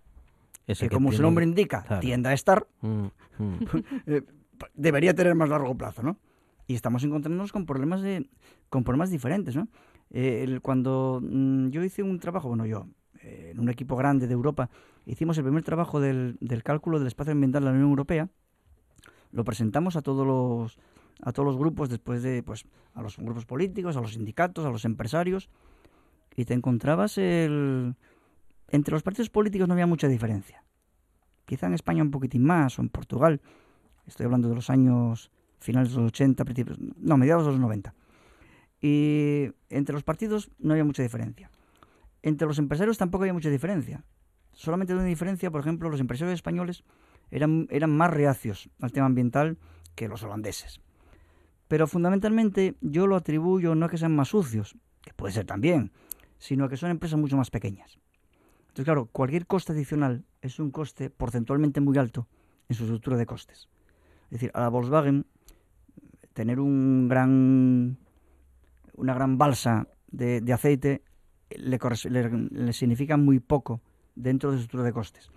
Ese 0.66 0.88
que 0.88 0.94
como 0.94 1.10
su 1.12 1.22
nombre 1.22 1.44
indica, 1.44 1.82
claro. 1.82 2.00
tiende 2.00 2.28
a 2.28 2.32
estar, 2.32 2.66
eh, 4.06 4.22
debería 4.74 5.14
tener 5.14 5.34
más 5.34 5.48
largo 5.48 5.76
plazo, 5.76 6.02
¿no? 6.02 6.16
Y 6.66 6.74
estamos 6.74 7.02
encontrándonos 7.04 7.52
con 7.52 7.66
problemas 7.66 8.02
de, 8.02 8.28
con 8.68 8.84
problemas 8.84 9.10
diferentes, 9.10 9.54
¿no? 9.56 9.68
Eh, 10.10 10.42
el- 10.44 10.60
cuando 10.60 11.20
mm, 11.22 11.68
yo 11.70 11.82
hice 11.84 12.02
un 12.02 12.18
trabajo, 12.18 12.48
bueno, 12.48 12.66
yo, 12.66 12.86
en 13.22 13.58
un 13.60 13.68
equipo 13.68 13.96
grande 13.96 14.26
de 14.26 14.34
Europa, 14.34 14.70
hicimos 15.06 15.36
el 15.38 15.44
primer 15.44 15.62
trabajo 15.62 16.00
del, 16.00 16.38
cálculo 16.64 16.98
del 16.98 17.08
espacio 17.08 17.32
ambiental 17.32 17.62
de 17.62 17.66
la 17.66 17.72
Unión 17.72 17.90
Europea, 17.90 18.28
lo 19.32 19.44
presentamos 19.44 19.96
a 19.96 20.02
todos 20.02 20.26
los 20.26 20.78
a 21.22 21.32
todos 21.32 21.46
los 21.46 21.58
grupos 21.58 21.90
después 21.90 22.22
de 22.22 22.42
pues 22.42 22.64
a 22.94 23.02
los 23.02 23.18
grupos 23.18 23.44
políticos, 23.44 23.96
a 23.96 24.00
los 24.00 24.14
sindicatos, 24.14 24.64
a 24.64 24.70
los 24.70 24.86
empresarios 24.86 25.50
y 26.34 26.46
te 26.46 26.54
encontrabas 26.54 27.18
el 27.18 27.94
entre 28.68 28.92
los 28.92 29.02
partidos 29.02 29.30
políticos 29.30 29.68
no 29.68 29.74
había 29.74 29.86
mucha 29.86 30.08
diferencia. 30.08 30.64
Quizá 31.44 31.66
en 31.66 31.74
España 31.74 32.02
un 32.02 32.10
poquitín 32.10 32.44
más 32.44 32.78
o 32.78 32.82
en 32.82 32.88
Portugal. 32.88 33.40
Estoy 34.06 34.26
hablando 34.26 34.48
de 34.48 34.54
los 34.54 34.70
años 34.70 35.30
finales 35.58 35.90
de 35.90 35.96
los 35.96 36.08
80, 36.08 36.44
principios, 36.44 36.78
no, 36.78 37.16
mediados 37.16 37.44
de 37.44 37.52
los 37.52 37.60
90. 37.60 37.94
Y 38.80 39.50
entre 39.68 39.92
los 39.92 40.04
partidos 40.04 40.50
no 40.58 40.72
había 40.72 40.84
mucha 40.84 41.02
diferencia. 41.02 41.50
Entre 42.22 42.46
los 42.46 42.58
empresarios 42.58 42.98
tampoco 42.98 43.24
había 43.24 43.32
mucha 43.32 43.50
diferencia. 43.50 44.04
Solamente 44.52 44.92
una 44.92 45.04
diferencia, 45.04 45.50
por 45.50 45.60
ejemplo, 45.60 45.88
los 45.88 46.00
empresarios 46.00 46.34
españoles 46.34 46.84
eran, 47.30 47.66
eran 47.70 47.96
más 47.96 48.10
reacios 48.10 48.68
al 48.80 48.92
tema 48.92 49.06
ambiental 49.06 49.58
que 49.94 50.08
los 50.08 50.22
holandeses. 50.22 50.80
Pero 51.68 51.86
fundamentalmente 51.86 52.76
yo 52.80 53.06
lo 53.06 53.16
atribuyo 53.16 53.74
no 53.74 53.86
a 53.86 53.88
que 53.88 53.98
sean 53.98 54.14
más 54.14 54.28
sucios, 54.28 54.76
que 55.02 55.14
puede 55.14 55.32
ser 55.32 55.46
también, 55.46 55.92
sino 56.38 56.64
a 56.64 56.68
que 56.68 56.76
son 56.76 56.90
empresas 56.90 57.18
mucho 57.18 57.36
más 57.36 57.50
pequeñas. 57.50 57.98
Entonces, 58.62 58.84
claro, 58.84 59.06
cualquier 59.06 59.46
coste 59.46 59.72
adicional 59.72 60.24
es 60.42 60.58
un 60.58 60.70
coste 60.70 61.10
porcentualmente 61.10 61.80
muy 61.80 61.96
alto 61.98 62.28
en 62.68 62.76
su 62.76 62.84
estructura 62.84 63.16
de 63.16 63.26
costes. 63.26 63.68
Es 64.26 64.30
decir, 64.30 64.50
a 64.54 64.60
la 64.60 64.68
Volkswagen 64.68 65.26
tener 66.32 66.60
un 66.60 67.98
una 68.94 69.14
gran 69.14 69.38
balsa 69.38 69.88
de, 70.08 70.40
de 70.40 70.52
aceite 70.52 71.02
le, 71.58 71.78
corres- 71.78 72.08
le- 72.08 72.48
le 72.50 72.72
significa 72.72 73.16
muy 73.16 73.40
poco 73.40 73.80
dentro 74.14 74.50
de 74.50 74.56
su 74.58 74.62
estructura 74.62 74.84
de 74.84 74.92
costes. 74.92 75.30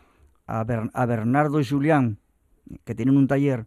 A 0.46 0.64
Bernardo 1.06 1.60
y 1.60 1.66
Julián, 1.66 2.20
que 2.84 2.96
tienen 2.96 3.18
un 3.18 3.28
taller, 3.28 3.66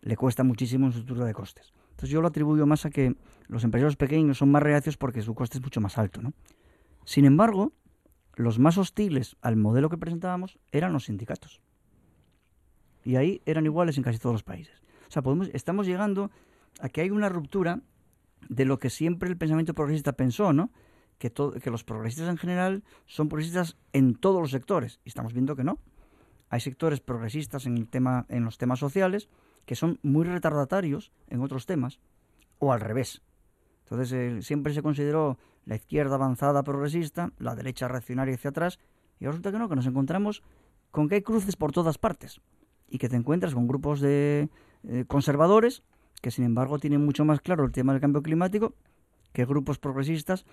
le 0.00 0.16
cuesta 0.16 0.44
muchísimo 0.44 0.86
en 0.86 0.92
su 0.92 1.00
estructura 1.00 1.26
de 1.26 1.34
costes. 1.34 1.72
Entonces 1.90 2.10
yo 2.10 2.22
lo 2.22 2.28
atribuyo 2.28 2.66
más 2.66 2.86
a 2.86 2.90
que 2.90 3.14
los 3.48 3.64
empresarios 3.64 3.96
pequeños 3.96 4.38
son 4.38 4.50
más 4.50 4.62
reacios 4.62 4.96
porque 4.96 5.20
su 5.20 5.34
coste 5.34 5.58
es 5.58 5.62
mucho 5.62 5.80
más 5.82 5.98
alto. 5.98 6.22
¿no? 6.22 6.32
Sin 7.04 7.26
embargo, 7.26 7.72
los 8.36 8.58
más 8.58 8.78
hostiles 8.78 9.36
al 9.42 9.56
modelo 9.56 9.90
que 9.90 9.98
presentábamos 9.98 10.58
eran 10.72 10.92
los 10.94 11.04
sindicatos. 11.04 11.60
Y 13.04 13.16
ahí 13.16 13.42
eran 13.44 13.64
iguales 13.66 13.96
en 13.98 14.04
casi 14.04 14.18
todos 14.18 14.34
los 14.34 14.42
países. 14.42 14.82
O 15.08 15.10
sea, 15.12 15.22
podemos, 15.22 15.50
estamos 15.52 15.86
llegando 15.86 16.30
a 16.80 16.88
que 16.88 17.02
hay 17.02 17.10
una 17.10 17.28
ruptura 17.28 17.80
de 18.48 18.64
lo 18.64 18.78
que 18.78 18.88
siempre 18.88 19.28
el 19.28 19.36
pensamiento 19.36 19.74
progresista 19.74 20.12
pensó, 20.12 20.52
¿no? 20.52 20.70
Que, 21.20 21.70
los 21.70 21.84
progresistas 21.84 22.30
en 22.30 22.38
general 22.38 22.82
son 23.04 23.28
progresistas 23.28 23.76
en 23.92 24.14
todos 24.14 24.40
los 24.40 24.50
sectores. 24.50 25.00
Y 25.04 25.10
estamos 25.10 25.34
viendo 25.34 25.54
que 25.54 25.64
no. 25.64 25.78
Hay 26.48 26.60
sectores 26.60 27.00
progresistas 27.00 27.66
en, 27.66 27.76
el 27.76 27.88
tema, 27.88 28.24
en 28.30 28.44
los 28.44 28.56
temas 28.56 28.78
sociales 28.78 29.28
que 29.66 29.76
son 29.76 30.00
muy 30.02 30.24
retardatarios 30.24 31.12
en 31.28 31.42
otros 31.42 31.66
temas, 31.66 32.00
o 32.58 32.72
al 32.72 32.80
revés. 32.80 33.20
Entonces, 33.84 34.46
siempre 34.46 34.72
se 34.72 34.82
consideró 34.82 35.38
la 35.66 35.76
izquierda 35.76 36.14
avanzada 36.14 36.62
progresista, 36.62 37.32
la 37.38 37.54
derecha 37.54 37.86
reaccionaria 37.86 38.34
hacia 38.34 38.50
atrás, 38.50 38.78
y 39.20 39.26
resulta 39.26 39.52
que 39.52 39.58
no, 39.58 39.68
que 39.68 39.76
nos 39.76 39.86
encontramos 39.86 40.42
con 40.90 41.08
que 41.08 41.16
hay 41.16 41.22
cruces 41.22 41.54
por 41.54 41.70
todas 41.70 41.98
partes 41.98 42.40
y 42.88 42.98
que 42.98 43.10
te 43.10 43.16
encuentras 43.16 43.54
con 43.54 43.68
grupos 43.68 44.00
de 44.00 44.48
eh, 44.88 45.04
conservadores 45.06 45.82
que 46.20 46.30
sin 46.30 46.44
embargo 46.44 46.78
tienen 46.78 47.04
mucho 47.04 47.24
más 47.24 47.40
claro 47.40 47.64
el 47.64 47.72
tema 47.72 47.92
del 47.92 48.00
cambio 48.00 48.22
climático 48.22 48.74
que 49.32 49.44
grupos 49.44 49.78
progresistas 49.78 50.44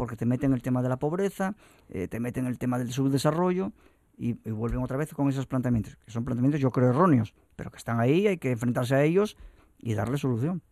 porque 0.00 0.16
te 0.16 0.24
meten 0.24 0.54
el 0.54 0.62
tema 0.62 0.80
de 0.80 0.88
la 0.88 0.96
pobreza, 0.96 1.54
eh, 1.90 2.08
te 2.08 2.20
meten 2.20 2.46
el 2.46 2.58
tema 2.58 2.78
del 2.78 2.90
subdesarrollo 2.90 3.70
y, 4.16 4.32
vuelven 4.50 4.82
otra 4.82 4.96
vez 4.96 5.12
con 5.12 5.28
esos 5.28 5.46
planteamientos, 5.46 5.96
que 5.96 6.10
son 6.10 6.24
planteamientos 6.24 6.58
yo 6.58 6.70
creo 6.70 6.88
erróneos, 6.88 7.34
pero 7.54 7.70
que 7.70 7.76
están 7.76 8.00
ahí, 8.00 8.26
hay 8.26 8.38
que 8.38 8.50
enfrentarse 8.50 8.94
a 8.94 9.04
ellos 9.04 9.36
y 9.78 9.92
darle 9.92 10.16
solución. 10.16 10.62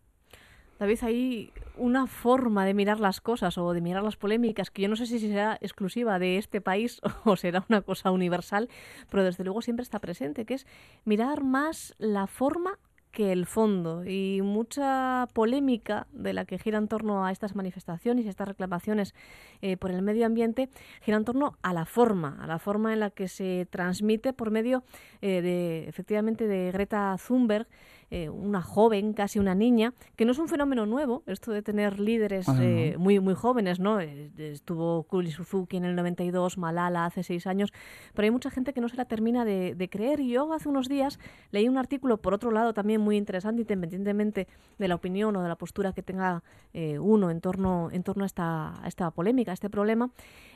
David, 0.79 0.97
hay 1.03 1.53
una 1.77 2.07
forma 2.07 2.65
de 2.65 2.73
mirar 2.73 2.99
las 2.99 3.21
cosas 3.21 3.55
o 3.59 3.71
de 3.71 3.81
mirar 3.81 4.01
las 4.01 4.15
polémicas 4.15 4.71
que 4.71 4.81
yo 4.81 4.89
no 4.89 4.95
sé 4.95 5.05
si 5.05 5.19
será 5.19 5.59
exclusiva 5.61 6.17
de 6.17 6.39
este 6.39 6.59
país 6.59 6.99
o 7.23 7.35
será 7.35 7.63
una 7.69 7.81
cosa 7.83 8.09
universal, 8.09 8.67
pero 9.11 9.23
desde 9.23 9.43
luego 9.43 9.61
siempre 9.61 9.83
está 9.83 9.99
presente, 9.99 10.45
que 10.45 10.55
es 10.55 10.65
mirar 11.05 11.43
más 11.43 11.93
la 11.99 12.25
forma 12.25 12.79
que 13.19 13.33
el 13.33 13.47
fondo 13.47 14.05
y 14.05 14.41
mucha 14.41 15.27
polémica 15.33 16.07
de 16.13 16.31
la 16.31 16.45
que 16.45 16.57
gira 16.57 16.77
en 16.77 16.87
torno 16.87 17.25
a 17.25 17.33
estas 17.33 17.53
manifestaciones 17.53 18.25
y 18.25 18.29
estas 18.29 18.47
reclamaciones 18.47 19.13
eh, 19.61 19.75
por 19.75 19.91
el 19.91 20.01
medio 20.01 20.25
ambiente 20.25 20.69
gira 21.01 21.17
en 21.17 21.25
torno 21.25 21.57
a 21.61 21.73
la 21.73 21.83
forma, 21.83 22.37
a 22.41 22.47
la 22.47 22.59
forma 22.59 22.93
en 22.93 23.01
la 23.01 23.09
que 23.09 23.27
se 23.27 23.67
transmite 23.69 24.31
por 24.31 24.51
medio 24.51 24.85
eh, 25.21 25.41
de 25.41 25.89
efectivamente 25.89 26.47
de 26.47 26.71
Greta 26.71 27.13
Thunberg 27.27 27.67
eh, 28.11 28.29
una 28.29 28.61
joven, 28.61 29.13
casi 29.13 29.39
una 29.39 29.55
niña, 29.55 29.93
que 30.15 30.25
no 30.25 30.31
es 30.31 30.39
un 30.39 30.47
fenómeno 30.47 30.85
nuevo, 30.85 31.23
esto 31.27 31.51
de 31.51 31.61
tener 31.61 31.99
líderes 31.99 32.47
Ah, 32.49 32.57
eh, 32.61 32.93
no. 32.93 32.99
muy, 32.99 33.19
muy 33.19 33.35
jóvenes, 33.35 33.79
¿no? 33.79 33.99
Eh, 33.99 34.31
Estuvo 34.37 35.03
Kuli 35.03 35.31
Suzuki 35.31 35.77
en 35.77 35.85
el 35.85 35.95
92, 35.95 36.57
Malala 36.57 37.05
hace 37.05 37.23
seis 37.23 37.45
años, 37.47 37.71
pero 38.13 38.25
hay 38.25 38.31
mucha 38.31 38.49
gente 38.49 38.73
que 38.73 38.81
no 38.81 38.89
se 38.89 38.97
la 38.97 39.05
termina 39.05 39.45
de, 39.45 39.75
de 39.75 39.89
creer. 39.89 40.19
Y 40.19 40.29
yo 40.29 40.51
hace 40.53 40.69
unos 40.69 40.89
días 40.89 41.19
leí 41.51 41.67
un 41.69 41.77
artículo, 41.77 42.17
por 42.17 42.33
otro 42.33 42.51
lado, 42.51 42.73
también 42.73 43.01
muy 43.01 43.17
interesante, 43.17 43.61
independientemente 43.61 44.47
de 44.77 44.87
la 44.87 44.95
opinión 44.95 45.35
o 45.35 45.41
de 45.43 45.47
la 45.49 45.55
postura 45.55 45.93
que 45.93 46.01
tenga 46.03 46.43
eh, 46.73 46.99
uno 46.99 47.29
en 47.31 47.41
torno, 47.41 47.89
en 47.91 48.03
torno 48.03 48.23
a, 48.23 48.27
esta, 48.27 48.83
a 48.83 48.87
esta 48.87 49.11
polémica, 49.11 49.51
a 49.51 49.53
este 49.53 49.69
problema. 49.69 50.11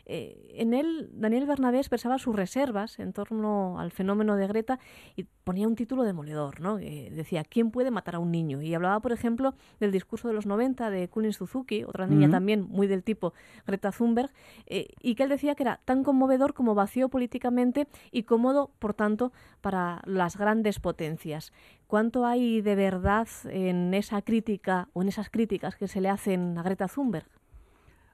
Eh, 0.06 0.56
en 0.56 0.74
él, 0.74 1.10
Daniel 1.14 1.45
Bernabé 1.45 1.78
expresaba 1.78 2.18
sus 2.18 2.36
reservas 2.36 2.99
en 2.99 3.14
torno 3.14 3.80
al 3.80 3.91
fenómeno 3.91 4.36
de 4.36 4.47
Greta 4.47 4.80
y 5.16 5.24
ponía 5.43 5.68
un 5.68 5.76
título 5.76 6.04
demoledor, 6.04 6.60
¿no? 6.60 6.78
Eh, 6.80 7.10
¿quién 7.44 7.72
puede 7.72 7.91
matar 7.91 8.16
a 8.16 8.20
un 8.20 8.32
niño? 8.32 8.62
Y 8.62 8.74
hablaba, 8.74 9.00
por 9.00 9.12
ejemplo, 9.12 9.54
del 9.80 9.91
discurso 9.91 10.28
de 10.28 10.34
los 10.34 10.46
90 10.46 10.89
de 10.89 11.08
Kunin 11.08 11.34
Suzuki, 11.34 11.84
otra 11.84 12.08
niña 12.08 12.30
también 12.30 12.68
muy 12.70 12.88
del 12.88 13.04
tipo 13.04 13.34
Greta 13.66 13.91
Thunberg, 13.91 14.32
eh, 14.68 14.88
y 15.02 15.16
que 15.16 15.24
él 15.24 15.30
decía 15.30 15.56
que 15.56 15.64
era 15.64 15.80
tan 15.86 16.04
conmovedor 16.04 16.54
como 16.54 16.76
vacío 16.76 17.10
políticamente 17.10 17.88
y 18.12 18.24
cómodo, 18.24 18.72
por 18.80 18.94
tanto, 18.94 19.32
para 19.62 20.02
las 20.06 20.38
grandes 20.38 20.80
potencias. 20.80 21.52
¿Cuánto 21.88 22.26
hay 22.26 22.62
de 22.62 22.76
verdad 22.76 23.28
en 23.46 23.94
esa 23.94 24.22
crítica 24.22 24.89
o 24.94 25.02
en 25.02 25.10
esas 25.10 25.30
críticas 25.30 25.76
que 25.76 25.88
se 25.88 26.02
le 26.02 26.10
hacen 26.10 26.58
a 26.58 26.64
Greta 26.64 26.88
Thunberg? 26.88 27.28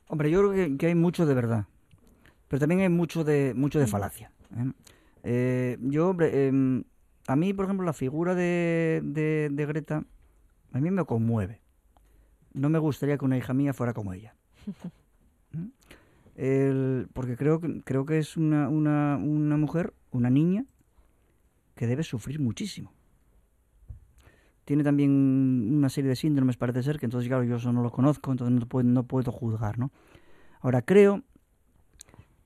Hombre, 0.07 0.31
yo 0.31 0.39
creo 0.39 0.51
que, 0.51 0.77
que 0.77 0.87
hay 0.87 0.95
mucho 0.95 1.25
de 1.25 1.33
verdad, 1.33 1.65
pero 2.47 2.59
también 2.59 2.81
hay 2.81 2.89
mucho 2.89 3.23
de 3.23 3.53
mucho 3.55 3.79
de 3.79 3.87
falacia. 3.87 4.31
¿eh? 4.57 4.71
Eh, 5.23 5.77
yo, 5.81 6.09
hombre, 6.09 6.47
em, 6.47 6.83
a 7.29 7.35
mí, 7.35 7.53
por 7.53 7.65
ejemplo, 7.65 7.85
la 7.85 7.93
figura 7.93 8.33
de, 8.35 9.01
de- 9.03 9.49
de 9.51 9.65
Greta, 9.65 10.03
a 10.71 10.79
mí 10.79 10.89
me 10.91 11.05
conmueve. 11.05 11.61
No 12.53 12.69
me 12.69 12.79
gustaría 12.79 13.17
que 13.17 13.25
una 13.25 13.37
hija 13.37 13.53
mía 13.53 13.73
fuera 13.73 13.93
como 13.93 14.13
ella. 14.13 14.35
¿Mm? 15.51 15.67
El- 16.35 17.07
porque 17.13 17.37
creo 17.37 17.59
que, 17.59 17.81
creo 17.81 18.05
que 18.05 18.17
es 18.17 18.35
una, 18.37 18.69
una, 18.69 19.17
una 19.17 19.57
mujer, 19.57 19.93
una 20.11 20.29
niña, 20.29 20.65
que 21.75 21.87
debe 21.87 22.03
sufrir 22.03 22.39
muchísimo. 22.39 22.91
Tiene 24.65 24.83
también 24.83 25.11
una 25.73 25.89
serie 25.89 26.09
de 26.09 26.15
síndromes, 26.15 26.57
parece 26.57 26.83
ser, 26.83 26.99
que 26.99 27.05
entonces, 27.05 27.27
claro, 27.27 27.43
yo 27.43 27.55
eso 27.57 27.71
no 27.73 27.81
lo 27.83 27.91
conozco, 27.91 28.31
entonces 28.31 28.59
no 28.59 28.65
puedo, 28.67 28.87
no 28.87 29.03
puedo 29.03 29.31
juzgar, 29.31 29.79
¿no? 29.79 29.91
Ahora, 30.61 30.81
creo 30.81 31.23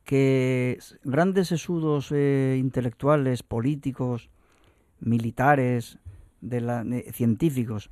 que 0.04 0.80
grandes 1.04 1.48
sesudos 1.48 2.12
eh, 2.12 2.58
intelectuales, 2.60 3.44
políticos, 3.44 4.30
militares, 5.04 6.00
de 6.42 6.62
la, 6.62 6.84
de- 6.84 7.12
científicos, 7.14 7.90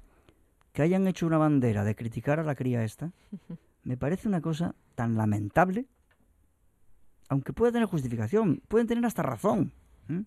que 0.74 0.82
hayan 0.82 1.08
hecho 1.08 1.28
una 1.28 1.38
bandera 1.38 1.84
de 1.84 1.96
criticar 1.96 2.40
a 2.40 2.44
la 2.44 2.56
cría 2.56 2.84
esta, 2.84 3.12
me 3.84 3.98
parece 3.98 4.28
una 4.28 4.42
cosa 4.42 4.76
tan 4.96 5.16
lamentable, 5.16 5.86
aunque 7.30 7.54
pueda 7.54 7.72
tener 7.72 7.88
justificación, 7.88 8.62
pueden 8.68 8.88
tener 8.88 9.06
hasta 9.06 9.24
razón, 9.24 9.72
¿m? 10.10 10.24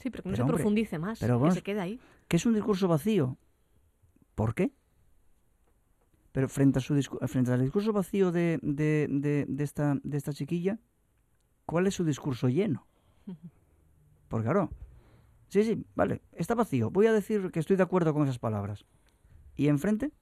Sí, 0.00 0.10
pero 0.10 0.22
que 0.22 0.28
no 0.28 0.32
Pero, 0.32 0.36
se 0.36 0.42
hombre, 0.42 0.54
profundice 0.56 0.98
más, 0.98 1.18
pero 1.18 1.42
que 1.42 1.50
se 1.52 1.62
quede 1.62 1.80
ahí. 1.80 2.00
que 2.28 2.36
es 2.36 2.46
un 2.46 2.54
discurso 2.54 2.86
vacío. 2.88 3.36
¿Por 4.36 4.54
qué? 4.54 4.70
Pero 6.32 6.48
frente, 6.48 6.78
a 6.78 6.82
su 6.82 6.94
frente 7.26 7.52
al 7.52 7.62
discurso 7.62 7.92
vacío 7.92 8.30
de, 8.30 8.60
de, 8.62 9.08
de- 9.10 9.46
de 9.48 9.64
esta, 9.64 9.96
de 10.02 10.16
esta 10.16 10.32
chiquilla, 10.32 10.78
¿cuál 11.66 11.86
es 11.88 11.94
su 11.94 12.04
discurso 12.04 12.48
lleno? 12.48 12.86
Porque 14.28 14.44
claro, 14.44 14.70
sí, 15.48 15.64
sí, 15.64 15.84
vale, 15.94 16.22
está 16.32 16.54
vacío. 16.54 16.90
Voy 16.90 17.06
a 17.06 17.12
decir 17.12 17.50
que 17.50 17.60
estoy 17.60 17.76
de 17.76 17.82
acuerdo 17.82 18.12
con 18.14 18.22
esas 18.24 18.38
palabras. 18.38 18.84
¿Y 19.56 19.68
enfrente? 19.68 20.12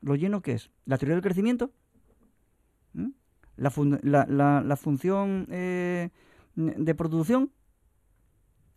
¿Lo 0.00 0.14
lleno 0.14 0.42
qué 0.42 0.52
es? 0.52 0.70
¿La 0.84 0.98
teoría 0.98 1.14
del 1.14 1.22
crecimiento? 1.22 1.72
¿Mm? 2.92 3.10
¿La, 3.56 3.70
fun- 3.70 4.00
la, 4.02 4.26
la- 4.28 4.62
la 4.62 4.76
función 4.76 5.46
eh, 5.50 6.10
de 6.54 6.94
producción? 6.94 7.50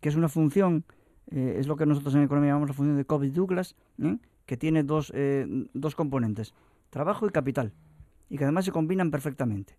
Que 0.02 0.10
es 0.10 0.16
una 0.16 0.30
función 0.30 0.86
eh, 1.32 1.56
es 1.60 1.68
lo 1.68 1.76
que 1.76 1.86
nosotros 1.86 2.16
en 2.16 2.24
economía 2.24 2.50
llamamos 2.52 2.70
la 2.70 2.74
función 2.74 2.98
de 2.98 3.06
Cobb-Douglas, 3.06 3.76
¿eh? 4.02 4.18
que 4.46 4.58
tiene 4.58 4.84
dos, 4.84 5.12
eh, 5.16 5.46
dos 5.74 5.96
componentes, 5.96 6.54
trabajo 6.90 7.28
y 7.28 7.30
capital, 7.30 7.74
y 8.30 8.38
que 8.38 8.46
además 8.46 8.66
se 8.66 8.72
combinan 8.72 9.12
perfectamente. 9.12 9.78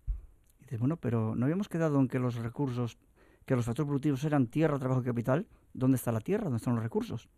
Y 0.59 0.63
dices, 0.63 0.79
bueno, 0.79 0.95
pero 0.97 1.35
¿no 1.35 1.45
habíamos 1.45 1.67
quedado 1.67 1.99
en 1.99 2.07
que 2.07 2.19
los 2.19 2.35
recursos, 2.35 2.97
que 3.45 3.55
los 3.55 3.65
factores 3.65 3.87
productivos 3.87 4.23
eran 4.23 4.47
tierra, 4.47 4.77
trabajo 4.79 5.01
y 5.01 5.05
capital? 5.05 5.47
¿Dónde 5.73 5.95
está 5.97 6.11
la 6.11 6.21
tierra? 6.21 6.45
¿Dónde 6.45 6.57
están 6.57 6.75
los 6.75 6.83
recursos? 6.83 7.29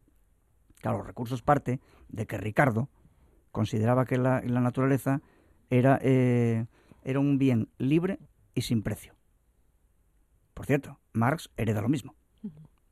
Claro, 0.82 0.98
los 1.00 1.08
recursos 1.08 1.42
parte 1.42 1.80
de 2.10 2.26
que 2.28 2.38
Ricardo 2.38 2.90
consideraba 3.52 4.06
que 4.06 4.18
la, 4.18 4.42
la 4.42 4.60
naturaleza 4.62 5.22
era, 5.70 6.00
eh, 6.02 6.66
era 7.04 7.20
un 7.20 7.38
bien 7.38 7.70
libre 7.78 8.20
y 8.54 8.62
sin 8.64 8.82
precio. 8.84 9.14
Por 10.54 10.66
cierto, 10.66 11.00
Marx 11.14 11.50
hereda 11.58 11.82
lo 11.82 11.90
mismo. 11.90 12.16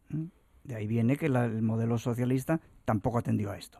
¿Mm? 0.09 0.25
De 0.63 0.75
ahí 0.75 0.87
viene 0.87 1.17
que 1.17 1.29
la- 1.29 1.45
el 1.45 1.61
modelo 1.61 1.97
socialista 1.97 2.59
tampoco 2.85 3.17
atendió 3.17 3.51
a 3.51 3.57
esto. 3.57 3.79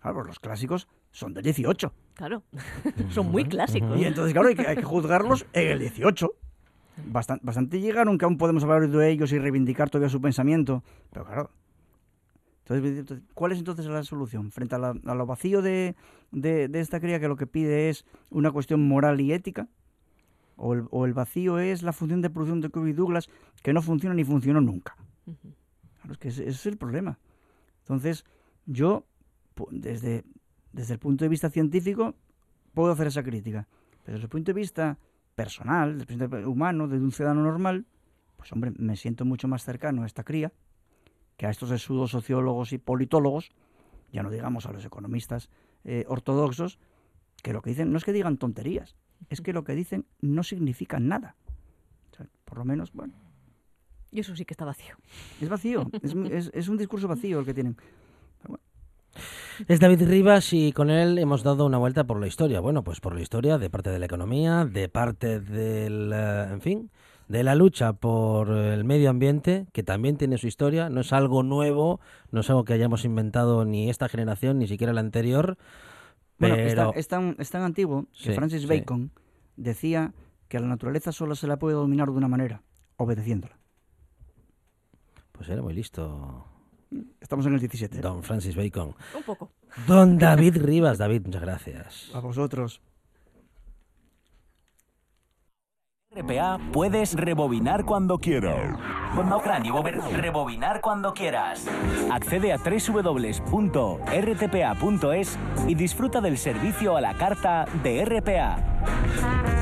Claro, 0.00 0.16
pues 0.16 0.26
los 0.26 0.40
clásicos 0.40 0.88
son 1.12 1.34
del 1.34 1.44
18. 1.44 1.92
Claro, 2.14 2.42
son 3.10 3.30
muy 3.30 3.44
clásicos. 3.44 3.98
Y 4.00 4.04
entonces, 4.04 4.32
claro, 4.32 4.48
hay 4.48 4.54
que, 4.56 4.66
hay 4.66 4.76
que 4.76 4.82
juzgarlos 4.82 5.46
en 5.52 5.68
el 5.68 5.78
18. 5.80 6.30
Bastan- 7.10 7.40
Bastante, 7.42 7.80
llegaron 7.80 8.18
que 8.18 8.24
aún 8.24 8.38
podemos 8.38 8.62
hablar 8.64 8.88
de 8.88 9.10
ellos 9.10 9.32
y 9.32 9.38
reivindicar 9.38 9.90
todavía 9.90 10.08
su 10.10 10.20
pensamiento. 10.20 10.82
Pero 11.12 11.24
claro. 11.24 11.50
Entonces, 12.68 13.22
¿cuál 13.34 13.52
es 13.52 13.58
entonces 13.58 13.86
la 13.86 14.02
solución? 14.04 14.50
Frente 14.52 14.74
a, 14.76 14.78
la- 14.78 14.94
a 15.04 15.14
lo 15.14 15.26
vacío 15.26 15.62
de, 15.62 15.94
de- 16.30 16.68
de 16.68 16.80
esta 16.80 17.00
cría 17.00 17.18
que 17.20 17.28
lo 17.28 17.36
que 17.36 17.46
pide 17.46 17.88
es 17.88 18.04
una 18.30 18.50
cuestión 18.50 18.86
moral 18.86 19.20
y 19.20 19.32
ética. 19.32 19.68
O 20.56 20.74
el, 20.74 20.84
o 20.90 21.06
el 21.06 21.14
vacío 21.14 21.58
es 21.58 21.82
la 21.82 21.92
función 21.92 22.20
de 22.20 22.30
producción 22.30 22.60
de 22.60 22.70
Kirby 22.70 22.92
Douglas 22.92 23.28
que 23.62 23.72
no 23.72 23.82
funciona 23.82 24.14
ni 24.14 24.22
funcionó 24.22 24.60
nunca. 24.60 24.94
Claro, 25.24 26.12
es 26.12 26.18
que 26.18 26.28
ese, 26.28 26.42
ese 26.42 26.50
es 26.50 26.66
el 26.66 26.76
problema. 26.76 27.18
Entonces, 27.80 28.24
yo, 28.66 29.04
desde, 29.70 30.24
desde 30.72 30.94
el 30.94 31.00
punto 31.00 31.24
de 31.24 31.30
vista 31.30 31.50
científico, 31.50 32.14
puedo 32.74 32.92
hacer 32.92 33.08
esa 33.08 33.22
crítica. 33.24 33.66
Pero 34.04 34.16
desde 34.16 34.24
el 34.26 34.30
punto 34.30 34.50
de 34.52 34.60
vista 34.60 34.98
personal, 35.34 35.98
desde 35.98 36.02
el 36.02 36.06
punto 36.18 36.28
de 36.28 36.36
vista 36.38 36.50
humano, 36.50 36.88
de 36.88 36.96
un 36.98 37.12
ciudadano 37.12 37.42
normal, 37.42 37.86
pues 38.36 38.52
hombre, 38.52 38.72
me 38.76 38.96
siento 38.96 39.24
mucho 39.24 39.48
más 39.48 39.64
cercano 39.64 40.02
a 40.02 40.06
esta 40.06 40.24
cría 40.24 40.52
que 41.36 41.46
a 41.46 41.50
estos 41.50 41.70
sociólogos 42.10 42.72
y 42.72 42.78
politólogos, 42.78 43.50
ya 44.12 44.22
no 44.22 44.30
digamos 44.30 44.66
a 44.66 44.72
los 44.72 44.84
economistas 44.84 45.48
eh, 45.84 46.04
ortodoxos, 46.08 46.78
que 47.42 47.52
lo 47.52 47.62
que 47.62 47.70
dicen 47.70 47.90
no 47.90 47.98
es 47.98 48.04
que 48.04 48.12
digan 48.12 48.36
tonterías, 48.36 48.94
es 49.30 49.40
que 49.40 49.52
lo 49.52 49.64
que 49.64 49.74
dicen 49.74 50.04
no 50.20 50.42
significa 50.42 51.00
nada. 51.00 51.34
O 52.12 52.16
sea, 52.16 52.26
por 52.44 52.58
lo 52.58 52.64
menos, 52.64 52.92
bueno, 52.92 53.14
Y 54.10 54.20
eso 54.20 54.36
sí 54.36 54.44
que 54.44 54.52
está 54.52 54.64
vacío. 54.66 54.94
es 55.40 55.48
vacío, 55.48 55.88
es, 56.02 56.14
es- 56.30 56.50
es 56.52 56.68
un 56.68 56.76
discurso 56.76 57.08
vacío 57.08 57.40
el 57.40 57.46
que 57.46 57.54
tienen. 57.54 57.76
Es 59.68 59.80
David 59.80 60.02
Rivas 60.08 60.52
y 60.52 60.72
con 60.72 60.90
él 60.90 61.18
hemos 61.18 61.42
dado 61.42 61.66
una 61.66 61.78
vuelta 61.78 62.04
por 62.04 62.18
la 62.20 62.26
historia. 62.26 62.60
Bueno, 62.60 62.82
pues 62.82 63.00
por 63.00 63.14
la 63.14 63.20
historia 63.20 63.58
de 63.58 63.70
parte 63.70 63.90
de 63.90 63.98
la 63.98 64.06
economía, 64.06 64.64
de 64.64 64.88
parte 64.88 65.40
del, 65.40 66.12
eh, 66.14 66.48
en 66.50 66.60
fin, 66.60 66.90
de 67.28 67.44
la 67.44 67.54
lucha 67.54 67.92
por 67.92 68.50
el 68.50 68.84
medio 68.84 69.10
ambiente, 69.10 69.66
que 69.72 69.82
también 69.82 70.16
tiene 70.16 70.38
su 70.38 70.46
historia. 70.46 70.88
No 70.88 71.00
es 71.02 71.12
algo 71.12 71.42
nuevo, 71.42 72.00
no 72.30 72.40
es 72.40 72.50
algo 72.50 72.64
que 72.64 72.72
hayamos 72.72 73.04
inventado 73.04 73.64
ni 73.64 73.90
esta 73.90 74.08
generación, 74.08 74.58
ni 74.58 74.66
siquiera 74.66 74.92
la 74.92 75.00
anterior. 75.00 75.56
Bueno, 76.38 76.56
es, 76.56 77.08
tan, 77.08 77.36
es 77.38 77.50
tan 77.50 77.62
antiguo 77.62 78.06
que 78.22 78.30
Sí, 78.30 78.32
Francis 78.32 78.62
sí. 78.62 78.66
Bacon 78.66 79.12
decía 79.56 80.12
que 80.48 80.56
a 80.56 80.60
la 80.60 80.66
naturaleza 80.66 81.12
solo 81.12 81.34
se 81.36 81.46
la 81.46 81.58
puede 81.58 81.76
dominar 81.76 82.08
de 82.10 82.16
una 82.16 82.28
manera, 82.28 82.62
obedeciéndola. 82.96 83.58
pues 85.32 85.48
era 85.48 85.62
muy 85.62 85.72
listo, 85.74 86.44
Estamos 87.20 87.46
en 87.46 87.54
el 87.54 87.60
17. 87.60 88.00
don 88.00 88.22
Francis 88.22 88.56
Bacon. 88.56 88.94
Un 89.16 89.22
poco. 89.22 89.50
Don 89.86 90.18
David 90.18 90.58
Rivas, 90.62 90.98
David, 90.98 91.22
muchas 91.24 91.42
gracias. 91.42 92.10
A 92.14 92.20
vosotros. 92.20 92.80
RPA 96.14 96.58
puedes 96.72 97.14
rebobinar 97.14 97.86
cuando 97.86 98.18
quieras. 98.18 98.78
Rebobinar 100.14 100.82
cuando 100.82 101.14
quieras. 101.14 101.66
Accede 102.10 102.52
a 102.52 102.58
www.rtpa.es 102.58 103.38
y 105.66 105.74
disfruta 105.74 106.20
del 106.20 106.36
servicio 106.36 106.98
a 106.98 107.00
la 107.00 107.14
carta 107.14 107.64
de 107.82 108.04
RPA. 108.04 109.61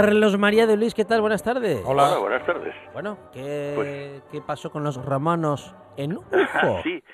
Carlos 0.00 0.38
María 0.38 0.66
de 0.66 0.78
Luis, 0.78 0.94
¿qué 0.94 1.04
tal? 1.04 1.20
Buenas 1.20 1.42
tardes. 1.42 1.82
Hola. 1.84 2.16
buenas 2.16 2.46
tardes. 2.46 2.74
Bueno, 2.94 3.18
¿qué, 3.34 3.72
Pues- 3.76 4.22
¿qué 4.32 4.40
pasó 4.40 4.70
con 4.72 4.82
los 4.82 4.96
romanos 5.04 5.74
en 5.98 6.16
Ujo? 6.16 6.30
sí, 6.82 7.04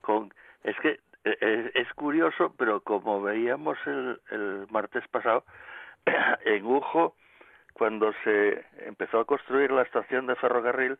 con, 0.00 0.32
es 0.62 0.76
que 0.78 0.90
eh, 1.24 1.36
eh, 1.40 1.70
es 1.74 1.92
curioso, 1.94 2.54
pero 2.56 2.82
como 2.82 3.20
veíamos 3.20 3.76
el, 3.86 4.20
el 4.30 4.66
martes 4.70 5.02
pasado, 5.08 5.42
en 6.44 6.64
Ujo, 6.64 7.16
cuando 7.72 8.12
se 8.22 8.64
empezó 8.86 9.18
a 9.18 9.24
construir 9.24 9.72
la 9.72 9.82
estación 9.82 10.28
de 10.28 10.36
ferrocarril, 10.36 10.98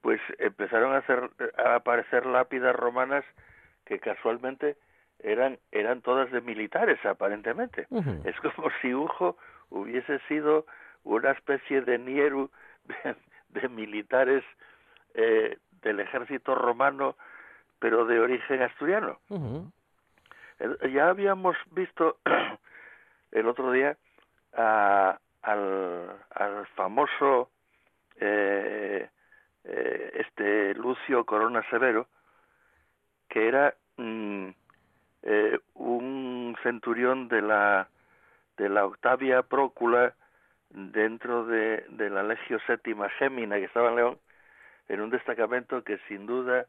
pues 0.00 0.20
empezaron 0.40 0.92
a 0.92 0.98
hacer 0.98 1.30
a 1.64 1.76
aparecer 1.76 2.26
lápidas 2.26 2.74
romanas 2.74 3.24
que 3.84 4.00
casualmente 4.00 4.76
eran 5.20 5.60
eran 5.70 6.02
todas 6.02 6.32
de 6.32 6.40
militares 6.40 6.98
aparentemente. 7.06 7.86
Es 8.24 8.34
como 8.40 8.70
si 8.82 8.92
Ujo 8.92 9.36
hubiese 9.70 10.18
sido 10.28 10.66
una 11.04 11.32
especie 11.32 11.80
de 11.82 11.98
Nieru 11.98 12.50
de, 12.84 13.16
de 13.60 13.68
militares 13.68 14.44
eh, 15.14 15.58
del 15.82 16.00
ejército 16.00 16.54
romano, 16.54 17.16
pero 17.78 18.04
de 18.06 18.18
origen 18.20 18.62
asturiano. 18.62 19.18
Eh, 20.58 20.90
Ya 20.92 21.08
habíamos 21.08 21.56
visto 21.72 22.18
el 23.32 23.46
otro 23.46 23.70
día 23.72 23.96
a- 24.54 25.18
al, 25.42 26.10
al 26.34 26.66
famoso 26.74 27.50
eh, 28.18 29.08
eh, 29.64 30.10
este 30.14 30.74
Lucio 30.74 31.24
Corona 31.24 31.62
Severo, 31.70 32.08
que 33.28 33.46
era 33.48 33.74
mm, 33.96 34.48
eh, 35.22 35.58
un 35.74 36.56
centurión 36.62 37.28
de 37.28 37.42
la 37.42 37.88
de 38.56 38.68
la 38.68 38.86
Octavia 38.86 39.42
Prócula 39.42 40.14
dentro 40.70 41.46
de, 41.46 41.84
de 41.90 42.10
la 42.10 42.22
Legio 42.22 42.58
Séptima 42.66 43.08
Gémina 43.10 43.56
que 43.56 43.64
estaba 43.64 43.90
en 43.90 43.96
León, 43.96 44.18
en 44.88 45.00
un 45.00 45.10
destacamento 45.10 45.82
que 45.84 45.98
sin 46.08 46.26
duda 46.26 46.66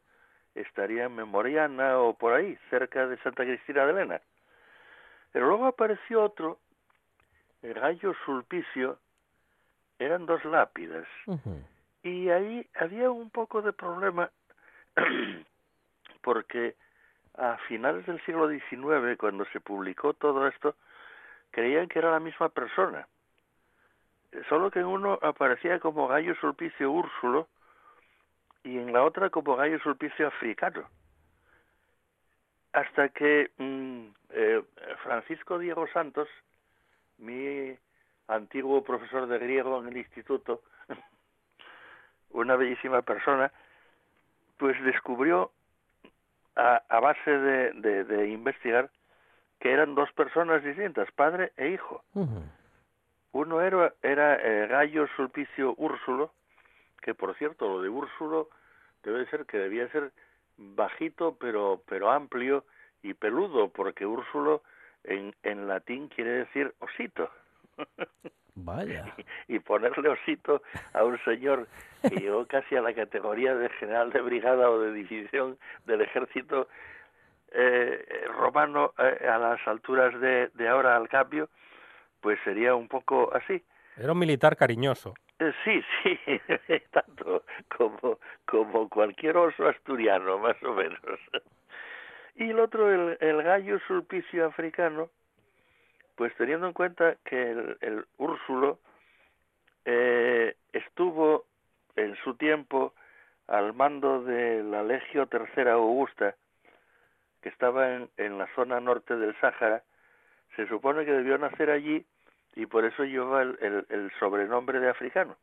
estaría 0.54 1.04
en 1.04 1.14
Memoriana 1.14 1.98
o 1.98 2.14
por 2.14 2.32
ahí, 2.32 2.58
cerca 2.70 3.06
de 3.06 3.18
Santa 3.18 3.44
Cristina 3.44 3.84
de 3.84 3.92
Elena. 3.92 4.20
Pero 5.32 5.46
luego 5.46 5.66
apareció 5.66 6.22
otro, 6.22 6.58
el 7.62 7.74
Gallo 7.74 8.14
Sulpicio, 8.24 8.98
eran 9.98 10.26
dos 10.26 10.44
lápidas. 10.44 11.06
Y 12.02 12.30
ahí 12.30 12.66
había 12.76 13.10
un 13.10 13.30
poco 13.30 13.62
de 13.62 13.72
problema 13.72 14.30
porque 16.22 16.76
a 17.36 17.56
finales 17.68 18.06
del 18.06 18.24
siglo 18.24 18.48
XIX, 18.48 19.16
cuando 19.18 19.44
se 19.46 19.60
publicó 19.60 20.14
todo 20.14 20.46
esto, 20.46 20.74
creían 21.50 21.88
que 21.88 21.98
era 21.98 22.10
la 22.10 22.20
misma 22.20 22.48
persona. 22.48 23.06
Solo 24.48 24.70
que 24.70 24.80
en 24.80 24.86
uno 24.86 25.18
aparecía 25.22 25.80
como 25.80 26.08
Gallo 26.08 26.34
Sulpicio 26.36 26.90
Úrsulo 26.90 27.48
y 28.62 28.76
en 28.76 28.92
la 28.92 29.02
otra 29.02 29.30
como 29.30 29.56
Gallo 29.56 29.78
Sulpicio 29.80 30.26
Africano. 30.26 30.88
Hasta 32.72 33.08
que 33.08 33.50
mm, 33.56 34.06
eh, 34.30 34.62
Francisco 35.02 35.58
Diego 35.58 35.86
Santos, 35.88 36.28
mi 37.16 37.76
antiguo 38.28 38.84
profesor 38.84 39.26
de 39.26 39.38
griego 39.38 39.80
en 39.80 39.88
el 39.88 39.96
instituto, 39.96 40.62
una 42.30 42.56
bellísima 42.56 43.00
persona, 43.00 43.50
pues 44.58 44.80
descubrió 44.84 45.50
a, 46.56 46.82
a 46.88 47.00
base 47.00 47.30
de, 47.30 48.04
de 48.04 48.28
investigar 48.28 48.90
que 49.60 49.72
eran 49.72 49.94
dos 49.94 50.10
personas 50.12 50.62
distintas, 50.62 51.10
padre 51.12 51.52
e 51.56 51.68
hijo. 51.68 52.02
Uno 53.32 53.60
era, 53.60 53.92
era 54.02 54.36
eh, 54.36 54.66
Gallo 54.66 55.06
Sulpicio 55.16 55.74
Úrsulo, 55.76 56.32
que 57.02 57.14
por 57.14 57.36
cierto, 57.36 57.68
lo 57.68 57.82
de 57.82 57.88
Úrsulo 57.88 58.48
debe 59.02 59.26
ser 59.26 59.46
que 59.46 59.58
debía 59.58 59.88
ser 59.88 60.12
bajito, 60.56 61.36
pero, 61.38 61.82
pero 61.86 62.10
amplio 62.10 62.64
y 63.02 63.14
peludo, 63.14 63.68
porque 63.68 64.06
Úrsulo 64.06 64.62
en, 65.04 65.34
en 65.42 65.68
latín 65.68 66.08
quiere 66.08 66.30
decir 66.30 66.74
osito. 66.80 67.30
Vaya. 68.60 69.14
y 69.46 69.60
ponerle 69.60 70.08
osito 70.08 70.62
a 70.92 71.04
un 71.04 71.16
señor 71.24 71.68
que 72.02 72.16
llegó 72.16 72.44
casi 72.46 72.74
a 72.74 72.82
la 72.82 72.92
categoría 72.92 73.54
de 73.54 73.68
general 73.70 74.10
de 74.10 74.20
brigada 74.20 74.68
o 74.68 74.80
de 74.80 74.92
división 74.92 75.58
del 75.86 76.00
ejército 76.00 76.68
eh, 77.52 78.26
romano 78.36 78.92
eh, 78.98 79.26
a 79.26 79.38
las 79.38 79.66
alturas 79.66 80.18
de, 80.20 80.48
de 80.54 80.68
ahora 80.68 80.96
al 80.96 81.08
cambio, 81.08 81.48
pues 82.20 82.38
sería 82.44 82.74
un 82.74 82.88
poco 82.88 83.34
así. 83.34 83.62
Era 83.96 84.12
un 84.12 84.18
militar 84.18 84.56
cariñoso. 84.56 85.14
Eh, 85.38 85.52
Sí, 85.64 85.82
sí, 86.02 86.18
tanto 86.90 87.44
como, 87.76 88.18
como 88.44 88.88
cualquier 88.88 89.36
oso 89.36 89.68
asturiano, 89.68 90.38
más 90.38 90.60
o 90.62 90.74
menos. 90.74 91.00
Y 92.34 92.50
el 92.50 92.60
otro, 92.60 92.92
el, 92.92 93.18
el 93.20 93.42
gallo 93.42 93.78
sulpicio 93.86 94.46
africano, 94.46 95.10
pues 96.16 96.34
teniendo 96.36 96.66
en 96.66 96.72
cuenta 96.72 97.16
que 97.24 97.50
el, 97.50 97.76
el 97.80 98.04
Úrsulo 98.16 98.78
eh, 99.84 100.56
estuvo 100.72 101.46
en 101.96 102.16
su 102.22 102.34
tiempo 102.34 102.94
al 103.46 103.74
mando 103.74 104.22
de 104.22 104.62
la 104.62 104.82
Legio 104.82 105.26
Tercera 105.26 105.72
Augusta, 105.74 106.34
estaba 107.48 107.94
en, 107.94 108.08
en 108.16 108.38
la 108.38 108.46
zona 108.54 108.80
norte 108.80 109.16
del 109.16 109.34
Sáhara, 109.40 109.82
se 110.56 110.66
supone 110.68 111.04
que 111.04 111.12
debió 111.12 111.38
nacer 111.38 111.70
allí 111.70 112.04
y 112.54 112.66
por 112.66 112.84
eso 112.84 113.04
lleva 113.04 113.42
el, 113.42 113.86
el- 113.88 114.12
sobrenombre 114.18 114.80
de 114.80 114.88
africano. 114.88 115.36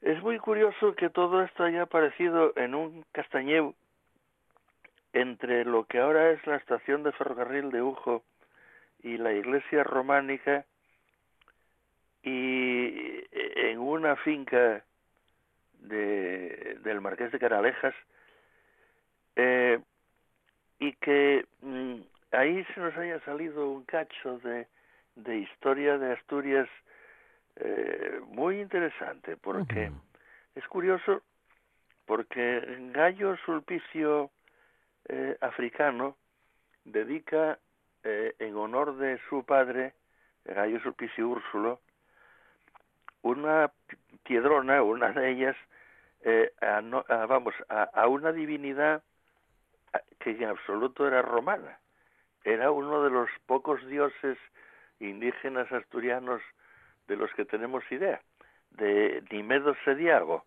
Es 0.00 0.20
muy 0.22 0.38
curioso 0.38 0.94
que 0.94 1.10
todo 1.10 1.42
esto 1.42 1.64
haya 1.64 1.82
aparecido 1.82 2.52
en 2.56 2.74
un 2.74 3.04
castañeu 3.12 3.74
entre 5.12 5.64
lo 5.64 5.84
que 5.84 5.98
ahora 6.00 6.30
es 6.30 6.44
la 6.46 6.56
estación 6.56 7.02
de 7.04 7.12
ferrocarril 7.12 7.70
de 7.70 7.82
Ujo 7.82 8.24
y 9.02 9.16
la 9.16 9.32
iglesia 9.32 9.84
románica 9.84 10.64
y 12.22 13.22
en 13.32 13.78
una 13.78 14.16
finca 14.16 14.82
de, 15.74 16.78
del 16.82 17.00
Marqués 17.00 17.30
de 17.30 17.38
Canalejas 17.38 17.94
eh, 19.36 19.78
y 20.78 20.92
que 20.94 21.46
mm, 21.62 22.00
ahí 22.32 22.64
se 22.74 22.80
nos 22.80 22.96
haya 22.96 23.20
salido 23.20 23.70
un 23.70 23.84
cacho 23.84 24.38
de, 24.40 24.66
de 25.16 25.38
historia 25.38 25.98
de 25.98 26.12
Asturias 26.12 26.68
eh, 27.56 28.20
muy 28.28 28.60
interesante 28.60 29.36
porque 29.36 29.90
es 30.54 30.66
curioso 30.66 31.22
porque 32.06 32.62
Gallo 32.92 33.36
Sulpicio 33.44 34.30
eh, 35.08 35.36
africano 35.40 36.16
dedica 36.84 37.58
eh, 38.02 38.34
en 38.38 38.56
honor 38.56 38.96
de 38.96 39.18
su 39.28 39.44
padre 39.44 39.94
Gallo 40.44 40.80
Sulpicio 40.80 41.28
Úrsulo 41.28 41.80
una 43.22 43.70
piedrona 44.24 44.82
una 44.82 45.12
de 45.12 45.30
ellas 45.30 45.56
eh, 46.24 46.52
a 46.60 46.80
no, 46.80 47.04
a, 47.08 47.26
vamos 47.26 47.54
a, 47.68 47.84
a 47.84 48.08
una 48.08 48.32
divinidad 48.32 49.02
que 50.24 50.44
en 50.44 50.50
absoluto 50.50 51.06
era 51.06 51.22
romana 51.22 51.78
era 52.44 52.70
uno 52.70 53.02
de 53.02 53.10
los 53.10 53.28
pocos 53.46 53.84
dioses 53.86 54.38
indígenas 55.00 55.70
asturianos 55.72 56.42
de 57.08 57.16
los 57.16 57.32
que 57.32 57.44
tenemos 57.44 57.82
idea, 57.90 58.20
de 58.70 59.24
Nimedo 59.30 59.74
Sediago, 59.84 60.44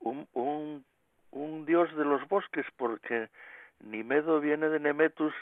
un, 0.00 0.28
un, 0.32 0.84
un 1.30 1.64
dios 1.64 1.94
de 1.96 2.04
los 2.04 2.26
bosques, 2.28 2.66
porque 2.76 3.28
Nimedo 3.80 4.40
viene 4.40 4.68
de 4.68 4.80
Nemetus 4.80 5.34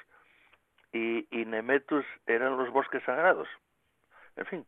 y, 0.93 1.27
y 1.31 1.45
Nemetus 1.47 2.05
eran 2.27 2.57
los 2.57 2.71
bosques 2.71 3.03
sagrados. 3.05 3.49
En 4.37 4.47
fin, 4.47 4.67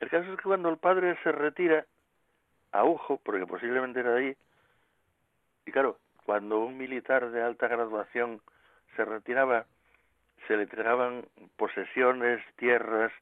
el 0.00 0.08
caso 0.08 0.30
es 0.32 0.36
que 0.38 0.44
cuando 0.44 0.70
el 0.70 0.78
padre 0.78 1.16
se 1.22 1.32
retira 1.32 1.86
a 2.72 2.84
Ujo, 2.84 3.20
porque 3.22 3.46
posiblemente 3.46 4.00
era 4.00 4.12
de 4.12 4.20
ahí, 4.20 4.36
y 5.66 5.72
claro, 5.72 5.98
cuando 6.24 6.58
un 6.58 6.76
militar 6.76 7.30
de 7.30 7.42
alta 7.42 7.68
graduación 7.68 8.40
se 8.96 9.04
retiraba, 9.04 9.66
se 10.46 10.56
le 10.56 10.64
entregaban 10.64 11.26
posesiones, 11.56 12.42
tierras 12.56 13.12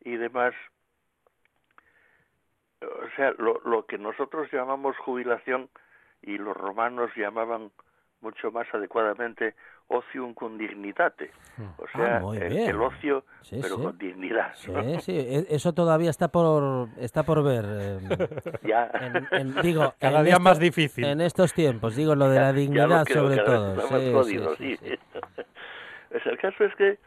y 0.00 0.16
demás. 0.16 0.54
O 2.82 3.08
sea, 3.16 3.32
lo, 3.38 3.60
lo 3.64 3.86
que 3.86 3.98
nosotros 3.98 4.48
llamamos 4.52 4.96
jubilación 4.98 5.68
y 6.22 6.38
los 6.38 6.56
romanos 6.56 7.10
llamaban 7.16 7.70
mucho 8.20 8.50
más 8.50 8.66
adecuadamente 8.74 9.54
ocium 9.88 10.34
con 10.34 10.58
dignitate. 10.58 11.30
O 11.78 11.84
Ah, 11.84 11.88
sea, 11.96 12.20
muy 12.20 12.36
el, 12.38 12.48
bien. 12.48 12.70
el 12.70 12.80
ocio, 12.82 13.24
Sí, 13.42 13.58
pero 13.62 13.76
sí. 13.76 13.82
con 13.82 13.98
dignidad. 13.98 14.52
¿no? 14.68 14.82
Sí, 14.82 15.00
sí, 15.00 15.12
e- 15.16 15.46
eso 15.54 15.72
todavía 15.72 16.10
está 16.10 16.28
por 16.28 16.88
está 16.98 17.22
por 17.22 17.42
ver. 17.44 17.64
eh, 17.66 17.98
Ya. 18.62 18.90
en- 19.00 19.28
en- 19.30 19.62
digo, 19.62 19.94
Cada 20.00 20.18
en 20.18 20.24
día 20.24 20.34
esto- 20.34 20.42
más 20.44 20.58
difícil. 20.58 21.04
En 21.04 21.20
estos 21.20 21.54
tiempos, 21.54 21.94
digo 21.96 22.14
lo 22.14 22.28
de 22.28 22.34
Ya- 22.36 22.40
la 22.42 22.46
ya 22.48 22.52
lo 22.52 22.58
dignidad 22.60 23.04
creo, 23.04 23.22
sobre 23.22 23.36
todo. 23.38 23.80
jodido, 23.88 24.56
sí, 24.56 24.76
sí. 24.76 24.76
sí, 24.76 24.88
sí. 25.36 25.42
Pues 26.10 26.26
el 26.26 26.38
caso 26.38 26.64
es 26.64 26.74
que 26.76 26.98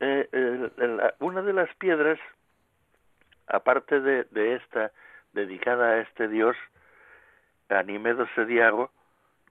eh, 0.00 0.28
el- 0.32 0.72
el- 0.78 1.00
una 1.20 1.42
de 1.42 1.52
las 1.52 1.68
piedras, 1.76 2.18
aparte 3.46 4.00
de, 4.00 4.24
de 4.30 4.56
esta, 4.56 4.90
dedicada 5.32 5.90
a 5.92 6.00
este 6.00 6.28
dios, 6.28 6.56
a 7.68 7.82
Nimedo 7.82 8.26
Sediago, 8.34 8.90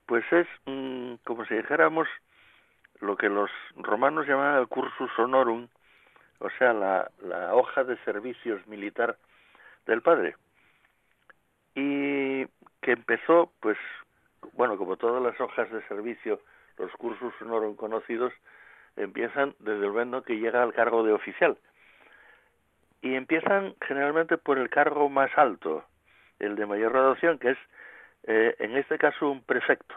pues 0.06 0.24
es, 0.32 0.48
mm, 0.66 1.16
como 1.26 1.46
si 1.46 1.56
dijéramos, 1.56 2.08
lo 3.00 3.18
que 3.18 3.30
los 3.30 3.50
romanos 3.76 4.28
llamaban 4.28 4.60
el 4.60 4.68
cursus 4.68 5.12
honorum, 5.18 5.68
o 6.40 6.50
sea, 6.58 6.74
la, 6.74 7.10
hoja 7.54 7.84
de 7.84 7.98
servicios 8.04 8.66
militar 8.68 9.18
del 9.86 10.02
padre. 10.02 10.36
Y 11.76 12.46
que 12.82 12.92
empezó, 12.92 13.52
pues, 13.60 13.78
bueno, 14.54 14.78
como 14.78 14.98
todas 14.98 15.22
las 15.22 15.40
hojas 15.40 15.70
de 15.72 15.82
servicio, 15.88 16.40
los 16.78 16.92
cursus 16.94 17.34
honorum 17.42 17.76
conocidos, 17.76 18.34
empiezan 18.96 19.56
desde 19.60 19.86
el 19.86 19.92
momento 19.92 20.24
que 20.24 20.38
llega 20.38 20.64
al 20.64 20.74
cargo 20.74 21.04
de 21.04 21.14
oficial. 21.14 21.58
Y 23.02 23.16
empiezan 23.16 23.76
generalmente 23.82 24.38
por 24.38 24.58
el 24.58 24.70
cargo 24.70 25.10
más 25.10 25.30
alto, 25.38 25.86
el 26.40 26.56
de 26.56 26.66
mayor 26.66 26.94
graduación, 26.94 27.40
que 27.40 27.52
es, 27.52 27.58
eh, 28.24 28.56
en 28.60 28.78
este 28.78 28.98
caso, 28.98 29.30
un 29.30 29.44
prefecto. 29.44 29.96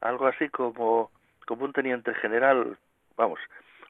Algo 0.00 0.26
así 0.26 0.48
como, 0.48 1.10
como 1.50 1.64
un 1.64 1.72
teniente 1.72 2.14
general, 2.14 2.78
vamos, 3.16 3.40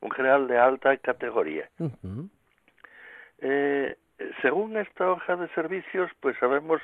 un 0.00 0.11
general 0.12 0.48
de 0.48 0.56
alta 0.56 0.96
categoría. 0.96 1.68
Eh, 3.38 3.98
según 4.40 4.78
esta 4.78 5.11
hoja 5.11 5.36
de 5.36 5.46
servicios, 5.48 6.11
pues 6.20 6.38
sabemos 6.38 6.80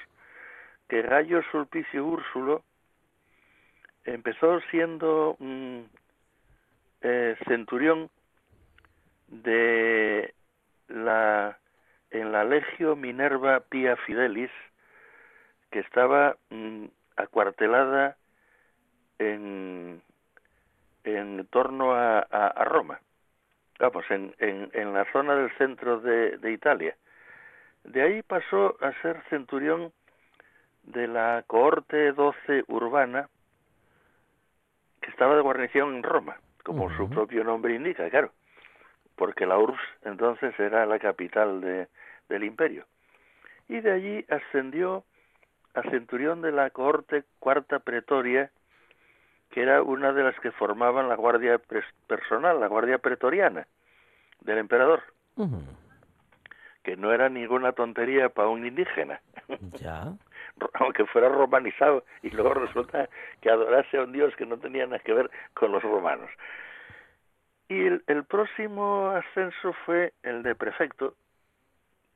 que 0.87 1.01
Gallo 1.01 1.41
Sulpicio 1.51 2.05
Úrsulo 2.05 2.63
empezó 4.05 4.61
siendo 4.71 5.39
mm, 5.39 5.81
eh, 7.01 7.37
centurión 7.49 8.11
de 9.29 10.35
la 10.89 11.57
en 12.11 12.33
la 12.33 12.45
Legio 12.45 12.97
Minerva 12.97 13.61
Pia 13.61 13.97
Fidelis, 13.97 14.53
que 15.71 15.79
estaba 15.79 16.37
mm, 16.51 16.85
acuartelada 17.17 18.19
en, 19.19 20.03
en 21.07 21.47
torno 21.47 21.95
a, 21.95 22.19
a- 22.19 22.49
a 22.49 22.65
Roma 22.65 23.01
vamos, 23.79 24.05
en, 24.11 24.35
en, 24.39 24.71
en 24.73 24.93
la 24.95 25.05
zona 25.13 25.35
del 25.37 25.51
centro 25.59 26.01
de, 26.01 26.39
de 26.39 26.53
Italia. 26.53 26.97
De 27.85 28.03
ahí 28.03 28.23
pasó 28.23 28.77
a 28.81 28.93
ser 29.03 29.23
centurión 29.29 29.93
de 30.85 31.07
la 31.07 31.45
cohorte 31.47 32.13
12 32.13 32.65
urbana, 32.69 33.29
que 35.01 35.11
estaba 35.11 35.37
de 35.37 35.43
guarnición 35.43 35.97
en 35.97 36.03
Roma, 36.03 36.37
como 36.65 36.89
su 36.97 37.09
propio 37.11 37.45
nombre 37.45 37.75
indica, 37.75 38.09
claro, 38.11 38.33
porque 39.15 39.47
la 39.47 39.59
URSS 39.59 39.81
entonces 40.05 40.59
era 40.59 40.87
la 40.87 40.99
capital 40.99 41.61
de, 41.61 41.89
del 42.29 42.45
imperio. 42.45 42.87
Y 43.69 43.81
de 43.81 43.93
allí 43.93 44.25
ascendió 44.29 45.05
a 45.75 45.83
centurión 45.91 46.41
de 46.41 46.53
la 46.53 46.71
cohorte 46.71 47.25
cuarta 47.39 47.79
pretoria, 47.81 48.51
que 49.57 49.63
era 49.63 49.81
una 49.83 50.13
de 50.13 50.23
las 50.23 50.39
que 50.41 50.51
formaban 50.51 51.09
la 51.09 51.15
guardia 51.15 51.59
personal, 52.07 52.61
la 52.61 52.67
guardia 52.67 52.99
pretoriana 52.99 53.67
del 54.43 54.59
emperador, 54.59 55.03
que 56.83 56.95
no 56.99 57.11
era 57.11 57.31
ninguna 57.31 57.73
tontería 57.73 58.29
para 58.29 58.49
un 58.49 58.67
indígena, 58.67 59.19
Ya. 59.81 60.13
aunque 60.75 61.07
fuera 61.07 61.31
romanizado 61.31 62.05
y 62.21 62.29
luego 62.33 62.53
resulta 62.53 63.09
que 63.41 63.49
adorase 63.49 63.97
a 63.97 64.03
un 64.03 64.13
dios 64.13 64.37
que 64.37 64.45
no 64.45 64.59
tenía 64.59 64.85
nada 64.85 64.99
que 64.99 65.15
ver 65.15 65.31
con 65.55 65.73
los 65.73 65.83
romanos. 65.83 66.29
Y 67.71 67.87
el, 67.87 68.05
el 68.09 68.25
próximo 68.25 69.09
ascenso 69.09 69.73
fue 69.87 70.13
el 70.23 70.43
de 70.43 70.55
prefecto, 70.55 71.15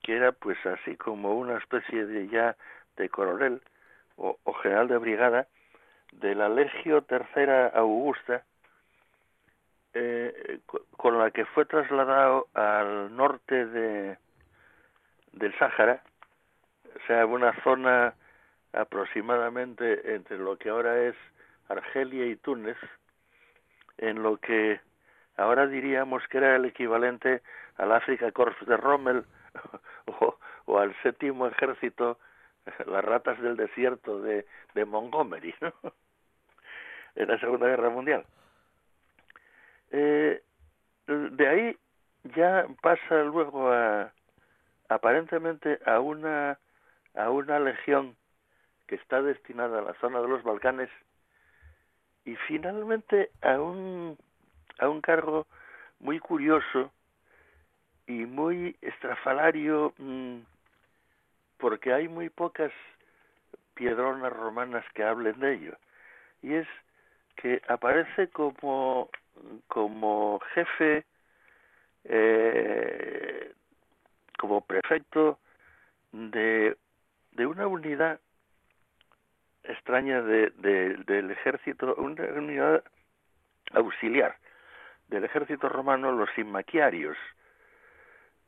que 0.03 0.14
era 0.14 0.32
pues 0.32 0.59
así 0.66 0.95
como 0.99 1.32
una 1.38 1.57
especie 1.57 2.05
de 2.05 2.28
ya 2.28 2.55
de 2.99 3.09
coronel 3.09 3.62
o, 4.16 4.36
o 4.45 4.53
general 4.53 4.88
de 4.88 4.99
brigada 4.99 5.49
de 6.12 6.34
la 6.34 6.48
Legio 6.48 7.02
Tercera 7.02 7.68
Augusta, 7.68 8.44
eh, 9.94 10.61
co- 10.66 10.84
con 10.96 11.18
la 11.18 11.30
que 11.30 11.44
fue 11.46 11.64
trasladado 11.64 12.48
al 12.54 13.14
norte 13.16 13.66
de 13.66 14.18
del 15.32 15.56
Sáhara, 15.58 16.02
o 16.96 17.06
sea, 17.06 17.24
una 17.26 17.52
zona 17.62 18.14
aproximadamente 18.72 20.14
entre 20.14 20.38
lo 20.38 20.56
que 20.58 20.70
ahora 20.70 21.00
es 21.02 21.14
Argelia 21.68 22.26
y 22.26 22.36
Túnez, 22.36 22.76
en 23.98 24.22
lo 24.22 24.38
que 24.38 24.80
ahora 25.36 25.66
diríamos 25.66 26.26
que 26.28 26.38
era 26.38 26.56
el 26.56 26.64
equivalente 26.64 27.42
al 27.76 27.92
África 27.92 28.30
Corps 28.32 28.56
de 28.66 28.76
Rommel 28.76 29.24
o, 30.06 30.36
o 30.66 30.78
al 30.78 30.94
séptimo 31.02 31.46
ejército, 31.46 32.18
las 32.86 33.04
ratas 33.04 33.40
del 33.40 33.56
desierto 33.56 34.20
de, 34.20 34.46
de 34.74 34.84
Montgomery, 34.84 35.54
¿no? 35.61 35.72
en 37.14 37.28
la 37.28 37.38
Segunda 37.38 37.66
Guerra 37.66 37.90
Mundial. 37.90 38.24
Eh, 39.90 40.42
de 41.06 41.48
ahí 41.48 41.76
ya 42.36 42.66
pasa 42.82 43.22
luego 43.24 43.72
a 43.72 44.12
aparentemente 44.88 45.78
a 45.86 46.00
una 46.00 46.58
a 47.14 47.30
una 47.30 47.58
legión 47.58 48.16
que 48.86 48.94
está 48.96 49.22
destinada 49.22 49.80
a 49.80 49.82
la 49.82 49.94
zona 49.94 50.20
de 50.20 50.28
los 50.28 50.42
Balcanes 50.42 50.90
y 52.24 52.36
finalmente 52.46 53.30
a 53.42 53.61
un 53.61 54.16
a 54.78 54.88
un 54.88 55.00
cargo 55.00 55.46
muy 55.98 56.18
curioso 56.20 56.92
y 58.06 58.26
muy 58.26 58.76
estrafalario 58.80 59.92
mm, 59.98 60.38
porque 61.61 61.92
hay 61.92 62.08
muy 62.08 62.28
pocas 62.30 62.72
piedronas 63.74 64.32
romanas 64.32 64.84
que 64.94 65.04
hablen 65.04 65.38
de 65.40 65.54
ello 65.54 65.76
y 66.42 66.54
es 66.54 66.68
que 67.36 67.62
aparece 67.68 68.28
como 68.28 69.08
como 69.68 70.40
jefe 70.54 71.04
eh, 72.04 73.52
como 74.38 74.62
prefecto 74.62 75.38
de, 76.12 76.76
de 77.32 77.46
una 77.46 77.66
unidad 77.66 78.20
extraña 79.64 80.22
de, 80.22 80.50
de- 80.56 80.96
del 81.06 81.30
ejército, 81.30 81.94
una 81.96 82.24
unidad 82.24 82.82
auxiliar 83.72 84.36
del 85.08 85.24
ejército 85.24 85.68
romano, 85.68 86.12
los 86.12 86.30
Simmaquiarios. 86.34 87.16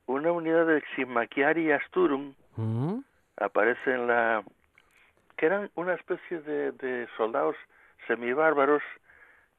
Una 0.07 0.33
unidad 0.33 0.67
de 0.67 0.83
Simmaquiari 0.97 1.73
Asturum 1.73 2.35
Mm, 2.57 2.99
aparece 3.37 3.95
en 3.95 4.07
la... 4.07 4.43
que 5.37 5.47
eran 5.47 5.71
una 5.75 5.95
especie 5.95 6.41
de, 6.41 6.73
de 6.73 7.09
soldados 7.17 7.57
semibárbaros, 8.07 8.83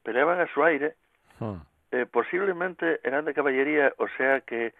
peleaban 0.02 0.40
a 0.40 0.46
su 0.52 0.62
aire, 0.64 0.94
Hmm. 1.40 1.56
eh, 1.90 2.06
posiblemente 2.06 3.00
eran 3.02 3.24
de 3.24 3.34
caballería, 3.34 3.92
o 3.98 4.06
sea 4.16 4.40
que 4.42 4.72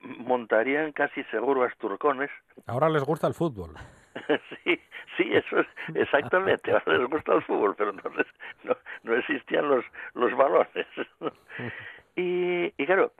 montarían 0.00 0.90
casi 0.92 1.22
seguro 1.24 1.62
asturcones. 1.62 2.30
Ahora 2.66 2.88
les 2.88 3.04
gusta 3.04 3.28
el 3.28 3.34
fútbol. 3.34 3.74
sí, 4.64 4.80
sí, 5.16 5.30
eso 5.32 5.60
es 5.60 5.66
exactamente. 5.94 6.72
Ahora 6.72 6.98
les 6.98 7.08
gusta 7.08 7.34
el 7.34 7.42
fútbol, 7.42 7.76
pero 7.76 7.90
entonces 7.90 8.26
no, 8.64 8.76
no 9.04 9.14
existían 9.14 9.68
los, 9.68 9.84
los 10.14 10.36
balones. 10.36 10.86
y, 12.16 12.72
y 12.76 12.86
claro, 12.86 13.12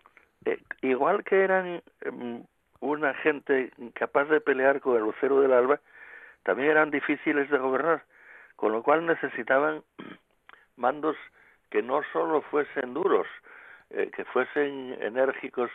eh, 0.46 0.58
igual 0.82 1.22
que 1.22 1.44
eran 1.44 1.80
em, 2.00 2.42
una 2.80 3.14
gente 3.14 3.70
capaz 3.94 4.24
de 4.24 4.40
pelear 4.40 4.80
con 4.80 4.96
el 4.96 5.02
lucero 5.02 5.40
del 5.40 5.52
alba, 5.52 5.80
también 6.42 6.70
eran 6.70 6.90
difíciles 6.90 7.50
de 7.50 7.58
gobernar, 7.58 8.04
con 8.56 8.72
lo 8.72 8.82
cual 8.82 9.06
necesitaban 9.06 9.82
mandos 10.76 11.16
que 11.70 11.82
no 11.82 12.02
solo 12.12 12.42
fuesen 12.42 12.94
duros, 12.94 13.26
eh, 13.90 14.10
que 14.14 14.24
fuesen 14.24 14.96
enérgicos, 15.00 15.70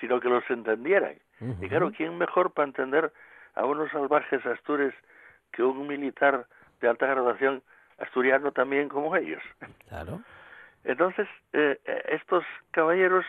sino 0.00 0.20
que 0.20 0.28
los 0.28 0.48
entendieran. 0.50 1.16
Y 1.62 1.68
claro, 1.68 1.90
¿quién 1.96 2.18
mejor 2.18 2.52
para 2.52 2.68
entender 2.68 3.12
a 3.54 3.64
unos 3.64 3.90
salvajes 3.90 4.44
astures 4.44 4.94
que 5.52 5.62
un 5.62 5.86
militar 5.86 6.46
de 6.82 6.88
alta 6.88 7.06
graduación 7.06 7.62
asturiano 7.98 8.52
también 8.52 8.90
como 8.90 9.16
ellos? 9.16 9.42
claro. 9.88 10.20
Entonces, 10.84 11.28
eh, 11.52 11.78
eh, 11.84 12.02
estos 12.08 12.44
caballeros, 12.70 13.24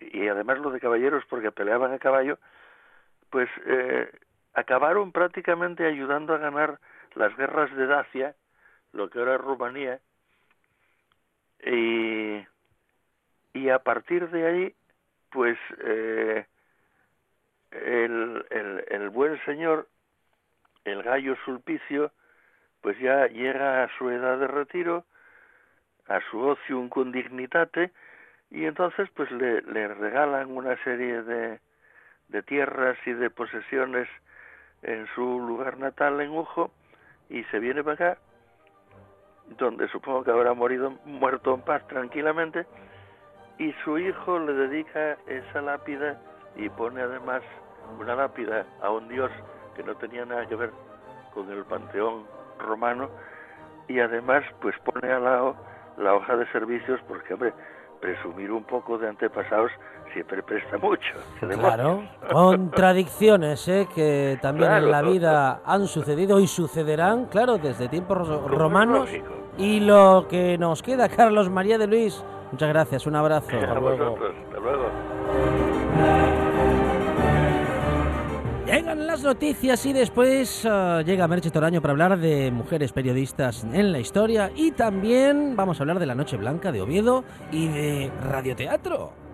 y 0.00 0.28
además 0.28 0.58
lo 0.58 0.70
de 0.70 0.80
caballeros 0.80 1.24
porque 1.28 1.52
peleaban 1.52 1.92
a 1.92 1.98
caballo, 1.98 2.38
pues 3.30 3.48
eh, 3.66 4.10
acabaron 4.54 5.12
prácticamente 5.12 5.86
ayudando 5.86 6.34
a 6.34 6.38
ganar 6.38 6.78
las 7.14 7.36
guerras 7.36 7.74
de 7.76 7.86
Dacia, 7.86 8.34
lo 8.92 9.10
que 9.10 9.18
ahora 9.18 9.34
es 9.34 9.40
Rumanía, 9.40 10.00
y, 11.64 12.46
y 13.52 13.68
a 13.68 13.78
partir 13.80 14.30
de 14.30 14.46
ahí, 14.46 14.74
pues 15.30 15.58
eh, 15.84 16.46
el, 17.70 18.44
el, 18.50 18.84
el 18.88 19.10
buen 19.10 19.42
señor, 19.44 19.88
el 20.84 21.02
gallo 21.02 21.36
Sulpicio, 21.44 22.12
pues 22.80 22.98
ya 22.98 23.26
llega 23.26 23.84
a 23.84 23.98
su 23.98 24.08
edad 24.10 24.38
de 24.38 24.46
retiro, 24.46 25.04
a 26.06 26.20
su 26.30 26.40
ocium 26.40 26.88
con 26.88 27.12
dignitate, 27.12 27.92
y 28.50 28.64
entonces 28.64 29.08
pues 29.14 29.30
le, 29.30 29.60
regalan 29.60 30.50
una 30.50 30.76
serie 30.84 31.22
de, 31.22 31.60
de 32.28 32.42
tierras 32.42 32.96
y 33.06 33.12
de 33.12 33.30
posesiones 33.30 34.08
en 34.82 35.06
su 35.14 35.22
lugar 35.22 35.78
natal 35.78 36.20
en 36.20 36.30
Ujo, 36.30 36.70
y 37.28 37.44
se 37.44 37.58
viene 37.58 37.82
para 37.82 37.94
acá, 37.94 38.18
donde 39.58 39.88
supongo 39.88 40.24
que 40.24 40.30
habrá 40.30 40.54
morido, 40.54 40.90
muerto 41.04 41.54
en 41.54 41.62
paz 41.62 41.86
tranquilamente, 41.88 42.66
y 43.58 43.72
su 43.84 43.98
hijo 43.98 44.38
le 44.38 44.52
dedica 44.52 45.18
esa 45.26 45.60
lápida 45.60 46.20
y 46.56 46.68
pone 46.68 47.02
además 47.02 47.42
una 47.98 48.14
lápida 48.14 48.66
a 48.80 48.90
un 48.90 49.08
dios 49.08 49.30
que 49.74 49.82
no 49.82 49.96
tenía 49.96 50.24
nada 50.24 50.46
que 50.46 50.54
ver 50.54 50.70
con 51.34 51.50
el 51.50 51.64
panteón 51.64 52.26
romano 52.58 53.10
y 53.88 54.00
además 54.00 54.44
pues 54.60 54.78
pone 54.80 55.10
al 55.10 55.24
lado 55.24 55.56
la 55.96 56.14
hoja 56.14 56.36
de 56.36 56.46
servicios 56.52 57.00
porque 57.08 57.34
hombre 57.34 57.52
presumir 58.00 58.50
un 58.52 58.64
poco 58.64 58.98
de 58.98 59.08
antepasados 59.08 59.70
siempre 60.12 60.42
presta 60.42 60.78
mucho 60.78 61.02
¡Qué 61.40 61.46
Claro, 61.46 62.02
contradicciones 62.30 63.68
¿eh? 63.68 63.86
que 63.94 64.38
también 64.40 64.72
en 64.72 64.90
la 64.90 65.02
vida 65.02 65.60
han 65.64 65.86
sucedido 65.86 66.40
y 66.40 66.46
sucederán, 66.46 67.26
claro, 67.26 67.58
desde 67.58 67.88
tiempos 67.88 68.26
romanos. 68.50 69.10
Y 69.56 69.80
lo 69.80 70.26
que 70.28 70.56
nos 70.56 70.82
queda, 70.82 71.08
Carlos 71.16 71.50
María 71.50 71.78
de 71.78 71.86
Luis, 71.86 72.24
muchas 72.52 72.68
gracias, 72.68 73.06
un 73.06 73.16
abrazo. 73.16 73.50
a 73.56 73.74
luego. 73.74 74.10
vosotros 74.10 74.34
hasta 74.46 74.60
luego 74.60 75.07
Noticias 79.22 79.84
y 79.86 79.92
después 79.92 80.64
ah, 80.64 81.02
llega 81.04 81.28
Merche 81.28 81.50
Toraño 81.50 81.80
para 81.80 81.92
hablar 81.92 82.18
de 82.18 82.50
mujeres 82.50 82.92
periodistas 82.92 83.64
en 83.64 83.92
la 83.92 84.00
historia 84.00 84.50
y 84.54 84.70
también 84.72 85.56
vamos 85.56 85.78
a 85.78 85.82
hablar 85.82 85.98
de 85.98 86.06
la 86.06 86.14
Noche 86.14 86.36
Blanca 86.36 86.72
de 86.72 86.80
Oviedo 86.80 87.24
y 87.50 87.68
de 87.68 88.12
radioteatro. 88.22 89.27